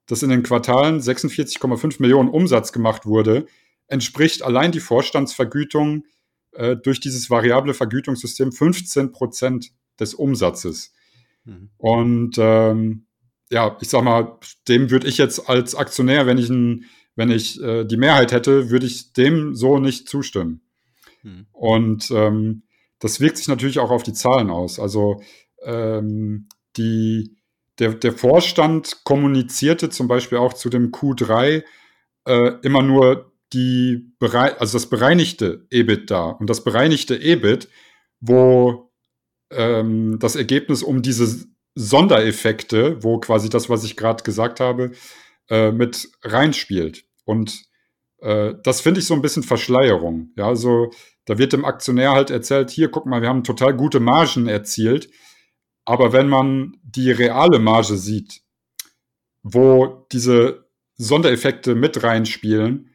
dass 0.06 0.22
in 0.22 0.30
den 0.30 0.42
Quartalen 0.42 1.00
46,5 1.00 2.00
Millionen 2.00 2.30
Umsatz 2.30 2.72
gemacht 2.72 3.06
wurde, 3.06 3.46
entspricht 3.86 4.42
allein 4.42 4.72
die 4.72 4.80
Vorstandsvergütung 4.80 6.04
äh, 6.52 6.76
durch 6.76 7.00
dieses 7.00 7.30
variable 7.30 7.74
Vergütungssystem 7.74 8.52
15 8.52 9.12
Prozent 9.12 9.72
des 10.00 10.14
Umsatzes. 10.14 10.92
Mhm. 11.44 11.70
Und 11.76 12.36
ähm, 12.38 13.06
ja, 13.50 13.76
ich 13.80 13.88
sag 13.88 14.02
mal, 14.02 14.38
dem 14.66 14.90
würde 14.90 15.08
ich 15.08 15.18
jetzt 15.18 15.48
als 15.48 15.74
Aktionär, 15.74 16.26
wenn 16.26 16.38
ich, 16.38 16.48
ein, 16.48 16.84
wenn 17.18 17.32
ich 17.32 17.60
äh, 17.60 17.84
die 17.84 17.96
Mehrheit 17.96 18.30
hätte, 18.30 18.70
würde 18.70 18.86
ich 18.86 19.12
dem 19.12 19.56
so 19.56 19.80
nicht 19.80 20.08
zustimmen. 20.08 20.62
Mhm. 21.24 21.46
Und 21.50 22.10
ähm, 22.12 22.62
das 23.00 23.18
wirkt 23.18 23.38
sich 23.38 23.48
natürlich 23.48 23.80
auch 23.80 23.90
auf 23.90 24.04
die 24.04 24.12
Zahlen 24.12 24.50
aus. 24.50 24.78
Also 24.78 25.20
ähm, 25.64 26.48
die, 26.76 27.36
der, 27.80 27.94
der 27.94 28.12
Vorstand 28.12 29.00
kommunizierte 29.02 29.90
zum 29.90 30.06
Beispiel 30.06 30.38
auch 30.38 30.52
zu 30.52 30.70
dem 30.70 30.92
Q3 30.92 31.64
äh, 32.24 32.52
immer 32.62 32.82
nur 32.82 33.32
die 33.52 34.12
also 34.20 34.78
das 34.78 34.86
bereinigte 34.86 35.66
EBIT 35.70 36.12
da. 36.12 36.26
Und 36.26 36.48
das 36.48 36.62
bereinigte 36.62 37.16
EBIT, 37.16 37.68
wo 38.20 38.92
ähm, 39.50 40.20
das 40.20 40.36
Ergebnis 40.36 40.84
um 40.84 41.02
diese 41.02 41.48
Sondereffekte, 41.74 43.02
wo 43.02 43.18
quasi 43.18 43.48
das, 43.48 43.68
was 43.68 43.82
ich 43.82 43.96
gerade 43.96 44.22
gesagt 44.22 44.60
habe, 44.60 44.92
äh, 45.50 45.72
mit 45.72 46.08
reinspielt. 46.22 47.07
Und 47.28 47.66
äh, 48.22 48.54
das 48.64 48.80
finde 48.80 49.00
ich 49.00 49.06
so 49.06 49.12
ein 49.12 49.20
bisschen 49.20 49.42
Verschleierung. 49.42 50.30
Ja, 50.34 50.48
also 50.48 50.90
da 51.26 51.36
wird 51.36 51.52
dem 51.52 51.66
Aktionär 51.66 52.12
halt 52.12 52.30
erzählt, 52.30 52.70
hier, 52.70 52.90
guck 52.90 53.04
mal, 53.04 53.20
wir 53.20 53.28
haben 53.28 53.44
total 53.44 53.76
gute 53.76 54.00
Margen 54.00 54.48
erzielt. 54.48 55.10
Aber 55.84 56.14
wenn 56.14 56.28
man 56.28 56.78
die 56.82 57.10
reale 57.10 57.58
Marge 57.58 57.98
sieht, 57.98 58.40
wo 59.42 60.06
diese 60.10 60.70
Sondereffekte 60.94 61.74
mit 61.74 62.02
reinspielen, 62.02 62.94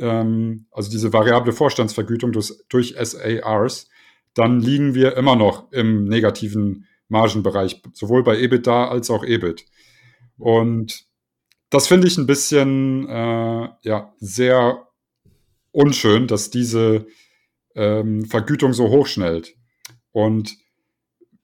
ähm, 0.00 0.66
also 0.72 0.90
diese 0.90 1.12
variable 1.12 1.52
Vorstandsvergütung 1.52 2.32
durch, 2.32 2.52
durch 2.68 2.96
SARs, 3.00 3.88
dann 4.34 4.58
liegen 4.58 4.96
wir 4.96 5.16
immer 5.16 5.36
noch 5.36 5.70
im 5.70 6.04
negativen 6.04 6.86
Margenbereich, 7.06 7.80
sowohl 7.92 8.24
bei 8.24 8.40
EBITDA 8.40 8.88
als 8.88 9.08
auch 9.08 9.24
EBIT. 9.24 9.66
Und 10.36 11.07
das 11.70 11.86
finde 11.86 12.06
ich 12.06 12.16
ein 12.18 12.26
bisschen 12.26 13.08
äh, 13.08 13.68
ja, 13.82 14.14
sehr 14.18 14.88
unschön, 15.72 16.26
dass 16.26 16.50
diese 16.50 17.06
ähm, 17.74 18.24
Vergütung 18.24 18.72
so 18.72 18.88
hoch 18.88 19.06
schnellt. 19.06 19.54
Und 20.12 20.56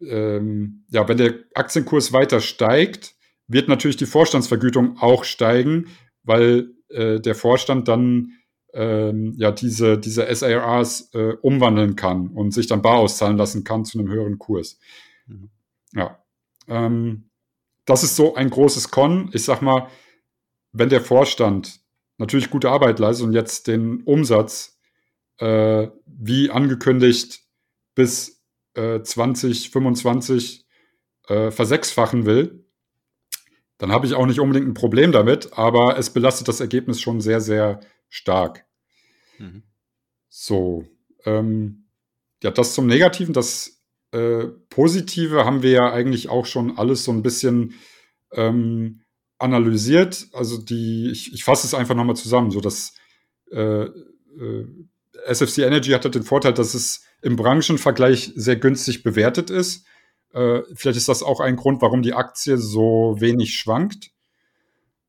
ähm, 0.01 0.85
ja, 0.91 1.07
wenn 1.09 1.19
der 1.19 1.35
Aktienkurs 1.55 2.13
weiter 2.13 2.41
steigt, 2.41 3.15
wird 3.47 3.69
natürlich 3.69 3.97
die 3.97 4.07
Vorstandsvergütung 4.07 4.99
auch 4.99 5.25
steigen, 5.25 5.87
weil 6.23 6.71
äh, 6.89 7.21
der 7.21 7.35
Vorstand 7.35 7.89
dann 7.89 8.33
ähm, 8.73 9.35
ja 9.37 9.53
diese, 9.53 9.99
diese 9.99 10.35
SARs 10.35 11.11
äh, 11.15 11.35
umwandeln 11.43 11.97
kann 11.97 12.29
und 12.29 12.53
sich 12.53 12.67
dann 12.67 12.83
bar 12.83 12.99
auszahlen 12.99 13.37
lassen 13.37 13.63
kann 13.65 13.85
zu 13.85 13.99
einem 13.99 14.11
höheren 14.11 14.39
Kurs. 14.39 14.79
Mhm. 15.27 15.51
Ja. 15.93 16.19
Ähm, 16.67 17.31
das 17.85 18.03
ist 18.03 18.17
so 18.17 18.35
ein 18.35 18.51
großes 18.51 18.91
Con. 18.91 19.31
Ich 19.33 19.45
sag 19.45 19.61
mal, 19.61 19.89
wenn 20.75 20.91
der 20.91 21.01
Vorstand 21.01 21.81
natürlich 22.19 22.51
gute 22.51 22.69
Arbeit 22.69 22.99
leistet 22.99 23.27
und 23.27 23.33
jetzt 23.33 23.69
den 23.69 24.03
Umsatz 24.03 24.79
äh, 25.39 25.89
wie 26.07 26.51
angekündigt 26.51 27.41
bis 27.95 28.43
äh, 28.75 29.01
2025 29.01 30.67
äh, 31.29 31.51
versechsfachen 31.51 32.27
will, 32.27 32.67
dann 33.79 33.93
habe 33.93 34.07
ich 34.07 34.15
auch 34.15 34.27
nicht 34.27 34.41
unbedingt 34.41 34.69
ein 34.69 34.75
Problem 34.75 35.13
damit, 35.13 35.53
aber 35.53 35.97
es 35.97 36.11
belastet 36.11 36.49
das 36.49 36.61
Ergebnis 36.61 37.01
schon 37.01 37.21
sehr, 37.21 37.41
sehr 37.41 37.81
stark. 38.09 38.67
Mhm. 39.39 39.63
So, 40.29 40.85
ähm, 41.25 41.87
ja, 42.43 42.51
das 42.51 42.75
zum 42.75 42.87
Negativen. 42.87 43.33
Das 43.33 43.81
äh, 44.11 44.47
Positive 44.71 45.45
haben 45.45 45.63
wir 45.63 45.71
ja 45.71 45.93
eigentlich 45.93 46.29
auch 46.29 46.47
schon 46.47 46.77
alles 46.79 47.05
so 47.05 47.13
ein 47.13 47.23
bisschen 47.23 47.75
ähm, 48.33 49.04
analysiert. 49.45 50.27
Also 50.33 50.59
die, 50.59 51.11
ich, 51.11 51.33
ich 51.33 51.45
fasse 51.45 51.67
es 51.67 51.75
einfach 51.75 51.95
nochmal 51.95 52.17
zusammen, 52.17 52.51
so 52.51 52.61
dass 52.61 52.95
äh, 53.53 53.85
äh, 53.85 54.67
SFC 55.27 55.59
Energy 55.59 55.91
hat 55.93 56.05
halt 56.05 56.15
den 56.15 56.25
Vorteil, 56.25 56.55
dass 56.55 56.75
es 56.75 57.05
im 57.23 57.37
Branchenvergleich 57.37 58.33
sehr 58.35 58.57
günstig 58.57 59.03
bewertet 59.03 59.51
ist. 59.51 59.87
Äh, 60.33 60.63
vielleicht 60.75 60.99
ist 60.99 61.09
das 61.09 61.23
auch 61.23 61.41
ein 61.41 61.57
Grund, 61.57 61.81
warum 61.81 62.03
die 62.03 62.15
Aktie 62.15 62.59
so 62.59 63.17
wenig 63.19 63.55
schwankt. 63.55 64.11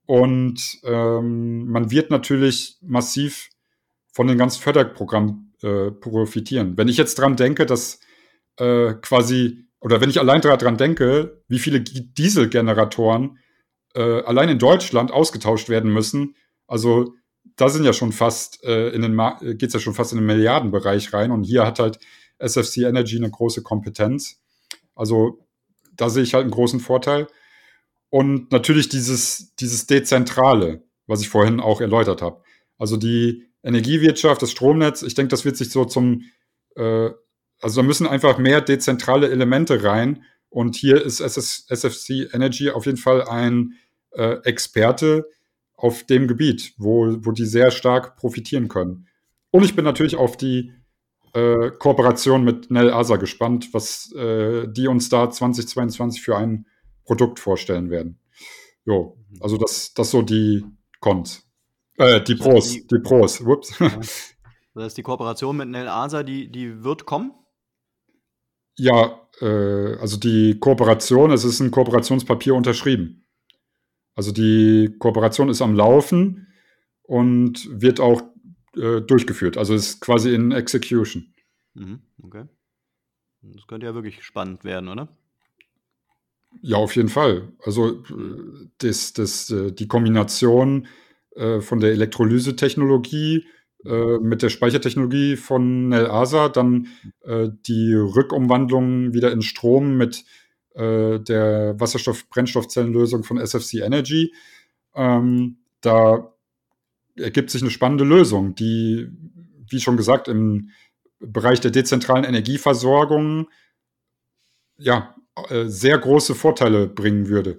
Und 0.06 0.80
ähm, 0.84 1.68
man 1.68 1.90
wird 1.90 2.12
natürlich 2.12 2.78
massiv 2.82 3.50
von 4.12 4.28
den 4.28 4.38
ganzen 4.38 4.62
Förderprogrammen 4.62 5.54
äh, 5.64 5.92
profitieren. 5.92 6.78
Wenn 6.78 6.88
ich 6.88 6.98
jetzt 6.98 7.16
dran 7.16 7.36
denke, 7.36 7.66
dass 7.66 8.00
äh, 8.58 8.94
quasi, 9.02 9.66
oder 9.80 10.00
wenn 10.00 10.10
ich 10.10 10.20
allein 10.20 10.42
daran 10.42 10.78
denke, 10.78 11.42
wie 11.48 11.60
viele 11.60 11.82
Dieselgeneratoren 11.82 13.40
äh, 13.96 14.22
allein 14.24 14.50
in 14.50 14.60
Deutschland 14.60 15.12
ausgetauscht 15.12 15.70
werden 15.70 15.92
müssen, 15.92 16.36
also 16.68 17.14
da 17.56 17.70
sind 17.70 17.86
ja 17.86 17.94
schon 17.94 18.12
fast 18.12 18.64
äh, 18.64 18.90
in 18.90 19.02
den 19.02 19.18
äh, 19.18 19.56
geht's 19.56 19.74
ja 19.74 19.80
schon 19.80 19.94
fast 19.94 20.12
in 20.12 20.18
den 20.18 20.26
Milliardenbereich 20.26 21.14
rein 21.14 21.32
und 21.32 21.44
hier 21.44 21.66
hat 21.66 21.80
halt 21.80 22.00
SFC 22.40 22.80
Energy 22.80 23.18
eine 23.18 23.30
große 23.30 23.62
Kompetenz. 23.64 24.42
Also 24.96 25.46
da 25.96 26.10
sehe 26.10 26.24
ich 26.24 26.34
halt 26.34 26.44
einen 26.44 26.52
großen 26.52 26.80
Vorteil. 26.80 27.28
Und 28.10 28.52
natürlich 28.52 28.90
dieses, 28.90 29.56
dieses 29.56 29.88
Dezentrale, 29.88 30.84
was 31.08 31.22
ich 31.22 31.30
vorhin 31.30 31.60
auch 31.60 31.82
erläutert 31.82 32.22
habe. 32.22 32.42
Also 32.78 32.98
die 32.98 33.44
Energiewirtschaft, 33.64 34.42
das 34.42 34.52
Stromnetz, 34.52 35.02
ich 35.02 35.16
denke, 35.16 35.30
das 35.30 35.46
wird 35.46 35.58
sich 35.58 35.70
so 35.70 35.86
zum, 35.86 36.24
äh, 36.76 37.10
also 37.62 37.82
da 37.82 37.84
müssen 37.84 38.08
einfach 38.08 38.38
mehr 38.38 38.62
dezentrale 38.62 39.30
Elemente 39.30 39.84
rein. 39.84 40.24
Und 40.50 40.76
hier 40.76 41.04
ist 41.04 41.20
SS, 41.20 41.66
SFC 41.68 42.34
Energy 42.34 42.70
auf 42.70 42.86
jeden 42.86 42.98
Fall 42.98 43.24
ein 43.24 43.74
äh, 44.16 44.40
Experte 44.44 45.30
auf 45.76 46.04
dem 46.04 46.28
Gebiet, 46.28 46.74
wo, 46.78 47.18
wo 47.26 47.32
die 47.32 47.46
sehr 47.46 47.72
stark 47.72 48.16
profitieren 48.18 48.68
können. 48.68 49.08
Und 49.52 49.64
ich 49.64 49.76
bin 49.76 49.86
natürlich 49.86 50.16
auf 50.16 50.38
die 50.38 50.72
äh, 51.34 51.72
Kooperation 51.72 52.44
mit 52.44 52.72
Nel 52.72 52.92
Asa 52.92 53.18
gespannt, 53.18 53.74
was 53.74 54.12
äh, 54.14 54.68
die 54.68 54.88
uns 54.88 55.10
da 55.10 55.30
2022 55.30 56.22
für 56.22 56.38
ein 56.38 56.66
Produkt 57.04 57.40
vorstellen 57.40 57.90
werden. 57.90 58.20
Jo, 58.86 59.18
also 59.40 59.58
das, 59.58 59.94
das 59.94 60.12
so 60.12 60.22
die 60.22 60.64
Cons. 61.00 61.44
Äh, 61.98 62.22
die 62.22 62.36
Pros, 62.36 62.72
die, 62.72 62.88
die 62.88 63.00
Pros. 63.00 63.44
Ja. 63.80 63.92
Das 64.76 64.88
ist 64.88 64.98
die 64.98 65.04
Kooperation 65.04 65.56
mit 65.56 65.70
Nel 65.70 65.88
Asa, 65.88 66.22
die, 66.22 66.52
die 66.52 66.84
wird 66.84 67.06
kommen? 67.06 67.32
Ja, 68.78 69.22
äh, 69.40 69.96
also 69.96 70.18
die 70.18 70.60
Kooperation, 70.60 71.32
es 71.32 71.46
ist 71.46 71.62
ein 71.62 71.72
Kooperationspapier 71.72 72.54
unterschrieben. 72.54 73.25
Also 74.16 74.32
die 74.32 74.96
Kooperation 74.98 75.50
ist 75.50 75.62
am 75.62 75.76
Laufen 75.76 76.48
und 77.04 77.70
wird 77.70 78.00
auch 78.00 78.24
äh, 78.76 79.02
durchgeführt. 79.02 79.58
Also 79.58 79.74
ist 79.74 80.00
quasi 80.02 80.34
in 80.34 80.52
Execution. 80.52 81.34
Mhm, 81.74 82.00
okay. 82.24 82.46
Das 83.42 83.68
könnte 83.68 83.86
ja 83.86 83.94
wirklich 83.94 84.24
spannend 84.24 84.64
werden, 84.64 84.90
oder? 84.90 85.10
Ja, 86.62 86.78
auf 86.78 86.96
jeden 86.96 87.10
Fall. 87.10 87.52
Also 87.64 88.04
äh, 88.04 88.68
das, 88.80 89.14
das, 89.14 89.50
äh, 89.52 89.72
die 89.72 89.88
Kombination 89.88 90.88
äh, 91.36 91.60
von 91.60 91.80
der 91.80 91.92
Elektrolyse-Technologie 91.92 93.46
äh, 93.86 94.18
mit 94.20 94.42
der 94.42 94.50
Speichertechnologie 94.50 95.36
von 95.36 95.90
NELASA, 95.90 96.50
dann 96.50 96.88
äh, 97.22 97.50
die 97.68 97.94
Rückumwandlung 97.94 99.14
wieder 99.14 99.32
in 99.32 99.42
Strom 99.42 99.98
mit 99.98 100.24
äh, 100.76 101.20
der 101.20 101.80
Wasserstoff-Brennstoffzellenlösung 101.80 103.24
von 103.24 103.38
SFC 103.38 103.76
Energy. 103.76 104.34
Ähm, 104.94 105.58
da 105.82 106.34
ergibt 107.18 107.50
sich 107.50 107.62
eine 107.62 107.72
spannende 107.72 108.04
Lösung, 108.04 108.56
die, 108.56 109.08
wie 109.70 109.80
schon 109.80 109.98
gesagt, 109.98 110.28
im 110.28 110.70
Bereich 111.20 111.62
der 111.62 111.72
dezentralen 111.72 112.26
Energieversorgung 112.26 113.48
ja 114.78 115.16
äh, 115.50 115.66
sehr 115.66 115.98
große 115.98 116.36
Vorteile 116.36 116.88
bringen 116.88 117.28
würde. 117.28 117.58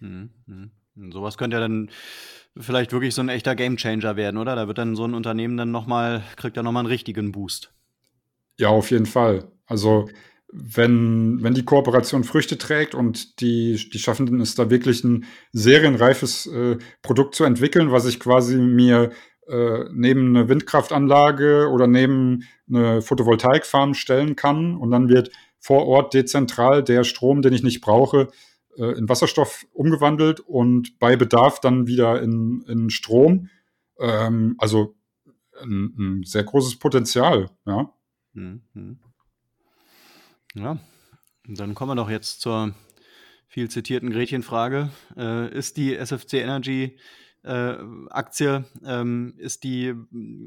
Mhm. 0.00 0.30
mhm. 0.46 0.70
Sowas 1.10 1.36
könnte 1.36 1.56
ja 1.56 1.60
dann 1.60 1.90
vielleicht 2.56 2.92
wirklich 2.92 3.14
so 3.14 3.20
ein 3.20 3.28
echter 3.28 3.56
Gamechanger 3.56 4.14
werden, 4.14 4.36
oder? 4.36 4.54
Da 4.54 4.68
wird 4.68 4.78
dann 4.78 4.94
so 4.94 5.04
ein 5.04 5.14
Unternehmen 5.14 5.56
dann 5.56 5.72
nochmal, 5.72 6.22
kriegt 6.36 6.56
er 6.56 6.62
nochmal 6.62 6.82
einen 6.82 6.88
richtigen 6.88 7.32
Boost. 7.32 7.72
Ja, 8.58 8.68
auf 8.68 8.92
jeden 8.92 9.06
Fall. 9.06 9.50
Also 9.66 10.08
wenn, 10.56 11.42
wenn 11.42 11.54
die 11.54 11.64
Kooperation 11.64 12.22
Früchte 12.22 12.56
trägt 12.56 12.94
und 12.94 13.40
die, 13.40 13.74
die 13.92 13.98
schaffen 13.98 14.40
es 14.40 14.54
da 14.54 14.70
wirklich 14.70 15.02
ein 15.02 15.24
serienreifes 15.52 16.46
äh, 16.46 16.78
Produkt 17.02 17.34
zu 17.34 17.42
entwickeln, 17.42 17.90
was 17.90 18.06
ich 18.06 18.20
quasi 18.20 18.56
mir 18.56 19.10
äh, 19.48 19.84
neben 19.92 20.36
eine 20.36 20.48
Windkraftanlage 20.48 21.68
oder 21.70 21.88
neben 21.88 22.44
eine 22.68 23.02
Photovoltaikfarm 23.02 23.94
stellen 23.94 24.36
kann 24.36 24.76
und 24.76 24.92
dann 24.92 25.08
wird 25.08 25.30
vor 25.58 25.86
Ort 25.86 26.14
dezentral 26.14 26.84
der 26.84 27.02
Strom, 27.02 27.42
den 27.42 27.52
ich 27.52 27.64
nicht 27.64 27.80
brauche, 27.80 28.28
äh, 28.76 28.96
in 28.96 29.08
Wasserstoff 29.08 29.66
umgewandelt 29.72 30.38
und 30.38 31.00
bei 31.00 31.16
Bedarf 31.16 31.58
dann 31.60 31.88
wieder 31.88 32.22
in, 32.22 32.64
in 32.68 32.90
Strom. 32.90 33.48
Ähm, 33.98 34.54
also 34.58 34.94
ein, 35.60 35.94
ein, 35.98 36.22
sehr 36.24 36.44
großes 36.44 36.78
Potenzial, 36.78 37.50
ja. 37.66 37.92
Mhm. 38.34 38.98
Ja, 40.54 40.78
dann 41.46 41.74
kommen 41.74 41.90
wir 41.90 41.96
doch 41.96 42.10
jetzt 42.10 42.40
zur 42.40 42.74
viel 43.48 43.68
zitierten 43.68 44.10
Gretchenfrage. 44.10 44.90
Äh, 45.16 45.56
ist 45.56 45.76
die 45.76 45.94
SFC 45.94 46.34
Energy 46.34 46.96
äh, 47.44 47.76
Aktie, 48.10 48.64
ähm, 48.86 49.34
ist 49.36 49.64
die, 49.64 49.94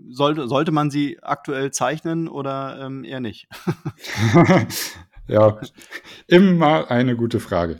sollte, 0.10 0.48
sollte 0.48 0.72
man 0.72 0.90
sie 0.90 1.20
aktuell 1.22 1.72
zeichnen 1.72 2.28
oder 2.28 2.80
ähm, 2.82 3.04
eher 3.04 3.20
nicht? 3.20 3.48
ja, 5.28 5.60
immer 6.28 6.90
eine 6.90 7.16
gute 7.16 7.40
Frage. 7.40 7.80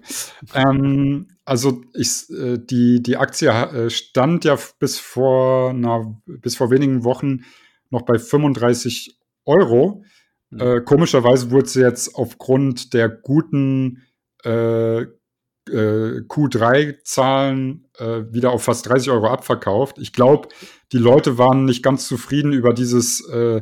Ähm, 0.54 1.30
also 1.46 1.82
ich, 1.94 2.30
äh, 2.30 2.58
die, 2.60 3.02
die 3.02 3.18
Aktie 3.18 3.50
äh, 3.50 3.90
stand 3.90 4.46
ja 4.46 4.58
bis 4.80 5.00
vor, 5.00 5.74
na, 5.74 6.22
bis 6.26 6.56
vor 6.56 6.70
wenigen 6.70 7.04
Wochen 7.04 7.46
noch 7.90 8.04
bei 8.04 8.20
35 8.20 9.18
Euro. 9.46 10.04
Mhm. 10.50 10.60
Äh, 10.60 10.82
komischerweise 10.82 11.52
wurde 11.52 11.68
sie 11.68 11.82
jetzt 11.82 12.16
aufgrund 12.16 12.94
der 12.94 13.10
guten 13.10 14.04
äh, 14.44 15.02
äh, 15.02 16.22
Q3-Zahlen 16.28 17.88
äh, 17.98 18.22
wieder 18.32 18.52
auf 18.52 18.64
fast 18.64 18.88
30 18.88 19.12
Euro 19.12 19.28
abverkauft. 19.28 19.98
Ich 20.00 20.14
glaube, 20.14 20.50
die 20.92 20.98
Leute 20.98 21.38
waren 21.38 21.66
nicht 21.66 21.84
ganz 21.84 22.08
zufrieden 22.08 22.54
über 22.54 22.74
dieses 22.74 23.28
äh, 23.30 23.62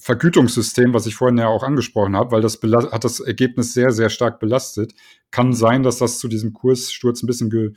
Vergütungssystem, 0.00 0.92
was 0.92 1.06
ich 1.06 1.14
vorhin 1.14 1.38
ja 1.38 1.46
auch 1.46 1.62
angesprochen 1.62 2.16
habe, 2.16 2.32
weil 2.32 2.42
das 2.42 2.60
hat 2.62 3.04
das 3.04 3.20
Ergebnis 3.20 3.74
sehr, 3.74 3.92
sehr 3.92 4.10
stark 4.10 4.40
belastet. 4.40 4.92
Kann 5.30 5.52
sein, 5.52 5.82
dass 5.82 5.98
das 5.98 6.18
zu 6.18 6.28
diesem 6.28 6.52
Kurssturz 6.52 7.22
ein 7.22 7.28
bisschen 7.28 7.50
ge 7.50 7.72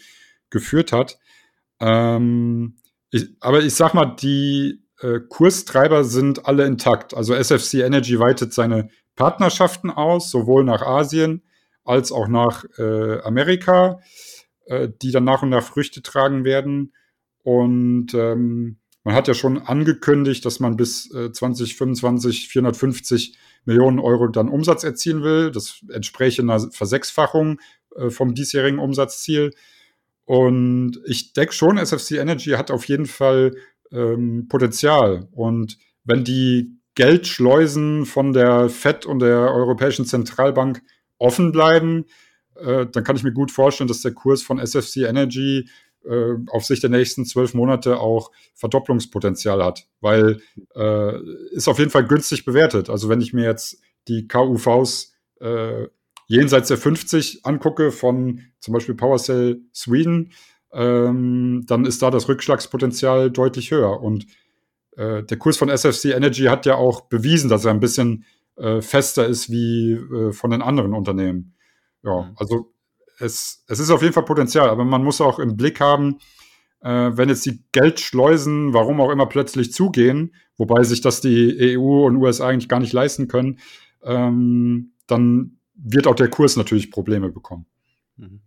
geführt 0.49 0.91
hat. 0.91 1.18
Ähm, 1.80 2.76
ich, 3.10 3.30
aber 3.39 3.62
ich 3.62 3.74
sag 3.74 3.93
mal, 3.93 4.06
die 4.06 4.84
äh, 5.02 5.20
Kurstreiber 5.28 6.04
sind 6.04 6.45
alle 6.45 6.66
intakt. 6.66 7.14
Also 7.14 7.34
SFC 7.34 7.76
Energy 7.76 8.20
weitet 8.20 8.54
seine 8.54 8.89
Partnerschaften 9.16 9.89
aus, 9.89 10.32
sowohl 10.32 10.64
nach 10.64 10.82
Asien 10.82 11.43
als 11.84 12.12
auch 12.12 12.28
nach 12.28 12.66
äh, 12.78 13.20
Amerika, 13.22 13.99
äh, 14.66 14.89
die 15.02 15.12
dann 15.12 15.24
nach 15.24 15.41
und 15.41 15.49
nach 15.49 15.64
Früchte 15.64 16.02
tragen 16.02 16.43
werden. 16.43 16.93
Und 17.43 18.14
ähm, 18.14 18.78
man 19.04 19.16
hat 19.16 19.28
ja 19.28 19.34
schon 19.34 19.58
angekündigt, 19.58 20.45
dass 20.45 20.60
man 20.60 20.78
bis 20.78 21.12
äh, 21.14 21.32
2025 21.32 22.49
450 22.49 23.38
Millionen 23.66 23.99
Euro 23.99 24.28
dann 24.28 24.49
Umsatz 24.49 24.84
erzielen 24.84 25.24
will. 25.24 25.52
Das 25.52 25.82
entspräche 25.89 26.43
einer 26.43 26.60
Versechsfachung 26.72 27.60
äh, 27.95 28.10
vom 28.10 28.36
diesjährigen 28.36 28.80
Umsatzziel. 28.80 29.52
Und 30.26 31.02
ich 31.06 31.34
denke 31.34 31.54
schon, 31.54 31.78
SFC 31.78 32.12
Energy 32.12 32.52
hat 32.52 32.70
auf 32.70 32.86
jeden 32.86 33.08
Fall 33.08 33.56
ähm, 33.92 34.48
Potenzial. 34.48 35.28
Und 35.32 35.78
wenn 36.04 36.24
die 36.24 36.78
Geldschleusen 36.96 38.06
von 38.06 38.34
der 38.34 38.70
FED 38.70 39.06
und 39.06 39.20
der 39.20 39.52
Europäischen 39.54 40.06
Zentralbank 40.06 40.82
offen 41.18 41.52
bleiben, 41.52 42.06
äh, 42.56 42.86
dann 42.86 43.04
kann 43.04 43.16
ich 43.16 43.24
mir 43.24 43.34
gut 43.34 43.52
vorstellen, 43.52 43.88
dass 43.88 44.02
der 44.02 44.14
Kurs 44.14 44.44
von 44.44 44.60
SFC 44.60 44.98
Energy 45.08 45.70
äh, 46.04 46.36
auf 46.48 46.66
Sicht 46.66 46.84
der 46.84 46.89
nächsten 46.89 47.26
zwölf 47.26 47.54
Monate 47.54 48.00
auch 48.00 48.32
Verdopplungspotenzial 48.56 49.64
hat, 49.64 49.88
weil 50.00 50.42
äh, 50.76 51.20
ist 51.52 51.68
auf 51.68 51.80
jeden 51.80 51.92
Fall 51.92 52.06
günstig 52.06 52.44
bewertet. 52.44 52.89
Also 52.89 53.08
wenn 53.08 53.22
ich 53.22 53.34
mir 53.34 53.46
jetzt 53.46 53.80
die 54.08 54.28
KUVs 54.28 55.14
äh, 55.39 55.88
jenseits 56.28 56.70
der 56.70 56.78
50 56.78 57.46
angucke 57.46 57.92
von 57.92 58.42
zum 58.60 58.74
Beispiel 58.74 58.96
PowerCell 58.96 59.62
Sweden, 59.74 60.32
ähm, 60.74 61.63
dann 61.67 61.86
ist 61.86 62.01
da 62.01 62.11
das 62.11 62.28
Rückschlagspotenzial 62.30 63.32
deutlich 63.32 63.72
höher. 63.72 64.01
Und 64.01 64.26
äh, 64.97 65.24
der 65.24 65.38
Kurs 65.38 65.57
von 65.57 65.69
SFC 65.69 66.05
Energy 66.05 66.45
hat 66.45 66.65
ja 66.65 66.76
auch 66.76 67.01
bewiesen, 67.01 67.49
dass 67.49 67.65
er 67.65 67.72
ein 67.72 67.80
bisschen 67.80 68.26
äh, 68.57 68.82
fester 68.82 69.26
ist 69.28 69.49
wie 69.49 69.93
äh, 69.93 70.32
von 70.32 70.51
den 70.51 70.61
anderen 70.61 70.93
Unternehmen. 70.93 71.55
Ja, 72.03 72.24
mhm. 72.24 72.36
also 72.36 72.74
es, 73.19 73.63
es 73.67 73.80
ist 73.80 73.91
auf 73.91 74.01
jeden 74.01 74.13
Fall 74.13 74.26
Potenzial, 74.26 74.69
aber 74.69 74.84
man 74.84 75.03
muss 75.03 75.22
auch 75.22 75.39
im 75.39 75.55
Blick 75.55 75.80
haben, 75.80 76.17
äh, 76.82 77.11
wenn 77.13 77.30
jetzt 77.30 77.45
die 77.45 77.63
Geldschleusen, 77.72 78.74
warum 78.74 78.99
auch 79.01 79.11
immer, 79.11 79.28
plötzlich 79.28 79.72
zugehen, 79.72 80.34
wobei 80.57 80.84
sich 80.84 81.01
das 81.01 81.22
die 81.22 81.78
EU 81.78 82.05
und 82.05 82.17
USA 82.17 82.47
eigentlich 82.47 82.69
gar 82.69 82.80
nicht 82.80 82.93
leisten 82.93 83.28
können, 83.28 83.59
ähm, 84.03 84.93
dann 85.07 85.57
wird 85.76 86.07
auch 86.07 86.15
der 86.15 86.30
Kurs 86.30 86.55
natürlich 86.55 86.91
Probleme 86.91 87.30
bekommen. 87.30 87.65
Mhm. 88.17 88.41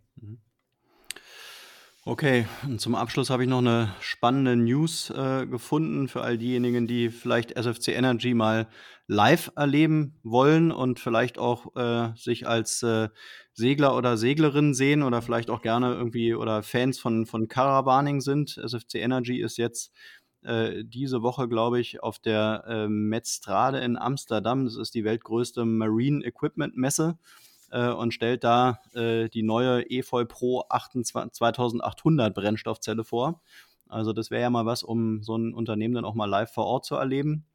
Okay, 2.07 2.46
und 2.64 2.82
zum 2.82 2.94
Abschluss 2.94 3.30
habe 3.30 3.44
ich 3.44 3.48
noch 3.48 3.61
eine 3.61 3.94
spannende 3.98 4.57
News 4.57 5.09
äh, 5.09 5.46
gefunden 5.46 6.07
für 6.07 6.20
all 6.20 6.36
diejenigen, 6.36 6.86
die 6.86 7.09
vielleicht 7.09 7.52
SFC 7.52 7.96
Energy 7.96 8.34
mal 8.34 8.68
live 9.07 9.50
erleben 9.57 10.18
wollen 10.22 10.70
und 10.70 11.00
vielleicht 11.00 11.38
auch 11.38 11.74
äh, 11.76 12.14
sich 12.14 12.46
als 12.46 12.82
äh, 12.82 13.09
Segler 13.55 13.96
oder 13.96 14.18
Seglerin 14.18 14.74
sehen 14.74 15.02
oder 15.02 15.22
vielleicht 15.22 15.48
auch 15.48 15.62
gerne 15.62 15.94
irgendwie 15.94 16.34
oder 16.34 16.62
Fans 16.62 16.98
von, 16.98 17.24
von 17.24 17.48
Caravaning 17.48 18.20
sind. 18.20 18.59
SFC 18.59 18.96
Energy 18.96 19.40
ist 19.40 19.57
jetzt 19.57 19.90
äh, 20.42 20.84
diese 20.84 21.22
Woche, 21.22 21.48
glaube 21.48 21.80
ich, 21.80 22.02
auf 22.02 22.18
der 22.18 22.64
äh, 22.66 22.86
Metzstrade 22.86 23.78
in 23.78 23.96
Amsterdam. 23.96 24.66
Das 24.66 24.76
ist 24.76 24.94
die 24.94 25.05
weltgrößte 25.05 25.64
Marine 25.64 26.22
Equipment 26.22 26.76
Messe 26.76 27.18
äh, 27.74 27.88
und 27.88 28.14
stellt 28.14 28.44
da 28.44 28.78
äh, 28.94 29.28
die 29.28 29.42
neue 29.42 29.90
EFOL 29.90 30.26
Pro 30.26 30.64
2800 30.70 32.32
Brennstoffzelle 32.32 33.04
vor. 33.04 33.42
Also 33.88 34.12
das 34.12 34.30
wäre 34.30 34.42
ja 34.42 34.50
mal 34.50 34.64
was, 34.64 34.82
um 34.82 35.22
so 35.22 35.36
ein 35.36 35.52
Unternehmen 35.52 35.94
dann 35.94 36.04
auch 36.04 36.14
mal 36.14 36.26
live 36.26 36.52
vor 36.52 36.66
Ort 36.66 36.84
zu 36.84 36.94
erleben. 36.94 37.46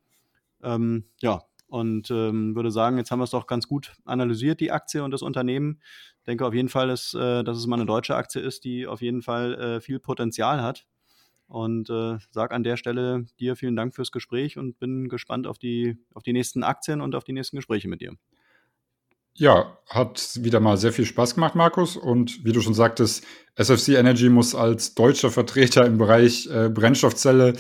Ähm, 0.62 1.06
ja, 1.22 1.44
und 1.68 2.12
ähm, 2.12 2.56
würde 2.56 2.72
sagen, 2.72 2.98
jetzt 2.98 3.12
haben 3.12 3.20
wir 3.20 3.24
es 3.24 3.30
doch 3.30 3.48
ganz 3.48 3.68
gut 3.68 3.94
analysiert, 4.04 4.60
die 4.60 4.72
Aktie 4.72 5.04
und 5.04 5.12
das 5.12 5.22
Unternehmen. 5.22 5.80
Ich 6.18 6.26
denke 6.26 6.46
auf 6.46 6.54
jeden 6.54 6.70
Fall, 6.70 6.90
dass, 6.90 7.14
äh, 7.14 7.44
dass 7.44 7.58
es 7.58 7.68
mal 7.68 7.78
eine 7.78 7.86
deutsche 7.86 8.16
Aktie 8.16 8.42
ist, 8.42 8.66
die 8.66 8.88
auf 8.88 9.02
jeden 9.02 9.22
Fall 9.22 9.54
äh, 9.56 9.82
viel 9.82 10.00
Potenzial 10.00 10.62
hat. 10.62 10.86
Und 11.48 11.90
äh, 11.90 12.18
sage 12.30 12.54
an 12.54 12.64
der 12.64 12.78
Stelle 12.78 13.26
dir 13.40 13.56
vielen 13.56 13.76
Dank 13.76 13.96
fürs 13.96 14.12
Gespräch 14.12 14.58
und 14.58 14.80
bin 14.80 15.10
gespannt 15.10 15.48
auf 15.48 15.58
die, 15.58 15.98
auf 16.14 16.24
die 16.24 16.34
nächsten 16.34 16.64
Aktien 16.64 17.02
und 17.02 17.16
auf 17.16 17.24
die 17.24 17.34
nächsten 17.34 17.56
Gespräche 17.56 17.88
mit 17.88 18.02
dir. 18.02 18.14
Ja, 19.34 19.78
hat 19.88 20.44
wieder 20.44 20.60
mal 20.60 20.78
sehr 20.78 20.92
viel 20.92 21.06
Spaß 21.06 21.36
gemacht, 21.36 21.56
Markus. 21.56 21.96
Und 21.96 22.44
wie 22.44 22.52
du 22.52 22.62
schon 22.62 22.74
sagtest, 22.74 23.24
SFC 23.56 23.90
Energy 23.90 24.30
muss 24.30 24.54
als 24.54 24.96
deutscher 24.96 25.32
Vertreter 25.32 25.86
im 25.86 25.98
Bereich 25.98 26.48
äh, 26.48 26.70
Brennstoffzelle 26.70 27.54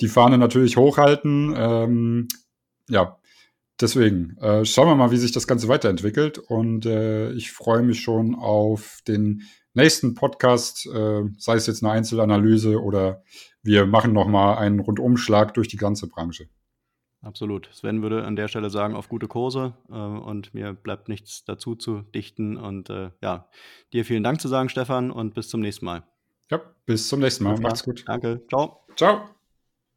die 0.00 0.08
Fahne 0.08 0.38
natürlich 0.38 0.76
hochhalten. 0.76 1.54
Ähm, 1.56 2.28
ja, 2.88 3.18
deswegen 3.80 4.36
äh, 4.38 4.64
schauen 4.64 4.88
wir 4.88 4.94
mal, 4.94 5.10
wie 5.10 5.16
sich 5.16 5.32
das 5.32 5.46
Ganze 5.46 5.68
weiterentwickelt. 5.68 6.38
Und 6.38 6.86
äh, 6.86 7.32
ich 7.32 7.52
freue 7.52 7.82
mich 7.82 8.00
schon 8.00 8.34
auf 8.34 8.98
den 9.06 9.42
nächsten 9.74 10.14
Podcast, 10.14 10.86
äh, 10.86 11.22
sei 11.38 11.56
es 11.56 11.66
jetzt 11.66 11.82
eine 11.82 11.92
Einzelanalyse 11.92 12.80
oder 12.80 13.22
wir 13.62 13.86
machen 13.86 14.12
noch 14.12 14.28
mal 14.28 14.54
einen 14.56 14.80
Rundumschlag 14.80 15.54
durch 15.54 15.68
die 15.68 15.76
ganze 15.76 16.08
Branche. 16.08 16.48
Absolut. 17.24 17.68
Sven 17.72 18.02
würde 18.02 18.24
an 18.24 18.36
der 18.36 18.48
Stelle 18.48 18.70
sagen, 18.70 18.94
auf 18.94 19.08
gute 19.08 19.28
Kurse 19.28 19.74
äh, 19.88 19.94
und 19.94 20.54
mir 20.54 20.74
bleibt 20.74 21.08
nichts 21.08 21.44
dazu 21.44 21.74
zu 21.74 22.02
dichten. 22.14 22.56
Und 22.56 22.90
äh, 22.90 23.10
ja, 23.22 23.48
dir 23.92 24.04
vielen 24.04 24.22
Dank 24.22 24.40
zu 24.40 24.48
sagen, 24.48 24.68
Stefan, 24.68 25.10
und 25.10 25.34
bis 25.34 25.48
zum 25.48 25.60
nächsten 25.60 25.86
Mal. 25.86 26.02
Ja, 26.50 26.60
bis 26.86 27.08
zum 27.08 27.20
nächsten 27.20 27.44
Mal. 27.44 27.58
Macht's 27.58 27.84
gut. 27.84 28.04
Danke. 28.06 28.42
Ciao. 28.48 28.84
Ciao. 28.96 29.34